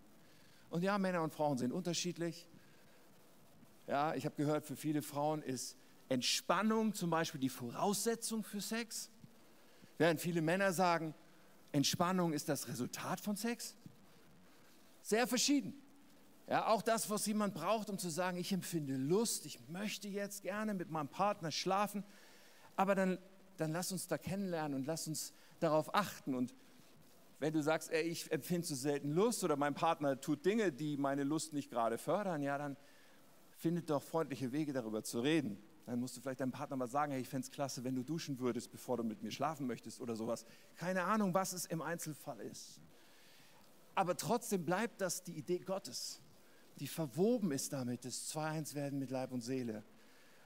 Und 0.70 0.82
ja, 0.82 0.98
Männer 0.98 1.22
und 1.22 1.32
Frauen 1.32 1.56
sind 1.56 1.72
unterschiedlich. 1.72 2.46
Ja, 3.86 4.14
ich 4.14 4.26
habe 4.26 4.36
gehört, 4.36 4.66
für 4.66 4.76
viele 4.76 5.00
Frauen 5.00 5.42
ist 5.42 5.76
Entspannung 6.10 6.92
zum 6.94 7.10
Beispiel 7.10 7.40
die 7.40 7.48
Voraussetzung 7.48 8.44
für 8.44 8.60
Sex? 8.60 9.10
Während 9.96 10.20
viele 10.20 10.42
Männer 10.42 10.72
sagen, 10.72 11.14
Entspannung 11.72 12.32
ist 12.32 12.48
das 12.48 12.68
Resultat 12.68 13.20
von 13.20 13.36
Sex? 13.36 13.74
Sehr 15.02 15.26
verschieden. 15.26 15.74
Ja, 16.46 16.66
auch 16.68 16.82
das, 16.82 17.08
was 17.10 17.26
jemand 17.26 17.54
braucht, 17.54 17.90
um 17.90 17.98
zu 17.98 18.08
sagen, 18.08 18.38
ich 18.38 18.52
empfinde 18.52 18.96
Lust, 18.96 19.44
ich 19.44 19.58
möchte 19.68 20.08
jetzt 20.08 20.42
gerne 20.42 20.72
mit 20.72 20.90
meinem 20.90 21.08
Partner 21.08 21.50
schlafen, 21.50 22.04
aber 22.78 22.94
dann, 22.94 23.18
dann 23.56 23.72
lass 23.72 23.90
uns 23.90 24.06
da 24.06 24.16
kennenlernen 24.16 24.78
und 24.78 24.86
lass 24.86 25.08
uns 25.08 25.34
darauf 25.58 25.92
achten. 25.96 26.36
Und 26.36 26.54
wenn 27.40 27.52
du 27.52 27.60
sagst, 27.60 27.90
ey, 27.90 28.02
ich 28.02 28.30
empfinde 28.30 28.66
zu 28.68 28.76
selten 28.76 29.10
Lust 29.10 29.42
oder 29.42 29.56
mein 29.56 29.74
Partner 29.74 30.20
tut 30.20 30.46
Dinge, 30.46 30.70
die 30.70 30.96
meine 30.96 31.24
Lust 31.24 31.52
nicht 31.52 31.70
gerade 31.70 31.98
fördern, 31.98 32.40
ja, 32.40 32.56
dann 32.56 32.76
findet 33.58 33.90
doch 33.90 34.00
freundliche 34.00 34.52
Wege, 34.52 34.72
darüber 34.72 35.02
zu 35.02 35.18
reden. 35.20 35.58
Dann 35.86 35.98
musst 35.98 36.16
du 36.16 36.20
vielleicht 36.20 36.38
deinem 36.40 36.52
Partner 36.52 36.76
mal 36.76 36.86
sagen, 36.86 37.10
hey, 37.10 37.20
ich 37.20 37.28
fände 37.28 37.46
es 37.46 37.50
klasse, 37.50 37.82
wenn 37.82 37.96
du 37.96 38.04
duschen 38.04 38.38
würdest, 38.38 38.70
bevor 38.70 38.96
du 38.96 39.02
mit 39.02 39.24
mir 39.24 39.32
schlafen 39.32 39.66
möchtest 39.66 40.00
oder 40.00 40.14
sowas. 40.14 40.46
Keine 40.76 41.02
Ahnung, 41.02 41.34
was 41.34 41.52
es 41.52 41.66
im 41.66 41.82
Einzelfall 41.82 42.38
ist. 42.40 42.80
Aber 43.96 44.16
trotzdem 44.16 44.64
bleibt 44.64 45.00
das 45.00 45.24
die 45.24 45.32
Idee 45.32 45.58
Gottes, 45.58 46.20
die 46.78 46.86
verwoben 46.86 47.50
ist 47.50 47.72
damit, 47.72 48.04
dass 48.04 48.28
zwei 48.28 48.50
eins 48.50 48.76
werden 48.76 49.00
mit 49.00 49.10
Leib 49.10 49.32
und 49.32 49.40
Seele. 49.40 49.82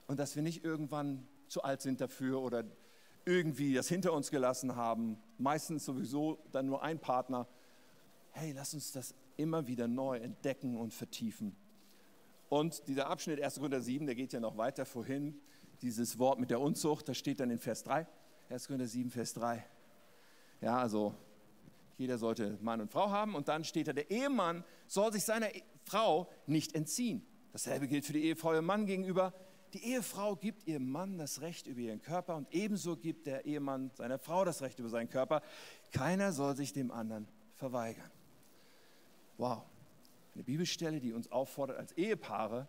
Und 0.07 0.18
dass 0.18 0.35
wir 0.35 0.42
nicht 0.42 0.64
irgendwann 0.64 1.29
zu 1.53 1.62
alt 1.62 1.83
sind 1.83 2.01
dafür 2.01 2.41
oder 2.41 2.65
irgendwie 3.25 3.75
das 3.75 3.87
hinter 3.87 4.15
uns 4.15 4.31
gelassen 4.31 4.75
haben. 4.75 5.19
Meistens 5.38 5.85
sowieso 5.85 6.38
dann 6.51 6.67
nur 6.67 6.83
ein 6.83 6.99
Partner. 6.99 7.47
Hey, 8.33 8.53
lass 8.53 8.73
uns 8.75 8.91
das 8.93 9.15
immer 9.37 9.67
wieder 9.67 9.87
neu 9.87 10.17
entdecken 10.17 10.77
und 10.77 10.95
vertiefen. 10.95 11.55
Und 12.49 12.88
dieser 12.88 13.09
Abschnitt 13.09 13.41
1. 13.41 13.57
Korinther 13.57 13.83
7, 13.83 14.07
der 14.07 14.15
geht 14.15 14.33
ja 14.33 14.41
noch 14.41 14.57
weiter 14.57 14.87
vorhin. 14.87 15.38
Dieses 15.83 16.19
Wort 16.19 16.41
mit 16.41 16.51
der 16.51 16.61
Unzucht, 16.61 17.09
das 17.09 17.19
steht 17.19 17.41
dann 17.41 17.51
in 17.51 17.59
Vers 17.59 17.85
3. 17.85 18.07
1. 18.49 18.67
Korinther 18.67 18.88
7, 18.88 19.11
Vers 19.11 19.35
3. 19.35 19.65
Ja, 20.63 20.79
also 20.79 21.15
jeder 21.98 22.17
sollte 22.19 22.59
Mann 22.63 22.81
und 22.81 22.90
Frau 22.90 23.11
haben. 23.11 23.35
Und 23.35 23.48
dann 23.48 23.65
steht 23.65 23.88
da, 23.88 23.92
der 23.92 24.11
Ehemann 24.11 24.65
soll 24.87 25.13
sich 25.13 25.25
seiner 25.25 25.48
Frau 25.85 26.31
nicht 26.46 26.75
entziehen. 26.75 27.27
Dasselbe 27.53 27.88
gilt 27.88 28.07
für 28.07 28.15
die 28.15 28.25
Ehefrau 28.25 28.55
ihrem 28.55 28.65
Mann 28.65 28.87
gegenüber. 28.87 29.35
Die 29.73 29.85
Ehefrau 29.85 30.37
gibt 30.37 30.66
ihrem 30.66 30.90
Mann 30.90 31.16
das 31.16 31.40
Recht 31.40 31.66
über 31.66 31.81
ihren 31.81 32.02
Körper 32.02 32.37
und 32.37 32.52
ebenso 32.52 32.96
gibt 32.96 33.27
der 33.27 33.46
Ehemann 33.46 33.90
seiner 33.94 34.18
Frau 34.18 34.44
das 34.44 34.60
Recht 34.60 34.79
über 34.79 34.90
seinen 34.90 35.08
Körper. 35.08 35.42
Keiner 35.92 36.33
soll 36.33 36.56
sich 36.56 36.73
dem 36.73 36.90
anderen 36.90 37.27
verweigern. 37.56 38.10
Wow. 39.38 39.62
Eine 40.35 40.44
Bibelstelle, 40.44 41.00
die 41.00 41.12
uns 41.12 41.31
auffordert, 41.33 41.79
als 41.79 41.92
Ehepaare 41.92 42.68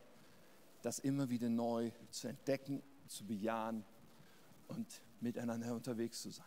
das 0.81 0.99
immer 0.99 1.29
wieder 1.29 1.49
neu 1.49 1.91
zu 2.09 2.27
entdecken, 2.27 2.81
zu 3.07 3.25
bejahen 3.25 3.85
und 4.67 5.01
miteinander 5.21 5.73
unterwegs 5.73 6.21
zu 6.21 6.29
sein. 6.29 6.45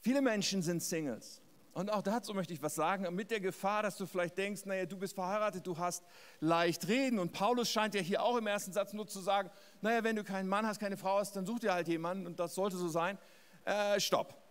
Viele 0.00 0.22
Menschen 0.22 0.62
sind 0.62 0.82
Singles 0.82 1.40
Und 1.76 1.92
auch 1.92 2.00
dazu 2.00 2.32
möchte 2.32 2.54
ich 2.54 2.62
was 2.62 2.74
sagen, 2.74 3.14
mit 3.14 3.30
der 3.30 3.38
Gefahr, 3.38 3.82
dass 3.82 3.98
du 3.98 4.06
vielleicht 4.06 4.38
denkst, 4.38 4.64
naja, 4.64 4.86
du 4.86 4.96
bist 4.96 5.14
verheiratet, 5.14 5.66
du 5.66 5.76
hast 5.76 6.02
leicht 6.40 6.88
reden. 6.88 7.18
Und 7.18 7.32
Paulus 7.32 7.68
scheint 7.68 7.94
ja 7.94 8.00
hier 8.00 8.22
auch 8.22 8.38
im 8.38 8.46
ersten 8.46 8.72
Satz 8.72 8.94
nur 8.94 9.06
zu 9.06 9.20
sagen, 9.20 9.50
naja, 9.82 10.02
wenn 10.02 10.16
du 10.16 10.24
keinen 10.24 10.48
Mann 10.48 10.66
hast, 10.66 10.80
keine 10.80 10.96
Frau 10.96 11.18
hast, 11.18 11.36
dann 11.36 11.44
such 11.44 11.58
dir 11.58 11.74
halt 11.74 11.86
jemanden 11.86 12.26
und 12.26 12.40
das 12.40 12.54
sollte 12.54 12.78
so 12.78 12.88
sein. 12.88 13.18
Äh, 13.66 14.00
stopp. 14.00 14.42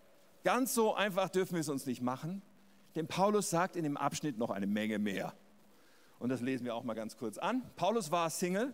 Ganz 0.43 0.75
so 0.75 0.93
einfach 0.93 1.29
dürfen 1.29 1.53
wir 1.53 1.61
es 1.61 1.69
uns 1.69 1.87
nicht 1.87 1.99
machen, 1.99 2.43
denn 2.93 3.07
Paulus 3.07 3.49
sagt 3.49 3.75
in 3.75 3.81
dem 3.85 3.97
Abschnitt 3.97 4.37
noch 4.37 4.51
eine 4.51 4.67
Menge 4.67 4.99
mehr. 4.99 5.33
Und 6.19 6.29
das 6.29 6.41
lesen 6.41 6.63
wir 6.63 6.75
auch 6.75 6.83
mal 6.83 6.93
ganz 6.93 7.17
kurz 7.17 7.39
an. 7.39 7.63
Paulus 7.75 8.11
war 8.11 8.29
Single, 8.29 8.71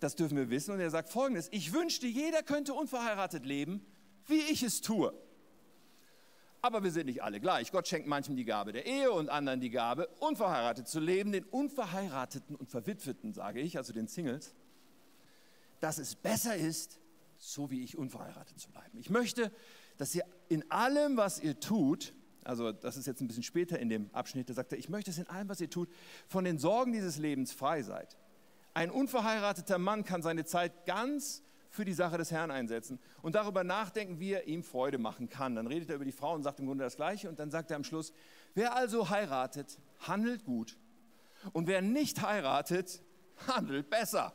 das 0.00 0.16
dürfen 0.16 0.36
wir 0.36 0.50
wissen, 0.50 0.72
und 0.72 0.80
er 0.80 0.90
sagt 0.90 1.10
folgendes, 1.10 1.46
ich 1.52 1.72
wünschte, 1.72 2.08
jeder 2.08 2.42
könnte 2.42 2.74
unverheiratet 2.74 3.46
leben, 3.46 3.86
wie 4.26 4.40
ich 4.40 4.64
es 4.64 4.80
tue. 4.80 5.14
Aber 6.64 6.82
wir 6.82 6.90
sind 6.90 7.08
nicht 7.08 7.22
alle 7.22 7.40
gleich. 7.40 7.72
Gott 7.72 7.86
schenkt 7.86 8.08
manchem 8.08 8.36
die 8.36 8.46
Gabe 8.46 8.72
der 8.72 8.86
Ehe 8.86 9.12
und 9.12 9.28
anderen 9.28 9.60
die 9.60 9.68
Gabe, 9.68 10.08
unverheiratet 10.20 10.88
zu 10.88 10.98
leben. 10.98 11.30
Den 11.30 11.44
Unverheirateten 11.44 12.56
und 12.56 12.70
Verwitweten, 12.70 13.34
sage 13.34 13.60
ich, 13.60 13.76
also 13.76 13.92
den 13.92 14.06
Singles, 14.06 14.54
dass 15.80 15.98
es 15.98 16.14
besser 16.14 16.56
ist, 16.56 17.00
so 17.36 17.70
wie 17.70 17.84
ich 17.84 17.98
unverheiratet 17.98 18.58
zu 18.58 18.70
bleiben. 18.70 18.96
Ich 18.98 19.10
möchte, 19.10 19.52
dass 19.98 20.14
ihr 20.14 20.24
in 20.48 20.70
allem, 20.70 21.18
was 21.18 21.38
ihr 21.38 21.60
tut, 21.60 22.14
also 22.44 22.72
das 22.72 22.96
ist 22.96 23.06
jetzt 23.06 23.20
ein 23.20 23.26
bisschen 23.26 23.42
später 23.42 23.78
in 23.78 23.90
dem 23.90 24.08
Abschnitt, 24.14 24.48
da 24.48 24.54
sagt 24.54 24.72
er, 24.72 24.78
ich 24.78 24.88
möchte, 24.88 25.10
dass 25.10 25.18
in 25.18 25.28
allem, 25.28 25.50
was 25.50 25.60
ihr 25.60 25.68
tut, 25.68 25.90
von 26.28 26.44
den 26.44 26.58
Sorgen 26.58 26.92
dieses 26.92 27.18
Lebens 27.18 27.52
frei 27.52 27.82
seid. 27.82 28.16
Ein 28.72 28.90
unverheirateter 28.90 29.76
Mann 29.76 30.02
kann 30.02 30.22
seine 30.22 30.46
Zeit 30.46 30.86
ganz 30.86 31.42
für 31.74 31.84
die 31.84 31.92
Sache 31.92 32.16
des 32.18 32.30
Herrn 32.30 32.52
einsetzen 32.52 33.00
und 33.20 33.34
darüber 33.34 33.64
nachdenken, 33.64 34.20
wie 34.20 34.32
er 34.32 34.46
ihm 34.46 34.62
Freude 34.62 34.96
machen 34.96 35.28
kann. 35.28 35.56
Dann 35.56 35.66
redet 35.66 35.90
er 35.90 35.96
über 35.96 36.04
die 36.04 36.12
Frau 36.12 36.32
und 36.32 36.44
sagt 36.44 36.60
im 36.60 36.66
Grunde 36.66 36.84
das 36.84 36.94
Gleiche 36.94 37.28
und 37.28 37.40
dann 37.40 37.50
sagt 37.50 37.72
er 37.72 37.76
am 37.76 37.82
Schluss, 37.82 38.12
wer 38.54 38.76
also 38.76 39.10
heiratet, 39.10 39.80
handelt 40.06 40.44
gut 40.44 40.76
und 41.52 41.66
wer 41.66 41.82
nicht 41.82 42.22
heiratet, 42.22 43.02
handelt 43.48 43.90
besser. 43.90 44.32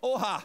Oha, 0.00 0.42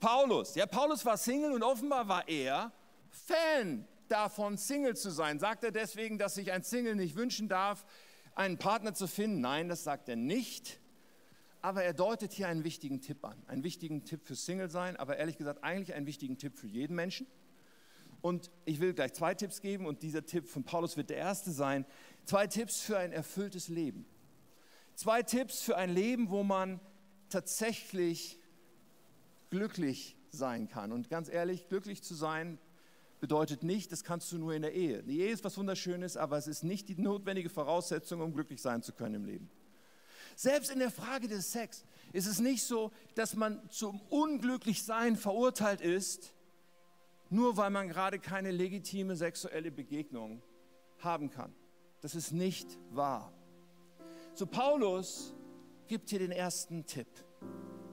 Paulus. 0.00 0.54
Ja, 0.54 0.66
Paulus 0.66 1.02
war 1.06 1.16
Single 1.16 1.52
und 1.52 1.62
offenbar 1.62 2.06
war 2.08 2.28
er 2.28 2.70
Fan 3.08 3.88
davon, 4.08 4.58
Single 4.58 4.96
zu 4.96 5.10
sein. 5.10 5.38
Sagt 5.38 5.64
er 5.64 5.72
deswegen, 5.72 6.18
dass 6.18 6.34
sich 6.34 6.52
ein 6.52 6.62
Single 6.62 6.94
nicht 6.94 7.16
wünschen 7.16 7.48
darf, 7.48 7.86
einen 8.34 8.58
Partner 8.58 8.92
zu 8.92 9.06
finden? 9.06 9.40
Nein, 9.40 9.70
das 9.70 9.82
sagt 9.82 10.10
er 10.10 10.16
nicht 10.16 10.78
aber 11.66 11.82
er 11.82 11.94
deutet 11.94 12.32
hier 12.32 12.46
einen 12.46 12.62
wichtigen 12.62 13.00
Tipp 13.00 13.24
an. 13.24 13.42
Einen 13.48 13.64
wichtigen 13.64 14.04
Tipp 14.04 14.24
für 14.24 14.36
Single 14.36 14.70
sein, 14.70 14.94
aber 14.94 15.16
ehrlich 15.16 15.36
gesagt 15.36 15.64
eigentlich 15.64 15.96
einen 15.96 16.06
wichtigen 16.06 16.38
Tipp 16.38 16.56
für 16.56 16.68
jeden 16.68 16.94
Menschen. 16.94 17.26
Und 18.20 18.52
ich 18.66 18.78
will 18.78 18.94
gleich 18.94 19.14
zwei 19.14 19.34
Tipps 19.34 19.60
geben 19.60 19.84
und 19.84 20.04
dieser 20.04 20.24
Tipp 20.24 20.46
von 20.46 20.62
Paulus 20.62 20.96
wird 20.96 21.10
der 21.10 21.16
erste 21.16 21.50
sein. 21.50 21.84
Zwei 22.24 22.46
Tipps 22.46 22.82
für 22.82 22.98
ein 22.98 23.10
erfülltes 23.10 23.66
Leben. 23.66 24.06
Zwei 24.94 25.24
Tipps 25.24 25.60
für 25.60 25.76
ein 25.76 25.90
Leben, 25.90 26.30
wo 26.30 26.44
man 26.44 26.78
tatsächlich 27.30 28.38
glücklich 29.50 30.16
sein 30.30 30.68
kann. 30.68 30.92
Und 30.92 31.10
ganz 31.10 31.28
ehrlich, 31.28 31.66
glücklich 31.66 32.00
zu 32.00 32.14
sein 32.14 32.60
bedeutet 33.18 33.64
nicht, 33.64 33.90
das 33.90 34.04
kannst 34.04 34.30
du 34.30 34.38
nur 34.38 34.54
in 34.54 34.62
der 34.62 34.72
Ehe. 34.72 35.02
Die 35.02 35.18
Ehe 35.18 35.32
ist 35.32 35.42
was 35.42 35.58
Wunderschönes, 35.58 36.16
aber 36.16 36.38
es 36.38 36.46
ist 36.46 36.62
nicht 36.62 36.88
die 36.88 36.94
notwendige 36.94 37.48
Voraussetzung, 37.48 38.20
um 38.20 38.32
glücklich 38.32 38.62
sein 38.62 38.84
zu 38.84 38.92
können 38.92 39.16
im 39.16 39.24
Leben. 39.24 39.50
Selbst 40.36 40.70
in 40.70 40.78
der 40.78 40.90
Frage 40.90 41.28
des 41.28 41.50
Sex 41.50 41.84
ist 42.12 42.26
es 42.26 42.38
nicht 42.38 42.62
so, 42.62 42.92
dass 43.14 43.34
man 43.34 43.58
zum 43.70 44.00
Unglücklichsein 44.10 45.16
verurteilt 45.16 45.80
ist, 45.80 46.34
nur 47.30 47.56
weil 47.56 47.70
man 47.70 47.88
gerade 47.88 48.18
keine 48.18 48.50
legitime 48.50 49.16
sexuelle 49.16 49.70
Begegnung 49.70 50.42
haben 50.98 51.30
kann. 51.30 51.54
Das 52.02 52.14
ist 52.14 52.32
nicht 52.32 52.78
wahr. 52.90 53.32
So 54.34 54.46
Paulus 54.46 55.34
gibt 55.86 56.10
hier 56.10 56.18
den 56.18 56.32
ersten 56.32 56.84
Tipp. 56.84 57.08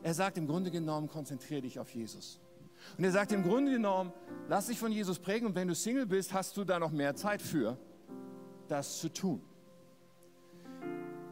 Er 0.04 0.14
sagt 0.14 0.38
im 0.38 0.46
Grunde 0.46 0.70
genommen, 0.70 1.08
konzentriere 1.08 1.62
dich 1.62 1.80
auf 1.80 1.96
Jesus. 1.96 2.42
Und 2.98 3.06
er 3.06 3.12
sagt 3.12 3.32
im 3.32 3.44
Grunde 3.44 3.72
genommen, 3.72 4.12
lass 4.50 4.68
dich 4.68 4.78
von 4.78 4.92
Jesus 4.92 5.18
prägen 5.18 5.48
und 5.48 5.56
wenn 5.56 5.70
du 5.70 5.76
Single 5.76 6.06
bist, 6.06 6.34
hast 6.34 6.58
du 6.58 6.66
da 6.66 6.78
noch 6.78 6.92
mehr 6.92 7.16
Zeit 7.16 7.42
für, 7.42 7.78
das 8.68 9.00
zu 9.00 9.08
tun. 9.08 9.42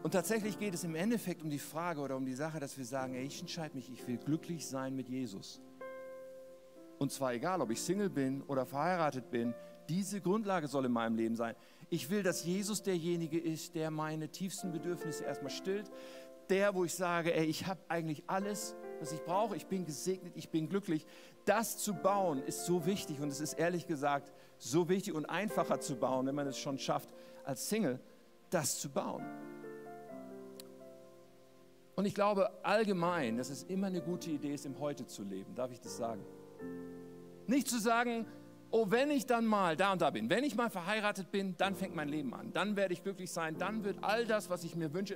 Und 0.03 0.11
tatsächlich 0.11 0.57
geht 0.57 0.73
es 0.73 0.83
im 0.83 0.95
Endeffekt 0.95 1.43
um 1.43 1.49
die 1.49 1.59
Frage 1.59 2.01
oder 2.01 2.17
um 2.17 2.25
die 2.25 2.33
Sache, 2.33 2.59
dass 2.59 2.75
wir 2.77 2.85
sagen, 2.85 3.13
ey, 3.13 3.25
ich 3.25 3.39
entscheide 3.39 3.75
mich, 3.75 3.91
ich 3.91 4.07
will 4.07 4.17
glücklich 4.17 4.65
sein 4.65 4.95
mit 4.95 5.07
Jesus. 5.09 5.61
Und 6.97 7.11
zwar 7.11 7.33
egal, 7.33 7.61
ob 7.61 7.69
ich 7.69 7.81
Single 7.81 8.09
bin 8.09 8.41
oder 8.43 8.65
verheiratet 8.65 9.29
bin, 9.29 9.53
diese 9.89 10.21
Grundlage 10.21 10.67
soll 10.67 10.85
in 10.85 10.91
meinem 10.91 11.15
Leben 11.15 11.35
sein. 11.35 11.55
Ich 11.89 12.09
will, 12.09 12.23
dass 12.23 12.43
Jesus 12.45 12.81
derjenige 12.81 13.39
ist, 13.39 13.75
der 13.75 13.91
meine 13.91 14.29
tiefsten 14.29 14.71
Bedürfnisse 14.71 15.23
erstmal 15.23 15.51
stillt. 15.51 15.91
Der, 16.49 16.73
wo 16.73 16.83
ich 16.83 16.95
sage, 16.95 17.33
ey, 17.33 17.45
ich 17.45 17.67
habe 17.67 17.79
eigentlich 17.87 18.23
alles, 18.27 18.75
was 18.99 19.11
ich 19.11 19.23
brauche. 19.23 19.55
Ich 19.55 19.67
bin 19.67 19.85
gesegnet, 19.85 20.33
ich 20.35 20.49
bin 20.49 20.67
glücklich. 20.67 21.05
Das 21.45 21.77
zu 21.77 21.93
bauen 21.93 22.39
ist 22.39 22.65
so 22.65 22.85
wichtig 22.85 23.19
und 23.19 23.29
es 23.29 23.39
ist 23.39 23.53
ehrlich 23.53 23.87
gesagt 23.87 24.31
so 24.57 24.89
wichtig 24.89 25.13
und 25.13 25.25
einfacher 25.25 25.79
zu 25.79 25.95
bauen, 25.95 26.25
wenn 26.25 26.35
man 26.35 26.47
es 26.47 26.57
schon 26.57 26.77
schafft, 26.77 27.09
als 27.43 27.69
Single 27.69 27.99
das 28.49 28.79
zu 28.79 28.89
bauen. 28.89 29.25
Und 32.01 32.07
ich 32.07 32.15
glaube 32.15 32.49
allgemein, 32.63 33.37
dass 33.37 33.51
es 33.51 33.61
immer 33.61 33.85
eine 33.85 34.01
gute 34.01 34.31
Idee 34.31 34.55
ist, 34.55 34.65
im 34.65 34.79
Heute 34.79 35.05
zu 35.05 35.21
leben. 35.21 35.53
Darf 35.53 35.71
ich 35.71 35.79
das 35.79 35.97
sagen? 35.97 36.25
Nicht 37.45 37.67
zu 37.67 37.79
sagen, 37.79 38.25
oh, 38.71 38.87
wenn 38.89 39.11
ich 39.11 39.27
dann 39.27 39.45
mal 39.45 39.77
da 39.77 39.91
und 39.91 40.01
da 40.01 40.09
bin, 40.09 40.27
wenn 40.27 40.43
ich 40.43 40.55
mal 40.55 40.71
verheiratet 40.71 41.29
bin, 41.29 41.55
dann 41.57 41.75
fängt 41.75 41.93
mein 41.93 42.09
Leben 42.09 42.33
an. 42.33 42.51
Dann 42.53 42.75
werde 42.75 42.95
ich 42.95 43.03
glücklich 43.03 43.31
sein, 43.31 43.55
dann 43.59 43.83
wird 43.83 43.97
all 44.01 44.25
das, 44.25 44.49
was 44.49 44.63
ich 44.63 44.75
mir 44.75 44.91
wünsche, 44.95 45.15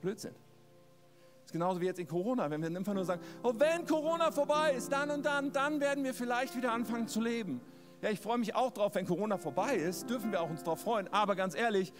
Blödsinn. 0.00 0.32
Das 0.32 1.48
ist 1.48 1.52
genauso 1.52 1.82
wie 1.82 1.84
jetzt 1.84 2.00
in 2.00 2.08
Corona, 2.08 2.50
wenn 2.50 2.62
wir 2.62 2.74
einfach 2.74 2.94
nur 2.94 3.04
sagen, 3.04 3.20
oh, 3.42 3.52
wenn 3.58 3.84
Corona 3.84 4.32
vorbei 4.32 4.72
ist, 4.72 4.90
dann 4.90 5.10
und 5.10 5.26
dann, 5.26 5.52
dann 5.52 5.80
werden 5.80 6.02
wir 6.02 6.14
vielleicht 6.14 6.56
wieder 6.56 6.72
anfangen 6.72 7.08
zu 7.08 7.20
leben. 7.20 7.60
Ja, 8.00 8.08
ich 8.08 8.20
freue 8.20 8.38
mich 8.38 8.54
auch 8.54 8.70
drauf, 8.70 8.94
wenn 8.94 9.04
Corona 9.04 9.36
vorbei 9.36 9.76
ist, 9.76 10.08
dürfen 10.08 10.32
wir 10.32 10.40
auch 10.40 10.48
uns 10.48 10.62
darauf 10.64 10.80
freuen. 10.80 11.12
Aber 11.12 11.36
ganz 11.36 11.54
ehrlich, 11.54 11.92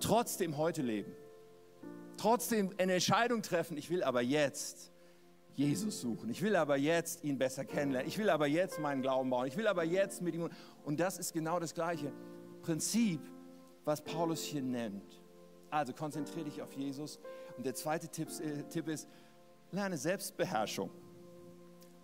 trotzdem 0.00 0.56
heute 0.56 0.80
leben 0.80 1.12
trotzdem 2.18 2.70
eine 2.78 2.94
Entscheidung 2.94 3.42
treffen, 3.42 3.76
ich 3.76 3.90
will 3.90 4.02
aber 4.02 4.20
jetzt 4.20 4.92
Jesus 5.58 6.00
suchen. 6.00 6.30
Ich 6.30 6.40
will 6.40 6.54
aber 6.54 6.76
jetzt 6.76 7.24
ihn 7.24 7.36
besser 7.36 7.64
kennenlernen. 7.64 8.08
Ich 8.08 8.16
will 8.16 8.30
aber 8.30 8.46
jetzt 8.46 8.78
meinen 8.78 9.02
Glauben 9.02 9.28
bauen. 9.28 9.48
Ich 9.48 9.56
will 9.56 9.66
aber 9.66 9.82
jetzt 9.82 10.22
mit 10.22 10.36
ihm. 10.36 10.48
Und 10.84 11.00
das 11.00 11.18
ist 11.18 11.32
genau 11.32 11.58
das 11.58 11.74
gleiche 11.74 12.12
Prinzip, 12.62 13.20
was 13.84 14.00
Paulus 14.00 14.40
hier 14.42 14.62
nennt. 14.62 15.20
Also 15.70 15.92
konzentriere 15.92 16.44
dich 16.44 16.62
auf 16.62 16.72
Jesus. 16.74 17.18
Und 17.56 17.66
der 17.66 17.74
zweite 17.74 18.06
Tipp, 18.08 18.28
äh, 18.40 18.62
Tipp 18.68 18.86
ist, 18.86 19.08
lerne 19.72 19.96
Selbstbeherrschung. 19.96 20.90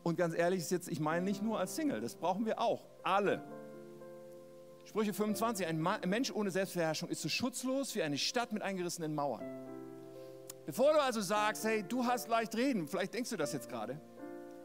Und 0.02 0.16
ganz 0.16 0.34
ehrlich 0.34 0.58
ist 0.58 0.72
jetzt, 0.72 0.88
ich 0.88 0.98
meine 0.98 1.24
nicht 1.24 1.40
nur 1.40 1.60
als 1.60 1.76
Single, 1.76 2.00
das 2.00 2.16
brauchen 2.16 2.46
wir 2.46 2.60
auch, 2.60 2.84
alle. 3.04 3.40
Sprüche 4.84 5.14
25, 5.14 5.66
ein 5.66 5.80
Mensch 6.06 6.32
ohne 6.32 6.50
Selbstbeherrschung 6.50 7.08
ist 7.08 7.22
so 7.22 7.28
schutzlos 7.28 7.94
wie 7.94 8.02
eine 8.02 8.18
Stadt 8.18 8.52
mit 8.52 8.62
eingerissenen 8.62 9.14
Mauern. 9.14 9.42
Bevor 10.66 10.94
du 10.94 11.02
also 11.02 11.20
sagst, 11.20 11.64
hey, 11.64 11.82
du 11.82 12.04
hast 12.04 12.28
leicht 12.28 12.56
reden, 12.56 12.88
vielleicht 12.88 13.12
denkst 13.12 13.30
du 13.30 13.36
das 13.36 13.52
jetzt 13.52 13.68
gerade, 13.68 14.00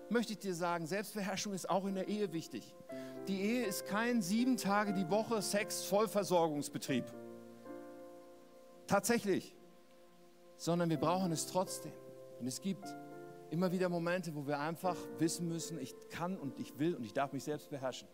möchte 0.10 0.34
ich 0.34 0.40
dir 0.40 0.54
sagen, 0.54 0.88
Selbstbeherrschung 0.88 1.54
ist 1.54 1.70
auch 1.70 1.86
in 1.86 1.96
der 1.96 2.08
Ehe 2.08 2.32
wichtig. 2.32 2.74
Die 3.28 3.42
Ehe 3.42 3.66
ist 3.66 3.86
kein 3.86 4.22
sieben 4.22 4.56
Tage 4.58 4.94
die 4.94 5.10
Woche 5.10 5.42
Sex-Vollversorgungsbetrieb. 5.42 7.06
Tatsächlich. 8.88 9.56
Sondern 10.58 10.90
wir 10.90 10.98
brauchen 10.98 11.32
es 11.32 11.48
trotzdem. 11.48 11.92
Und 12.40 12.48
es 12.48 12.62
gibt 12.62 12.86
immer 13.52 13.72
wieder 13.72 13.90
Momente, 13.90 14.34
wo 14.36 14.48
wir 14.48 14.60
einfach 14.60 14.96
wissen 15.20 15.48
müssen, 15.48 15.80
ich 15.80 15.94
kann 16.10 16.38
und 16.38 16.58
ich 16.60 16.80
will 16.80 16.96
und 16.96 17.04
ich 17.04 17.14
darf 17.14 17.34
mich 17.34 17.44
selbst 17.44 17.70
beherrschen. 17.70 18.08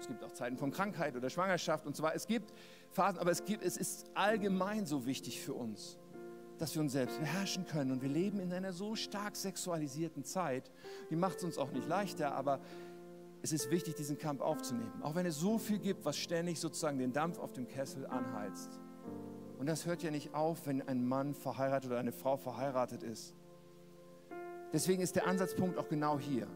Es 0.00 0.06
gibt 0.06 0.22
auch 0.24 0.32
Zeiten 0.32 0.56
von 0.56 0.70
Krankheit 0.70 1.16
oder 1.16 1.28
Schwangerschaft 1.28 1.86
und 1.86 1.94
so 1.94 2.02
weiter. 2.02 2.16
Es 2.16 2.26
gibt 2.26 2.52
Phasen, 2.90 3.18
aber 3.18 3.30
es, 3.30 3.44
gibt, 3.44 3.64
es 3.64 3.76
ist 3.76 4.06
allgemein 4.14 4.86
so 4.86 5.06
wichtig 5.06 5.40
für 5.40 5.54
uns 5.54 5.97
dass 6.58 6.74
wir 6.74 6.82
uns 6.82 6.92
selbst 6.92 7.18
beherrschen 7.18 7.66
können. 7.66 7.92
Und 7.92 8.02
wir 8.02 8.08
leben 8.08 8.40
in 8.40 8.52
einer 8.52 8.72
so 8.72 8.96
stark 8.96 9.36
sexualisierten 9.36 10.24
Zeit, 10.24 10.70
die 11.10 11.16
macht 11.16 11.38
es 11.38 11.44
uns 11.44 11.58
auch 11.58 11.70
nicht 11.70 11.88
leichter, 11.88 12.34
aber 12.34 12.60
es 13.42 13.52
ist 13.52 13.70
wichtig, 13.70 13.94
diesen 13.94 14.18
Kampf 14.18 14.40
aufzunehmen. 14.40 15.02
Auch 15.02 15.14
wenn 15.14 15.26
es 15.26 15.36
so 15.36 15.58
viel 15.58 15.78
gibt, 15.78 16.04
was 16.04 16.16
ständig 16.16 16.58
sozusagen 16.58 16.98
den 16.98 17.12
Dampf 17.12 17.38
auf 17.38 17.52
dem 17.52 17.68
Kessel 17.68 18.06
anheizt. 18.06 18.80
Und 19.58 19.66
das 19.66 19.86
hört 19.86 20.02
ja 20.02 20.10
nicht 20.10 20.34
auf, 20.34 20.66
wenn 20.66 20.86
ein 20.86 21.06
Mann 21.06 21.34
verheiratet 21.34 21.90
oder 21.90 22.00
eine 22.00 22.12
Frau 22.12 22.36
verheiratet 22.36 23.02
ist. 23.02 23.34
Deswegen 24.72 25.02
ist 25.02 25.16
der 25.16 25.26
Ansatzpunkt 25.26 25.78
auch 25.78 25.88
genau 25.88 26.18
hier. 26.18 26.46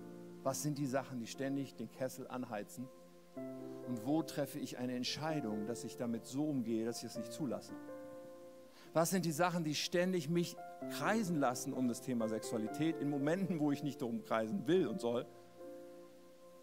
Was 0.42 0.62
sind 0.62 0.78
die 0.78 0.86
Sachen, 0.86 1.20
die 1.20 1.26
ständig 1.26 1.74
den 1.74 1.90
Kessel 1.90 2.26
anheizen? 2.28 2.88
Und 3.88 4.06
wo 4.06 4.22
treffe 4.22 4.58
ich 4.58 4.78
eine 4.78 4.94
Entscheidung, 4.94 5.66
dass 5.66 5.84
ich 5.84 5.96
damit 5.96 6.26
so 6.26 6.44
umgehe, 6.44 6.84
dass 6.84 6.98
ich 6.98 7.04
es 7.04 7.16
nicht 7.16 7.32
zulasse? 7.32 7.72
Was 8.92 9.10
sind 9.10 9.24
die 9.24 9.32
Sachen, 9.32 9.64
die 9.64 9.74
ständig 9.74 10.28
mich 10.28 10.56
kreisen 10.90 11.38
lassen 11.38 11.72
um 11.72 11.88
das 11.88 12.02
Thema 12.02 12.28
Sexualität 12.28 12.98
in 12.98 13.08
Momenten, 13.08 13.58
wo 13.58 13.72
ich 13.72 13.82
nicht 13.82 14.02
darum 14.02 14.22
kreisen 14.22 14.66
will 14.66 14.86
und 14.86 15.00
soll? 15.00 15.26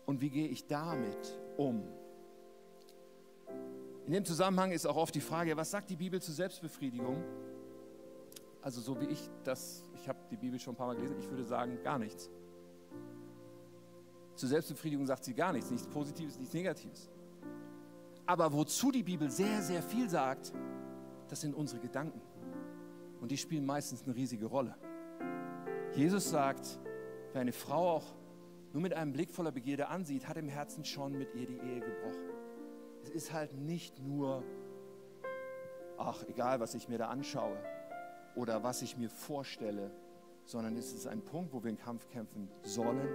Und 0.06 0.22
wie 0.22 0.30
gehe 0.30 0.48
ich 0.48 0.68
damit 0.68 1.40
um? 1.58 1.84
In 4.06 4.14
dem 4.14 4.26
Zusammenhang 4.26 4.72
ist 4.72 4.86
auch 4.86 4.96
oft 4.96 5.14
die 5.14 5.22
Frage, 5.22 5.56
was 5.58 5.72
sagt 5.72 5.90
die 5.90 5.96
Bibel 5.96 6.22
zur 6.22 6.34
Selbstbefriedigung? 6.34 7.24
Also 8.62 8.82
so 8.82 9.00
wie 9.00 9.06
ich 9.06 9.30
das, 9.44 9.84
ich 9.96 10.08
habe 10.10 10.20
die 10.30 10.38
Bibel 10.38 10.60
schon 10.60 10.74
ein 10.74 10.78
paar 10.78 10.88
Mal 10.88 10.96
gelesen, 10.96 11.16
ich 11.20 11.30
würde 11.30 11.44
sagen, 11.44 11.80
gar 11.84 11.98
nichts. 11.98 12.30
Zur 14.36 14.50
Selbstbefriedigung 14.50 15.06
sagt 15.06 15.26
sie 15.26 15.34
gar 15.34 15.54
nichts, 15.54 15.70
nichts 15.72 15.88
Positives, 15.88 16.38
nichts 16.38 16.54
Negatives. 16.54 17.10
Aber 18.26 18.52
wozu 18.54 18.92
die 18.92 19.04
Bibel 19.04 19.30
sehr, 19.30 19.62
sehr 19.62 19.82
viel 19.82 20.10
sagt, 20.10 20.54
das 21.30 21.42
sind 21.42 21.56
unsere 21.56 21.80
Gedanken. 21.80 22.22
Und 23.22 23.32
die 23.32 23.38
spielen 23.38 23.66
meistens 23.66 24.04
eine 24.04 24.16
riesige 24.16 24.46
Rolle. 24.46 24.76
Jesus 25.96 26.30
sagt, 26.30 26.80
wer 27.34 27.42
eine 27.42 27.52
Frau 27.52 27.98
auch 27.98 28.16
nur 28.74 28.82
mit 28.82 28.94
einem 28.94 29.14
Blick 29.14 29.32
voller 29.32 29.52
Begierde 29.52 29.88
ansieht, 29.88 30.28
hat 30.28 30.38
im 30.38 30.48
Herzen 30.48 30.86
schon 30.86 31.18
mit 31.18 31.34
ihr 31.36 31.48
die 31.48 31.58
Ehe 31.58 31.80
gebrochen. 31.80 32.30
Es 33.04 33.10
ist 33.10 33.34
halt 33.34 33.54
nicht 33.54 34.00
nur, 34.00 34.44
ach, 35.98 36.24
egal, 36.28 36.60
was 36.60 36.76
ich 36.76 36.88
mir 36.88 36.98
da 36.98 37.08
anschaue 37.08 37.58
oder 38.36 38.64
was 38.64 38.82
ich 38.82 38.98
mir 38.98 39.10
vorstelle, 39.10 39.92
sondern 40.46 40.76
es 40.78 40.94
ist 40.94 41.08
ein 41.08 41.22
Punkt, 41.22 41.54
wo 41.54 41.64
wir 41.64 41.70
einen 41.70 41.78
Kampf 41.78 42.08
kämpfen 42.10 42.50
sollen, 42.64 43.08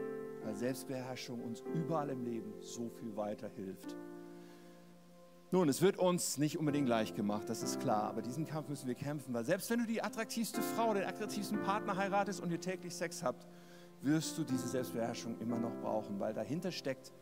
weil 0.44 0.54
Selbstbeherrschung 0.54 1.42
uns 1.42 1.62
überall 1.74 2.10
im 2.10 2.24
Leben 2.24 2.54
so 2.60 2.88
viel 2.88 3.16
weiterhilft. 3.16 3.96
Nun, 5.54 5.68
es 5.68 5.82
wird 5.82 5.98
uns 5.98 6.36
nicht 6.36 6.58
unbedingt 6.58 6.88
leicht 6.88 7.14
gemacht, 7.14 7.48
das 7.48 7.62
ist 7.62 7.78
klar, 7.78 8.08
aber 8.08 8.22
diesen 8.22 8.44
Kampf 8.44 8.68
müssen 8.68 8.88
wir 8.88 8.96
kämpfen, 8.96 9.32
weil 9.32 9.44
selbst 9.44 9.70
wenn 9.70 9.78
du 9.78 9.86
die 9.86 10.02
attraktivste 10.02 10.60
Frau, 10.60 10.92
den 10.94 11.04
attraktivsten 11.04 11.62
Partner 11.62 11.96
heiratest 11.96 12.40
und 12.40 12.50
ihr 12.50 12.60
täglich 12.60 12.92
Sex 12.92 13.22
habt, 13.22 13.46
wirst 14.02 14.36
du 14.36 14.42
diese 14.42 14.66
Selbstbeherrschung 14.66 15.38
immer 15.38 15.56
noch 15.56 15.72
brauchen, 15.76 16.18
weil 16.18 16.34
dahinter 16.34 16.72
steckt 16.72 17.12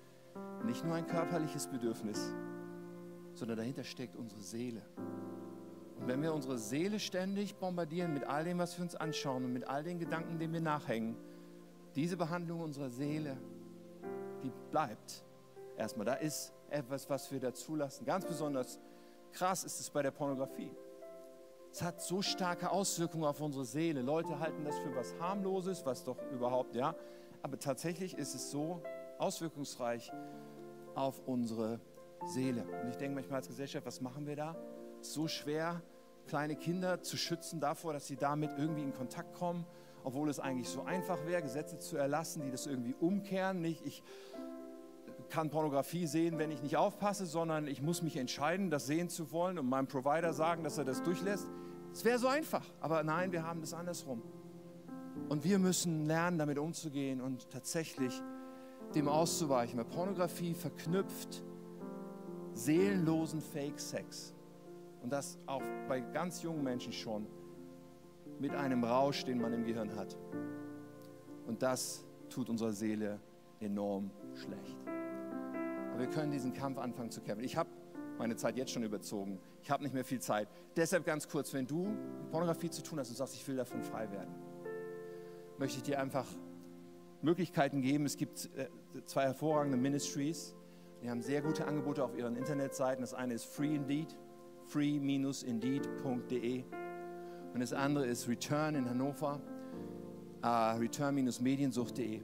nicht 0.65 0.83
nur 0.83 0.95
ein 0.95 1.07
körperliches 1.07 1.67
Bedürfnis, 1.67 2.33
sondern 3.35 3.59
dahinter 3.59 3.85
steckt 3.85 4.17
unsere 4.17 4.41
Seele. 4.41 4.81
Und 6.01 6.09
wenn 6.09 6.23
wir 6.23 6.33
unsere 6.33 6.57
Seele 6.57 7.01
ständig 7.01 7.57
bombardieren 7.57 8.15
mit 8.15 8.25
all 8.25 8.45
dem, 8.45 8.57
was 8.57 8.79
wir 8.79 8.83
uns 8.83 8.95
anschauen 8.95 9.45
und 9.45 9.53
mit 9.53 9.69
all 9.69 9.85
den 9.85 9.99
Gedanken, 9.99 10.39
denen 10.39 10.55
wir 10.55 10.63
nachhängen, 10.63 11.17
diese 11.97 12.17
Behandlung 12.17 12.63
unserer 12.63 12.89
Seele, 12.89 13.37
die 14.43 14.51
bleibt 14.71 15.23
erstmal. 15.77 16.07
Da 16.07 16.15
ist 16.15 16.55
etwas, 16.73 17.09
was 17.11 17.31
wir 17.31 17.41
da 17.41 17.53
zulassen. 17.53 18.05
Ganz 18.05 18.25
besonders 18.25 18.81
krass 19.33 19.65
ist 19.65 19.81
es 19.81 19.91
bei 19.91 20.03
der 20.03 20.11
Pornografie. 20.11 20.71
Es 21.73 21.81
hat 21.83 22.03
so 22.03 22.21
starke 22.21 22.71
Auswirkungen 22.71 23.25
auf 23.25 23.41
unsere 23.41 23.65
Seele. 23.65 24.03
Leute 24.03 24.39
halten 24.39 24.65
das 24.65 24.79
für 24.79 24.95
was 24.95 25.15
harmloses, 25.19 25.87
was 25.87 26.05
doch 26.05 26.19
überhaupt, 26.31 26.75
ja. 26.75 26.95
Aber 27.43 27.59
tatsächlich 27.59 28.17
ist 28.17 28.35
es 28.35 28.51
so 28.51 28.83
auswirkungsreich 29.19 30.13
auf 30.95 31.23
unsere 31.27 31.81
Seele. 32.27 32.65
Und 32.83 32.91
ich 32.91 32.97
denke 32.97 33.15
manchmal 33.15 33.39
als 33.39 33.49
Gesellschaft, 33.49 33.87
was 33.87 34.01
machen 34.01 34.27
wir 34.27 34.37
da? 34.37 34.57
So 35.01 35.29
schwer, 35.29 35.81
kleine 36.27 36.57
Kinder 36.57 37.03
zu 37.03 37.17
schützen 37.17 37.59
davor, 37.59 37.95
dass 37.95 38.07
sie 38.07 38.17
damit 38.17 38.51
irgendwie 38.59 38.83
in 38.83 38.93
Kontakt 38.93 39.35
kommen, 39.35 39.65
obwohl 40.05 40.29
es 40.29 40.41
eigentlich 40.41 40.69
so 40.69 40.83
einfach 40.83 41.25
wäre, 41.27 41.43
Gesetze 41.43 41.79
zu 41.79 41.97
erlassen, 41.97 42.43
die 42.43 42.51
das 42.51 42.67
irgendwie 42.67 42.95
umkehren. 43.01 43.61
Nicht, 43.61 43.85
ich 43.87 44.03
kann 45.33 45.49
Pornografie 45.49 46.07
sehen, 46.07 46.37
wenn 46.37 46.51
ich 46.51 46.63
nicht 46.63 46.77
aufpasse, 46.77 47.25
sondern 47.25 47.67
ich 47.67 47.81
muss 47.81 48.03
mich 48.03 48.19
entscheiden, 48.19 48.69
das 48.69 48.87
sehen 48.87 49.09
zu 49.09 49.33
wollen 49.33 49.59
und 49.59 49.67
meinem 49.67 49.87
Provider 49.87 50.35
sagen, 50.35 50.63
dass 50.63 50.77
er 50.77 50.85
das 50.85 51.03
durchlässt. 51.03 51.49
Es 51.91 52.05
wäre 52.05 52.19
so 52.19 52.29
einfach, 52.29 52.65
aber 52.81 53.03
nein, 53.03 53.33
wir 53.33 53.43
haben 53.43 53.63
das 53.63 53.73
andersrum. 53.73 54.23
Und 55.31 55.43
wir 55.43 55.59
müssen 55.59 56.05
lernen, 56.05 56.37
damit 56.37 56.59
umzugehen 56.59 57.23
und 57.23 57.49
tatsächlich 57.51 58.23
dem 58.95 59.09
auszuweichen. 59.09 59.79
Weil 59.79 59.87
Pornografie 59.87 60.53
verknüpft 60.53 61.43
seelenlosen 62.53 63.41
Fake-Sex. 63.41 64.35
Und 65.03 65.11
das 65.11 65.39
auch 65.47 65.63
bei 65.89 66.01
ganz 66.01 66.43
jungen 66.43 66.63
Menschen 66.63 66.93
schon 66.93 67.27
mit 68.39 68.55
einem 68.55 68.85
Rausch, 68.85 69.25
den 69.25 69.41
man 69.41 69.55
im 69.55 69.65
Gehirn 69.65 69.97
hat. 69.97 70.15
Und 71.47 71.63
das 71.63 72.05
tut 72.29 72.51
unserer 72.51 72.73
Seele 72.73 73.19
enorm 73.61 74.11
schlecht. 74.35 74.77
Wir 76.03 76.11
können 76.11 76.33
diesen 76.33 76.53
Kampf 76.53 76.79
anfangen 76.79 77.13
zu 77.13 77.21
kämpfen. 77.21 77.45
Ich 77.45 77.57
habe 77.57 77.71
meine 78.19 78.35
Zeit 78.35 78.57
jetzt 78.57 78.73
schon 78.73 78.83
überzogen. 78.83 79.39
Ich 79.63 79.71
habe 79.71 79.85
nicht 79.85 79.95
mehr 79.95 80.05
viel 80.05 80.19
Zeit. 80.19 80.49
Deshalb 80.75 81.05
ganz 81.05 81.29
kurz, 81.29 81.55
wenn 81.55 81.65
du 81.65 81.87
mit 81.87 82.31
Pornografie 82.33 82.71
zu 82.71 82.83
tun 82.83 82.99
hast 82.99 83.11
und 83.11 83.15
sagst, 83.15 83.37
ich 83.37 83.47
will 83.47 83.55
davon 83.55 83.85
frei 83.85 84.11
werden, 84.11 84.35
möchte 85.59 85.77
ich 85.77 85.85
dir 85.85 86.01
einfach 86.01 86.27
Möglichkeiten 87.21 87.83
geben. 87.83 88.05
Es 88.05 88.17
gibt 88.17 88.51
äh, 88.57 88.67
zwei 89.05 89.27
hervorragende 89.27 89.79
Ministries. 89.79 90.57
Die 91.05 91.09
haben 91.09 91.23
sehr 91.23 91.41
gute 91.41 91.67
Angebote 91.67 92.03
auf 92.03 92.19
ihren 92.19 92.35
Internetseiten. 92.35 93.03
Das 93.03 93.15
eine 93.15 93.35
ist 93.35 93.45
Free 93.45 93.77
Indeed, 93.77 94.17
free-indeed.de. 94.67 96.65
Und 97.55 97.61
das 97.61 97.73
andere 97.73 98.07
ist 98.07 98.27
Return 98.27 98.75
in 98.75 98.91
Hannover, 98.91 99.41
uh, 100.45 100.77
return-mediensucht.de. 100.81 102.23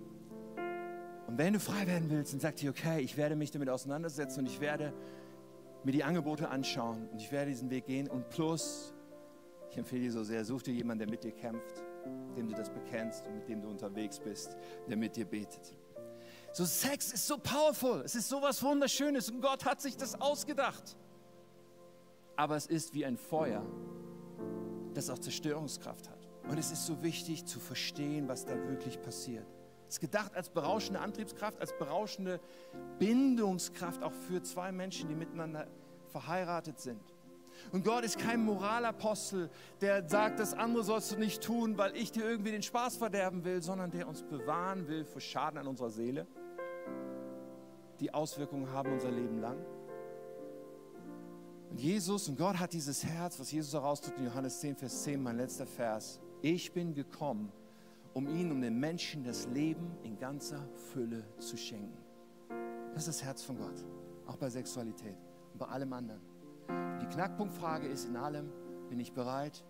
Und 1.29 1.37
wenn 1.37 1.53
du 1.53 1.61
frei 1.61 1.87
werden 1.87 2.09
willst, 2.09 2.33
dann 2.33 2.41
sag 2.41 2.57
dir, 2.57 2.71
okay, 2.71 3.01
ich 3.01 3.19
werde 3.19 3.37
mich 3.37 3.51
damit 3.51 3.69
auseinandersetzen 3.69 4.41
und 4.41 4.47
ich 4.47 4.61
werde 4.61 4.95
mir 5.85 5.93
die 5.93 6.03
Angebote 6.03 6.49
anschauen 6.49 7.07
und 7.13 7.21
ich 7.21 7.31
werde 7.31 7.51
diesen 7.51 7.69
Weg 7.69 7.85
gehen. 7.85 8.09
Und 8.09 8.31
plus, 8.31 8.95
ich 9.71 9.77
empfehle 9.77 10.05
dir 10.05 10.13
so 10.13 10.25
sehr, 10.25 10.43
such 10.47 10.63
dir 10.63 10.73
jemanden, 10.73 11.01
der 11.01 11.11
mit 11.11 11.23
dir 11.23 11.33
kämpft, 11.33 11.85
dem 12.35 12.49
du 12.49 12.55
das 12.55 12.71
bekennst 12.71 13.27
und 13.27 13.35
mit 13.35 13.47
dem 13.47 13.61
du 13.61 13.69
unterwegs 13.69 14.19
bist, 14.19 14.57
der 14.89 14.97
mit 14.97 15.17
dir 15.17 15.27
betet. 15.27 15.77
So 16.55 16.65
Sex 16.65 17.13
ist 17.13 17.27
so 17.27 17.37
powerful, 17.37 18.01
es 18.07 18.15
ist 18.15 18.31
so 18.31 18.41
was 18.41 18.63
Wunderschönes 18.63 19.31
und 19.31 19.43
Gott 19.43 19.67
hat 19.67 19.83
sich 19.83 19.99
das 19.99 20.19
ausgedacht. 20.19 20.97
Aber 22.37 22.57
es 22.57 22.65
ist 22.65 22.95
wie 22.95 23.05
ein 23.05 23.19
Feuer, 23.19 23.67
das 24.95 25.11
auch 25.11 25.19
Zerstörungskraft 25.19 26.09
hat. 26.09 26.27
Und 26.49 26.57
es 26.57 26.73
ist 26.73 26.87
so 26.87 27.03
wichtig 27.03 27.45
zu 27.45 27.61
verstehen, 27.61 28.29
was 28.29 28.47
da 28.47 28.55
wirklich 28.67 29.03
passiert. 29.03 29.58
Ist 29.89 30.01
gedacht 30.01 30.35
als 30.35 30.51
berauschende 30.51 31.01
Antriebskraft, 31.01 31.61
als 31.61 31.77
berauschende 31.77 32.41
Bindungskraft 32.99 34.03
auch 34.03 34.13
für 34.13 34.43
zwei 34.43 34.71
Menschen, 34.71 35.09
die 35.09 35.15
miteinander 35.15 35.67
verheiratet 36.09 36.79
sind. 36.79 37.01
Und 37.73 37.85
Gott 37.85 38.05
ist 38.05 38.19
kein 38.19 38.45
Moralapostel, 38.45 39.51
der 39.81 40.09
sagt, 40.09 40.39
das 40.39 40.55
andere 40.55 40.85
sollst 40.85 41.13
du 41.13 41.17
nicht 41.17 41.43
tun, 41.43 41.77
weil 41.77 41.97
ich 41.97 42.13
dir 42.13 42.25
irgendwie 42.25 42.53
den 42.53 42.63
Spaß 42.63 42.97
verderben 42.97 43.45
will, 43.45 43.63
sondern 43.63 43.91
der 43.91 44.09
uns 44.09 44.23
bewahren 44.23 44.87
will 44.89 45.05
vor 45.05 45.21
Schaden 45.21 45.59
an 45.59 45.67
unserer 45.67 45.91
Seele, 45.91 46.27
die 48.01 48.15
Auswirkungen 48.15 48.71
haben 48.71 48.93
unser 48.93 49.11
Leben 49.11 49.39
lang. 49.39 49.59
Und 51.71 51.81
Jesus 51.81 52.29
und 52.29 52.39
Gott 52.39 52.59
hat 52.59 52.73
dieses 52.73 53.05
Herz, 53.05 53.39
was 53.39 53.51
Jesus 53.51 53.75
heraustut 53.75 54.17
in 54.19 54.25
Johannes 54.25 54.61
10, 54.61 54.77
Vers 54.77 55.03
10, 55.03 55.23
mein 55.23 55.37
letzter 55.37 55.67
Vers. 55.67 56.21
Ich 56.41 56.73
bin 56.73 56.95
gekommen, 56.95 57.53
um 58.19 58.27
ihnen, 58.27 58.51
um 58.51 58.61
den 58.61 58.81
Menschen 58.81 59.23
das 59.23 59.47
Leben 59.47 59.93
in 60.03 60.19
ganzer 60.19 60.69
Fülle 60.93 61.23
zu 61.39 61.57
schenken. 61.57 61.97
Das 62.93 63.07
ist 63.07 63.21
das 63.21 63.25
Herz 63.25 63.45
von 63.45 63.57
Gott, 63.57 63.85
auch 64.27 64.37
bei 64.37 64.51
Sexualität 64.51 65.17
und 65.53 65.59
bei 65.61 65.67
allem 65.67 65.93
anderen. 65.93 66.21
Die 67.01 67.07
Knackpunktfrage 67.07 67.87
ist 67.87 68.07
in 68.07 68.17
allem, 68.17 68.51
bin 68.89 68.99
ich 68.99 69.13
bereit, 69.13 69.65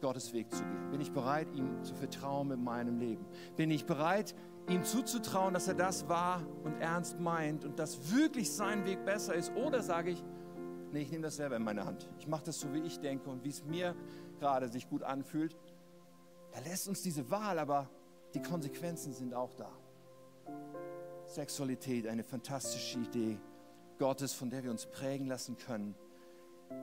Gottes 0.00 0.32
Weg 0.32 0.50
zu 0.50 0.64
gehen? 0.64 0.90
Bin 0.90 1.02
ich 1.02 1.12
bereit, 1.12 1.48
ihm 1.54 1.84
zu 1.84 1.94
vertrauen 1.94 2.48
mit 2.48 2.60
meinem 2.60 2.98
Leben? 2.98 3.26
Bin 3.56 3.70
ich 3.70 3.84
bereit, 3.84 4.34
ihm 4.70 4.84
zuzutrauen, 4.84 5.52
dass 5.52 5.68
er 5.68 5.74
das 5.74 6.08
wahr 6.08 6.42
und 6.64 6.80
ernst 6.80 7.20
meint 7.20 7.66
und 7.66 7.78
dass 7.78 8.10
wirklich 8.10 8.50
sein 8.50 8.86
Weg 8.86 9.04
besser 9.04 9.34
ist? 9.34 9.52
Oder 9.54 9.82
sage 9.82 10.12
ich, 10.12 10.24
nee, 10.92 11.02
ich 11.02 11.10
nehme 11.10 11.24
das 11.24 11.36
selber 11.36 11.56
in 11.56 11.62
meine 11.62 11.84
Hand. 11.84 12.08
Ich 12.18 12.26
mache 12.26 12.44
das 12.44 12.58
so, 12.58 12.72
wie 12.72 12.80
ich 12.80 13.00
denke 13.00 13.28
und 13.28 13.44
wie 13.44 13.50
es 13.50 13.62
mir 13.66 13.94
gerade 14.40 14.68
sich 14.68 14.88
gut 14.88 15.02
anfühlt 15.02 15.54
er 16.52 16.60
lässt 16.62 16.88
uns 16.88 17.02
diese 17.02 17.30
Wahl, 17.30 17.58
aber 17.58 17.88
die 18.34 18.42
Konsequenzen 18.42 19.12
sind 19.12 19.34
auch 19.34 19.54
da. 19.54 19.70
Sexualität, 21.26 22.06
eine 22.06 22.24
fantastische 22.24 22.98
Idee 22.98 23.38
Gottes, 23.98 24.32
von 24.32 24.50
der 24.50 24.64
wir 24.64 24.70
uns 24.70 24.86
prägen 24.86 25.26
lassen 25.26 25.56
können, 25.56 25.94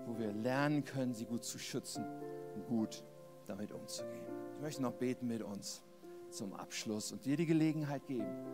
wo 0.06 0.18
wir 0.18 0.32
lernen 0.32 0.86
können, 0.86 1.14
sie 1.14 1.26
gut 1.26 1.44
zu 1.44 1.60
schützen 1.60 2.06
und 2.56 2.66
gut 2.68 3.04
damit 3.46 3.72
umzugehen. 3.72 4.26
Ich 4.56 4.62
möchte 4.62 4.82
noch 4.82 4.94
beten 4.94 5.28
mit 5.28 5.42
uns 5.42 5.82
zum 6.30 6.54
Abschluss 6.54 7.12
und 7.12 7.26
dir 7.26 7.36
die 7.36 7.46
Gelegenheit 7.46 8.06
geben, 8.08 8.46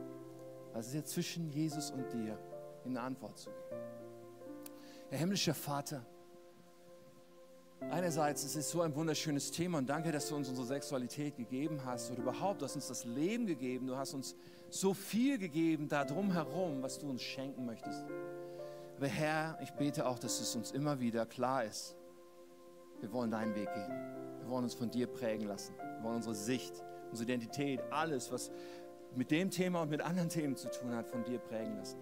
ist 0.78 0.94
jetzt 0.94 1.14
zwischen 1.14 1.50
Jesus 1.50 1.92
und 1.92 2.12
dir, 2.12 2.38
ihm 2.84 2.92
eine 2.92 3.02
Antwort 3.02 3.38
zu 3.38 3.50
geben. 3.50 3.82
Herr 5.10 5.20
himmlischer 5.20 5.54
Vater, 5.54 6.06
Einerseits 7.82 8.44
es 8.44 8.52
ist 8.52 8.66
es 8.66 8.72
so 8.72 8.82
ein 8.82 8.96
wunderschönes 8.96 9.52
Thema 9.52 9.78
und 9.78 9.88
danke, 9.88 10.12
dass 10.12 10.30
du 10.30 10.36
uns 10.36 10.50
unsere 10.50 10.68
Sexualität 10.68 11.36
gegeben 11.36 11.82
hast 11.86 12.12
oder 12.12 12.22
überhaupt, 12.22 12.62
du 12.62 12.66
hast 12.66 12.76
uns 12.76 12.88
das 12.88 13.06
Leben 13.06 13.46
gegeben, 13.46 13.88
du 13.88 13.96
hast 13.96 14.14
uns 14.14 14.36
so 14.70 14.94
viel 14.94 15.38
gegeben 15.38 15.88
da 15.88 16.04
drumherum, 16.04 16.82
was 16.82 17.00
du 17.00 17.10
uns 17.10 17.22
schenken 17.22 17.66
möchtest. 17.66 18.04
Aber 18.98 19.08
Herr, 19.08 19.60
ich 19.62 19.72
bete 19.72 20.06
auch, 20.08 20.20
dass 20.20 20.40
es 20.40 20.56
uns 20.56 20.72
immer 20.72 21.00
wieder 21.00 21.26
klar 21.26 21.66
ist, 21.66 21.96
wir 23.02 23.12
wollen 23.12 23.30
deinen 23.30 23.54
Weg 23.56 23.72
gehen. 23.74 23.92
Wir 24.40 24.50
wollen 24.50 24.64
uns 24.64 24.74
von 24.74 24.90
dir 24.90 25.08
prägen 25.08 25.48
lassen. 25.48 25.76
Wir 25.78 26.04
wollen 26.04 26.16
unsere 26.16 26.36
Sicht, 26.36 26.84
unsere 27.12 27.30
Identität, 27.30 27.82
alles, 27.92 28.32
was 28.32 28.52
mit 29.16 29.32
dem 29.32 29.52
Thema 29.52 29.82
und 29.82 29.90
mit 29.90 30.02
anderen 30.02 30.30
Themen 30.30 30.56
zu 30.56 30.70
tun 30.72 30.96
hat, 30.96 31.08
von 31.08 31.24
dir 31.24 31.40
prägen 31.40 31.78
lassen. 31.78 32.00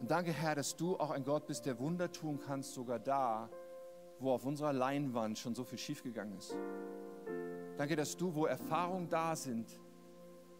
Und 0.00 0.10
danke, 0.10 0.32
Herr, 0.32 0.54
dass 0.54 0.74
du 0.76 0.96
auch 0.96 1.10
ein 1.10 1.24
Gott 1.24 1.46
bist, 1.46 1.66
der 1.66 1.78
Wunder 1.78 2.10
tun 2.10 2.40
kannst, 2.44 2.72
sogar 2.72 2.98
da, 2.98 3.50
wo 4.18 4.32
auf 4.32 4.46
unserer 4.46 4.72
Leinwand 4.72 5.38
schon 5.38 5.54
so 5.54 5.62
viel 5.62 5.78
schiefgegangen 5.78 6.36
ist. 6.38 6.56
Danke, 7.76 7.96
dass 7.96 8.16
du, 8.16 8.34
wo 8.34 8.46
Erfahrungen 8.46 9.08
da 9.08 9.36
sind, 9.36 9.78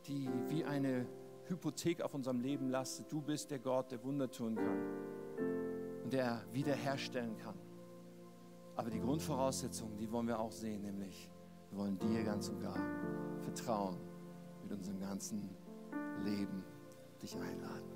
die 0.06 0.28
wie 0.48 0.64
eine 0.64 1.06
Hypothek 1.46 2.02
auf 2.02 2.14
unserem 2.14 2.40
Leben 2.40 2.68
lastet, 2.68 3.10
du 3.10 3.20
bist 3.20 3.50
der 3.50 3.58
Gott, 3.58 3.90
der 3.90 4.02
Wunder 4.04 4.30
tun 4.30 4.56
kann 4.56 6.04
und 6.04 6.12
der 6.12 6.42
wiederherstellen 6.52 7.36
kann. 7.38 7.58
Aber 8.76 8.90
die 8.90 9.00
Grundvoraussetzungen, 9.00 9.96
die 9.96 10.10
wollen 10.10 10.28
wir 10.28 10.38
auch 10.38 10.52
sehen, 10.52 10.82
nämlich 10.82 11.30
wir 11.70 11.78
wollen 11.78 11.98
dir 11.98 12.24
ganz 12.24 12.48
und 12.48 12.60
gar 12.60 12.78
vertrauen 13.42 13.96
mit 14.62 14.72
unserem 14.72 15.00
ganzen 15.00 15.50
Leben, 16.24 16.64
dich 17.22 17.34
einladen. 17.36 17.89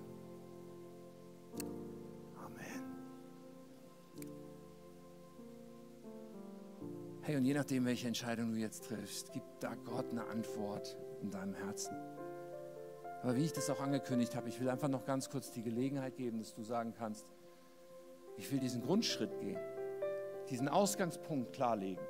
Hey, 7.26 7.36
und 7.36 7.46
je 7.46 7.54
nachdem, 7.54 7.86
welche 7.86 8.06
Entscheidung 8.06 8.52
du 8.52 8.58
jetzt 8.58 8.84
triffst, 8.84 9.32
gibt 9.32 9.46
da 9.60 9.74
Gott 9.76 10.10
eine 10.10 10.26
Antwort 10.26 10.94
in 11.22 11.30
deinem 11.30 11.54
Herzen. 11.54 11.96
Aber 13.22 13.34
wie 13.34 13.46
ich 13.46 13.52
das 13.54 13.70
auch 13.70 13.80
angekündigt 13.80 14.36
habe, 14.36 14.50
ich 14.50 14.60
will 14.60 14.68
einfach 14.68 14.88
noch 14.88 15.06
ganz 15.06 15.30
kurz 15.30 15.50
die 15.50 15.62
Gelegenheit 15.62 16.16
geben, 16.16 16.38
dass 16.40 16.52
du 16.52 16.62
sagen 16.62 16.92
kannst, 16.92 17.32
ich 18.36 18.52
will 18.52 18.58
diesen 18.58 18.82
Grundschritt 18.82 19.40
gehen, 19.40 19.58
diesen 20.50 20.68
Ausgangspunkt 20.68 21.54
klarlegen. 21.54 22.04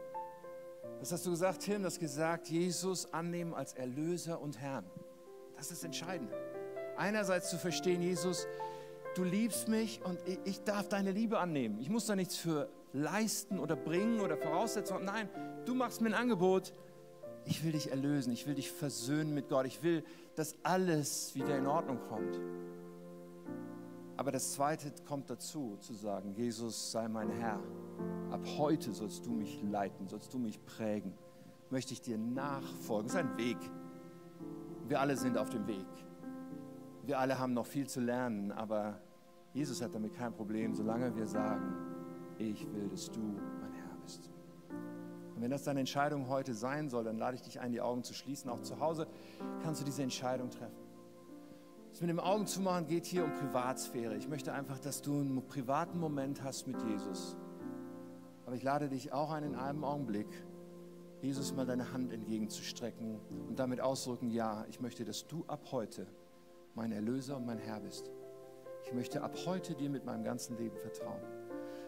Was 0.98 1.12
hast 1.12 1.24
du 1.26 1.30
gesagt, 1.30 1.60
Tim? 1.60 1.82
Du 1.82 1.86
hast 1.86 2.00
gesagt, 2.00 2.48
Jesus 2.48 3.12
annehmen 3.12 3.54
als 3.54 3.74
Erlöser 3.74 4.40
und 4.40 4.58
Herrn. 4.58 4.84
Das 5.56 5.70
ist 5.70 5.84
entscheidend. 5.84 6.32
Einerseits 6.96 7.50
zu 7.50 7.56
verstehen, 7.56 8.02
Jesus, 8.02 8.48
du 9.14 9.24
liebst 9.24 9.68
mich 9.68 10.00
und 10.04 10.18
ich 10.44 10.62
darf 10.64 10.88
deine 10.88 11.12
Liebe 11.12 11.38
annehmen. 11.38 11.78
Ich 11.80 11.88
muss 11.88 12.06
da 12.06 12.16
nichts 12.16 12.36
für 12.36 12.68
leisten 12.92 13.58
oder 13.58 13.76
bringen 13.76 14.20
oder 14.20 14.36
Voraussetzungen. 14.36 15.04
Nein, 15.04 15.28
du 15.64 15.74
machst 15.74 16.00
mir 16.00 16.08
ein 16.08 16.14
Angebot. 16.14 16.72
Ich 17.46 17.62
will 17.64 17.72
dich 17.72 17.90
erlösen, 17.90 18.32
ich 18.32 18.46
will 18.46 18.54
dich 18.54 18.70
versöhnen 18.70 19.34
mit 19.34 19.48
Gott. 19.48 19.66
Ich 19.66 19.82
will, 19.82 20.04
dass 20.34 20.54
alles 20.62 21.34
wieder 21.34 21.56
in 21.56 21.66
Ordnung 21.66 22.00
kommt. 22.08 22.40
Aber 24.16 24.30
das 24.30 24.52
Zweite 24.52 24.92
kommt 25.06 25.28
dazu, 25.28 25.76
zu 25.80 25.92
sagen, 25.92 26.32
Jesus 26.34 26.92
sei 26.92 27.08
mein 27.08 27.30
Herr. 27.30 27.60
Ab 28.30 28.46
heute 28.58 28.92
sollst 28.92 29.26
du 29.26 29.32
mich 29.32 29.62
leiten, 29.62 30.08
sollst 30.08 30.32
du 30.32 30.38
mich 30.38 30.64
prägen. 30.64 31.12
Möchte 31.70 31.92
ich 31.92 32.00
dir 32.00 32.16
nachfolgen. 32.16 33.06
Es 33.06 33.14
ist 33.14 33.18
ein 33.18 33.36
Weg. 33.36 33.58
Wir 34.86 35.00
alle 35.00 35.16
sind 35.16 35.36
auf 35.36 35.50
dem 35.50 35.66
Weg. 35.66 35.86
Wir 37.06 37.18
alle 37.18 37.38
haben 37.38 37.52
noch 37.52 37.66
viel 37.66 37.88
zu 37.88 38.00
lernen, 38.00 38.52
aber 38.52 39.00
Jesus 39.54 39.80
hat 39.80 39.94
damit 39.94 40.14
kein 40.14 40.32
Problem, 40.32 40.74
solange 40.74 41.14
wir 41.14 41.26
sagen, 41.26 41.72
ich 42.38 42.66
will, 42.72 42.88
dass 42.88 43.08
du 43.08 43.20
mein 43.20 43.72
Herr 43.72 43.96
bist. 44.02 44.28
Und 45.34 45.42
wenn 45.42 45.50
das 45.50 45.62
deine 45.62 45.80
Entscheidung 45.80 46.28
heute 46.28 46.54
sein 46.54 46.90
soll, 46.90 47.04
dann 47.04 47.18
lade 47.18 47.36
ich 47.36 47.42
dich 47.42 47.60
ein, 47.60 47.70
die 47.70 47.80
Augen 47.80 48.02
zu 48.02 48.14
schließen. 48.14 48.50
Auch 48.50 48.60
zu 48.60 48.80
Hause 48.80 49.06
kannst 49.62 49.80
du 49.80 49.84
diese 49.84 50.02
Entscheidung 50.02 50.50
treffen. 50.50 50.84
Das 51.90 52.00
mit 52.00 52.10
dem 52.10 52.18
Augen 52.18 52.48
zu 52.48 52.60
machen 52.60 52.88
geht 52.88 53.06
hier 53.06 53.24
um 53.24 53.32
Privatsphäre. 53.34 54.16
Ich 54.16 54.28
möchte 54.28 54.52
einfach, 54.52 54.80
dass 54.80 55.00
du 55.00 55.20
einen 55.20 55.46
privaten 55.46 56.00
Moment 56.00 56.42
hast 56.42 56.66
mit 56.66 56.82
Jesus. 56.82 57.36
Aber 58.46 58.56
ich 58.56 58.64
lade 58.64 58.88
dich 58.88 59.12
auch 59.12 59.30
ein, 59.30 59.44
in 59.44 59.54
einem 59.54 59.84
Augenblick 59.84 60.26
Jesus 61.22 61.54
mal 61.54 61.64
deine 61.64 61.92
Hand 61.92 62.12
entgegenzustrecken 62.12 63.20
und 63.48 63.58
damit 63.60 63.80
ausdrücken, 63.80 64.30
ja, 64.30 64.66
ich 64.68 64.80
möchte, 64.80 65.04
dass 65.04 65.28
du 65.28 65.44
ab 65.46 65.68
heute 65.70 66.08
mein 66.74 66.90
Erlöser 66.90 67.36
und 67.36 67.46
mein 67.46 67.58
Herr 67.58 67.78
bist. 67.78 68.10
Ich 68.84 68.92
möchte 68.92 69.22
ab 69.22 69.34
heute 69.46 69.74
dir 69.74 69.88
mit 69.88 70.04
meinem 70.04 70.22
ganzen 70.24 70.58
Leben 70.58 70.76
vertrauen. 70.76 71.22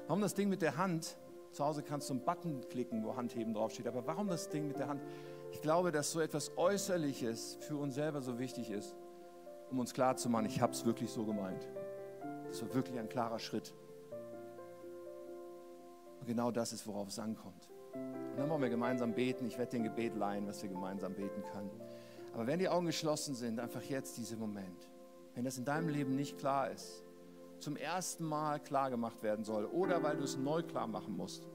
Warum 0.07 0.23
das 0.23 0.35
Ding 0.35 0.49
mit 0.49 0.63
der 0.63 0.77
Hand? 0.79 1.19
Zu 1.53 1.65
Hause 1.65 1.83
kannst 1.83 2.09
du 2.09 2.15
einen 2.15 2.25
Button 2.25 2.67
klicken, 2.69 3.05
wo 3.05 3.17
Handheben 3.17 3.53
draufsteht. 3.53 3.87
Aber 3.87 4.07
warum 4.07 4.29
das 4.29 4.49
Ding 4.49 4.67
mit 4.67 4.79
der 4.79 4.89
Hand? 4.89 5.03
Ich 5.53 5.61
glaube, 5.61 5.93
dass 5.93 6.11
so 6.11 6.21
etwas 6.21 6.57
Äußerliches 6.57 7.59
für 7.61 7.77
uns 7.77 7.95
selber 7.95 8.23
so 8.23 8.39
wichtig 8.39 8.71
ist, 8.71 8.97
um 9.71 9.79
uns 9.79 9.93
klarzumachen, 9.93 10.47
ich 10.47 10.61
habe 10.61 10.73
es 10.73 10.85
wirklich 10.85 11.11
so 11.11 11.25
gemeint. 11.25 11.69
Das 12.49 12.63
war 12.63 12.75
wirklich 12.75 12.99
ein 12.99 13.09
klarer 13.09 13.39
Schritt. 13.39 13.75
Und 16.21 16.27
genau 16.27 16.51
das 16.51 16.73
ist, 16.73 16.87
worauf 16.87 17.09
es 17.09 17.19
ankommt. 17.19 17.69
Und 17.95 18.39
dann 18.39 18.49
wollen 18.49 18.63
wir 18.63 18.71
gemeinsam 18.71 19.13
beten. 19.15 19.47
Ich 19.47 19.59
werde 19.59 19.73
den 19.73 19.83
Gebet 19.83 20.17
leihen, 20.17 20.47
was 20.47 20.63
wir 20.63 20.71
gemeinsam 20.71 21.15
beten 21.15 21.43
können. 21.53 21.71
Aber 22.33 22.47
wenn 22.47 22.59
die 22.59 22.69
Augen 22.69 22.87
geschlossen 22.87 23.35
sind, 23.35 23.61
einfach 23.61 23.83
jetzt 23.83 24.17
dieser 24.17 24.37
Moment. 24.37 24.89
Wenn 25.37 25.45
das 25.45 25.59
in 25.59 25.67
deinem 25.67 25.91
Leben 25.91 26.17
nicht 26.17 26.39
klar 26.39 26.71
ist, 26.71 27.05
zum 27.61 27.77
ersten 27.77 28.25
Mal 28.25 28.59
klar 28.59 28.91
gemacht 28.91 29.23
werden 29.23 29.45
soll 29.45 29.67
oder 29.67 30.03
weil 30.03 30.17
du 30.17 30.25
es 30.25 30.39
neu 30.39 30.63
klar 30.63 30.87
machen 30.87 31.15
musst. 31.15 31.47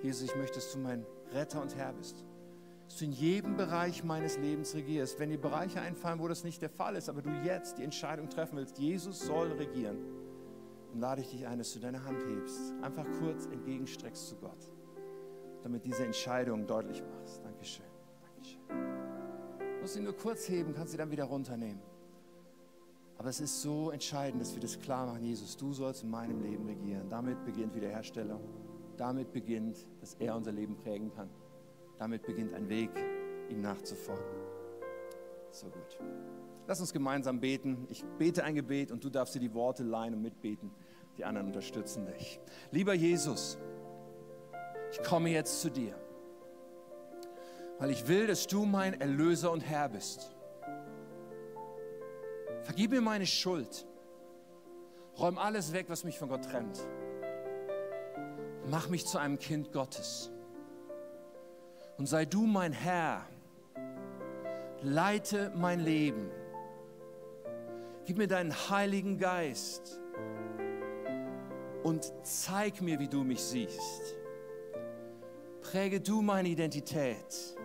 Jesus, 0.00 0.30
ich 0.30 0.36
möchte, 0.36 0.54
dass 0.54 0.72
du 0.72 0.78
mein 0.78 1.04
Retter 1.32 1.60
und 1.60 1.76
Herr 1.76 1.92
bist. 1.92 2.24
Dass 2.86 2.98
du 2.98 3.04
in 3.06 3.12
jedem 3.12 3.56
Bereich 3.56 4.04
meines 4.04 4.38
Lebens 4.38 4.74
regierst. 4.76 5.18
Wenn 5.18 5.30
dir 5.30 5.40
Bereiche 5.40 5.80
einfallen, 5.80 6.20
wo 6.20 6.28
das 6.28 6.44
nicht 6.44 6.62
der 6.62 6.70
Fall 6.70 6.94
ist, 6.94 7.08
aber 7.08 7.20
du 7.20 7.30
jetzt 7.44 7.78
die 7.78 7.82
Entscheidung 7.82 8.28
treffen 8.28 8.56
willst, 8.56 8.78
Jesus 8.78 9.18
soll 9.18 9.50
regieren, 9.52 9.98
dann 10.92 11.00
lade 11.00 11.20
ich 11.20 11.30
dich 11.30 11.48
ein, 11.48 11.58
dass 11.58 11.72
du 11.72 11.80
deine 11.80 12.04
Hand 12.04 12.22
hebst. 12.24 12.74
Einfach 12.80 13.06
kurz 13.18 13.46
entgegenstreckst 13.46 14.28
zu 14.28 14.36
Gott, 14.36 14.70
damit 15.64 15.84
diese 15.84 16.04
Entscheidung 16.04 16.64
deutlich 16.68 17.02
machst. 17.02 17.44
Dankeschön. 17.44 17.86
Dankeschön. 18.22 18.60
Du 19.74 19.80
musst 19.80 19.96
ihn 19.96 20.04
nur 20.04 20.16
kurz 20.16 20.48
heben, 20.48 20.74
kannst 20.74 20.92
sie 20.92 20.98
dann 20.98 21.10
wieder 21.10 21.24
runternehmen. 21.24 21.89
Aber 23.20 23.28
es 23.28 23.38
ist 23.38 23.60
so 23.60 23.90
entscheidend, 23.90 24.40
dass 24.40 24.54
wir 24.54 24.62
das 24.62 24.80
klar 24.80 25.04
machen, 25.04 25.22
Jesus, 25.22 25.54
du 25.54 25.74
sollst 25.74 26.04
in 26.04 26.08
meinem 26.08 26.40
Leben 26.40 26.64
regieren. 26.64 27.06
Damit 27.10 27.44
beginnt 27.44 27.74
Wiederherstellung. 27.74 28.40
Damit 28.96 29.30
beginnt, 29.30 29.86
dass 30.00 30.14
er 30.14 30.34
unser 30.34 30.52
Leben 30.52 30.74
prägen 30.74 31.12
kann. 31.14 31.28
Damit 31.98 32.22
beginnt 32.22 32.54
ein 32.54 32.66
Weg, 32.70 32.88
ihm 33.50 33.60
nachzufolgen. 33.60 34.24
So 35.50 35.66
gut. 35.66 35.98
Lass 36.66 36.80
uns 36.80 36.94
gemeinsam 36.94 37.40
beten. 37.40 37.86
Ich 37.90 38.02
bete 38.16 38.42
ein 38.42 38.54
Gebet 38.54 38.90
und 38.90 39.04
du 39.04 39.10
darfst 39.10 39.34
dir 39.34 39.40
die 39.40 39.52
Worte 39.52 39.82
leihen 39.82 40.14
und 40.14 40.22
mitbeten. 40.22 40.70
Die 41.18 41.24
anderen 41.26 41.48
unterstützen 41.48 42.06
dich. 42.06 42.40
Lieber 42.70 42.94
Jesus, 42.94 43.58
ich 44.92 45.02
komme 45.02 45.28
jetzt 45.28 45.60
zu 45.60 45.70
dir, 45.70 45.94
weil 47.78 47.90
ich 47.90 48.08
will, 48.08 48.26
dass 48.26 48.46
du 48.46 48.64
mein 48.64 48.98
Erlöser 48.98 49.52
und 49.52 49.60
Herr 49.60 49.90
bist. 49.90 50.34
Vergib 52.62 52.90
mir 52.90 53.00
meine 53.00 53.26
Schuld. 53.26 53.86
Räum 55.18 55.38
alles 55.38 55.72
weg, 55.72 55.86
was 55.88 56.04
mich 56.04 56.18
von 56.18 56.28
Gott 56.28 56.44
trennt. 56.44 56.78
Mach 58.66 58.88
mich 58.88 59.06
zu 59.06 59.18
einem 59.18 59.38
Kind 59.38 59.72
Gottes. 59.72 60.30
Und 61.98 62.06
sei 62.06 62.24
du 62.24 62.46
mein 62.46 62.72
Herr. 62.72 63.26
Leite 64.82 65.52
mein 65.56 65.80
Leben. 65.80 66.30
Gib 68.04 68.16
mir 68.16 68.28
deinen 68.28 68.52
Heiligen 68.70 69.18
Geist 69.18 70.00
und 71.82 72.12
zeig 72.22 72.80
mir, 72.80 72.98
wie 72.98 73.08
du 73.08 73.22
mich 73.22 73.42
siehst. 73.42 74.16
Präge 75.60 76.00
du 76.00 76.22
meine 76.22 76.48
Identität. 76.48 77.56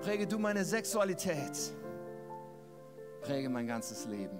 Präge 0.00 0.26
du 0.26 0.38
meine 0.38 0.64
Sexualität 0.64 1.72
präge 3.26 3.48
mein 3.48 3.66
ganzes 3.66 4.06
Leben. 4.06 4.38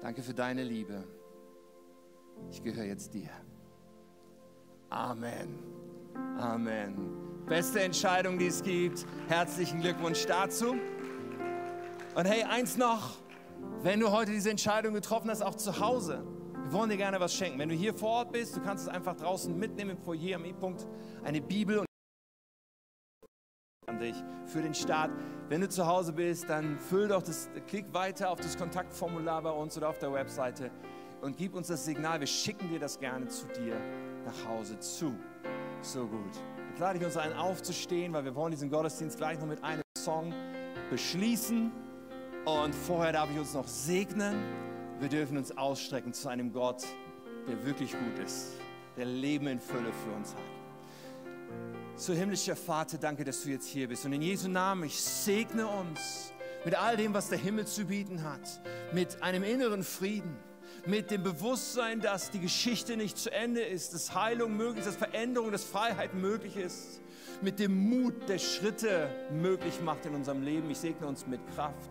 Danke 0.00 0.20
für 0.20 0.34
deine 0.34 0.64
Liebe. 0.64 1.04
Ich 2.50 2.60
gehöre 2.60 2.86
jetzt 2.86 3.14
dir. 3.14 3.30
Amen. 4.90 5.60
Amen. 6.38 7.44
Beste 7.46 7.80
Entscheidung, 7.80 8.36
die 8.36 8.48
es 8.48 8.64
gibt. 8.64 9.06
Herzlichen 9.28 9.80
Glückwunsch 9.80 10.26
dazu. 10.26 10.74
Und 12.16 12.24
hey, 12.24 12.42
eins 12.42 12.76
noch. 12.76 13.12
Wenn 13.82 14.00
du 14.00 14.10
heute 14.10 14.32
diese 14.32 14.50
Entscheidung 14.50 14.92
getroffen 14.92 15.30
hast, 15.30 15.42
auch 15.42 15.54
zu 15.54 15.78
Hause, 15.78 16.24
wir 16.64 16.72
wollen 16.72 16.90
dir 16.90 16.96
gerne 16.96 17.20
was 17.20 17.32
schenken. 17.32 17.60
Wenn 17.60 17.68
du 17.68 17.76
hier 17.76 17.94
vor 17.94 18.10
Ort 18.10 18.32
bist, 18.32 18.56
du 18.56 18.60
kannst 18.60 18.88
es 18.88 18.88
einfach 18.88 19.14
draußen 19.14 19.56
mitnehmen 19.56 19.92
im 19.92 19.98
Foyer 19.98 20.36
am 20.36 20.44
E-Punkt, 20.44 20.88
eine 21.22 21.40
Bibel 21.40 21.80
an 21.80 21.86
dich 24.02 24.16
für 24.44 24.62
den 24.62 24.74
Start. 24.74 25.10
Wenn 25.48 25.60
du 25.60 25.68
zu 25.68 25.86
Hause 25.86 26.12
bist, 26.12 26.48
dann 26.48 26.78
füll 26.78 27.08
doch 27.08 27.22
das, 27.22 27.50
klick 27.66 27.92
weiter 27.92 28.30
auf 28.30 28.40
das 28.40 28.56
Kontaktformular 28.56 29.42
bei 29.42 29.50
uns 29.50 29.76
oder 29.76 29.88
auf 29.88 29.98
der 29.98 30.12
Webseite 30.12 30.70
und 31.22 31.36
gib 31.36 31.54
uns 31.54 31.68
das 31.68 31.84
Signal. 31.84 32.20
Wir 32.20 32.26
schicken 32.26 32.68
dir 32.68 32.78
das 32.78 32.98
gerne 32.98 33.28
zu 33.28 33.46
dir 33.46 33.76
nach 34.24 34.48
Hause 34.48 34.78
zu. 34.78 35.14
So 35.80 36.06
gut. 36.06 36.32
Jetzt 36.70 36.80
lade 36.80 36.98
ich 36.98 37.04
uns 37.04 37.16
ein, 37.16 37.32
aufzustehen, 37.32 38.12
weil 38.12 38.24
wir 38.24 38.34
wollen 38.34 38.50
diesen 38.50 38.70
Gottesdienst 38.70 39.18
gleich 39.18 39.38
noch 39.38 39.46
mit 39.46 39.62
einem 39.62 39.82
Song 39.96 40.32
beschließen. 40.90 41.70
Und 42.44 42.74
vorher 42.74 43.12
darf 43.12 43.30
ich 43.30 43.38
uns 43.38 43.54
noch 43.54 43.68
segnen. 43.68 44.34
Wir 44.98 45.08
dürfen 45.08 45.36
uns 45.36 45.56
ausstrecken 45.56 46.12
zu 46.12 46.28
einem 46.28 46.52
Gott, 46.52 46.82
der 47.48 47.64
wirklich 47.64 47.92
gut 47.92 48.24
ist, 48.24 48.54
der 48.96 49.06
Leben 49.06 49.46
in 49.46 49.60
Fülle 49.60 49.92
für 49.92 50.16
uns 50.16 50.34
hat. 50.34 50.61
So 51.96 52.14
himmlischer 52.14 52.56
Vater, 52.56 52.98
danke, 52.98 53.22
dass 53.22 53.42
du 53.42 53.50
jetzt 53.50 53.68
hier 53.68 53.86
bist. 53.86 54.04
Und 54.06 54.12
in 54.12 54.22
Jesu 54.22 54.48
Namen, 54.48 54.84
ich 54.84 55.00
segne 55.00 55.66
uns 55.68 56.32
mit 56.64 56.74
all 56.74 56.96
dem, 56.96 57.12
was 57.12 57.28
der 57.28 57.38
Himmel 57.38 57.66
zu 57.66 57.84
bieten 57.84 58.22
hat, 58.22 58.60
mit 58.92 59.22
einem 59.22 59.44
inneren 59.44 59.84
Frieden, 59.84 60.36
mit 60.86 61.10
dem 61.10 61.22
Bewusstsein, 61.22 62.00
dass 62.00 62.30
die 62.30 62.40
Geschichte 62.40 62.96
nicht 62.96 63.18
zu 63.18 63.30
Ende 63.30 63.60
ist, 63.60 63.94
dass 63.94 64.14
Heilung 64.14 64.56
möglich 64.56 64.86
ist, 64.86 64.88
dass 64.88 64.96
Veränderung, 64.96 65.52
dass 65.52 65.64
Freiheit 65.64 66.14
möglich 66.14 66.56
ist, 66.56 67.02
mit 67.40 67.58
dem 67.58 67.76
Mut, 67.76 68.28
der 68.28 68.38
Schritte 68.38 69.08
möglich 69.30 69.80
macht 69.82 70.06
in 70.06 70.14
unserem 70.14 70.42
Leben. 70.42 70.70
Ich 70.70 70.78
segne 70.78 71.06
uns 71.06 71.26
mit 71.26 71.40
Kraft, 71.54 71.90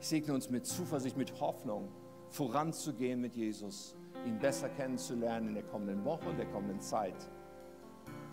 ich 0.00 0.08
segne 0.08 0.34
uns 0.34 0.50
mit 0.50 0.66
Zuversicht, 0.66 1.16
mit 1.16 1.40
Hoffnung, 1.40 1.88
voranzugehen 2.30 3.20
mit 3.20 3.36
Jesus, 3.36 3.96
ihn 4.26 4.38
besser 4.38 4.68
kennenzulernen 4.68 5.48
in 5.48 5.54
der 5.54 5.64
kommenden 5.64 6.04
Woche 6.04 6.28
und 6.28 6.36
der 6.36 6.46
kommenden 6.46 6.80
Zeit 6.80 7.30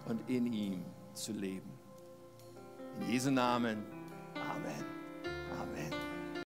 und 0.07 0.29
in 0.29 0.51
ihm 0.51 0.85
zu 1.13 1.31
leben. 1.33 1.71
In 2.99 3.09
Jesu 3.09 3.31
Namen. 3.31 3.85
Amen. 4.35 4.85
Amen. 5.59 6.16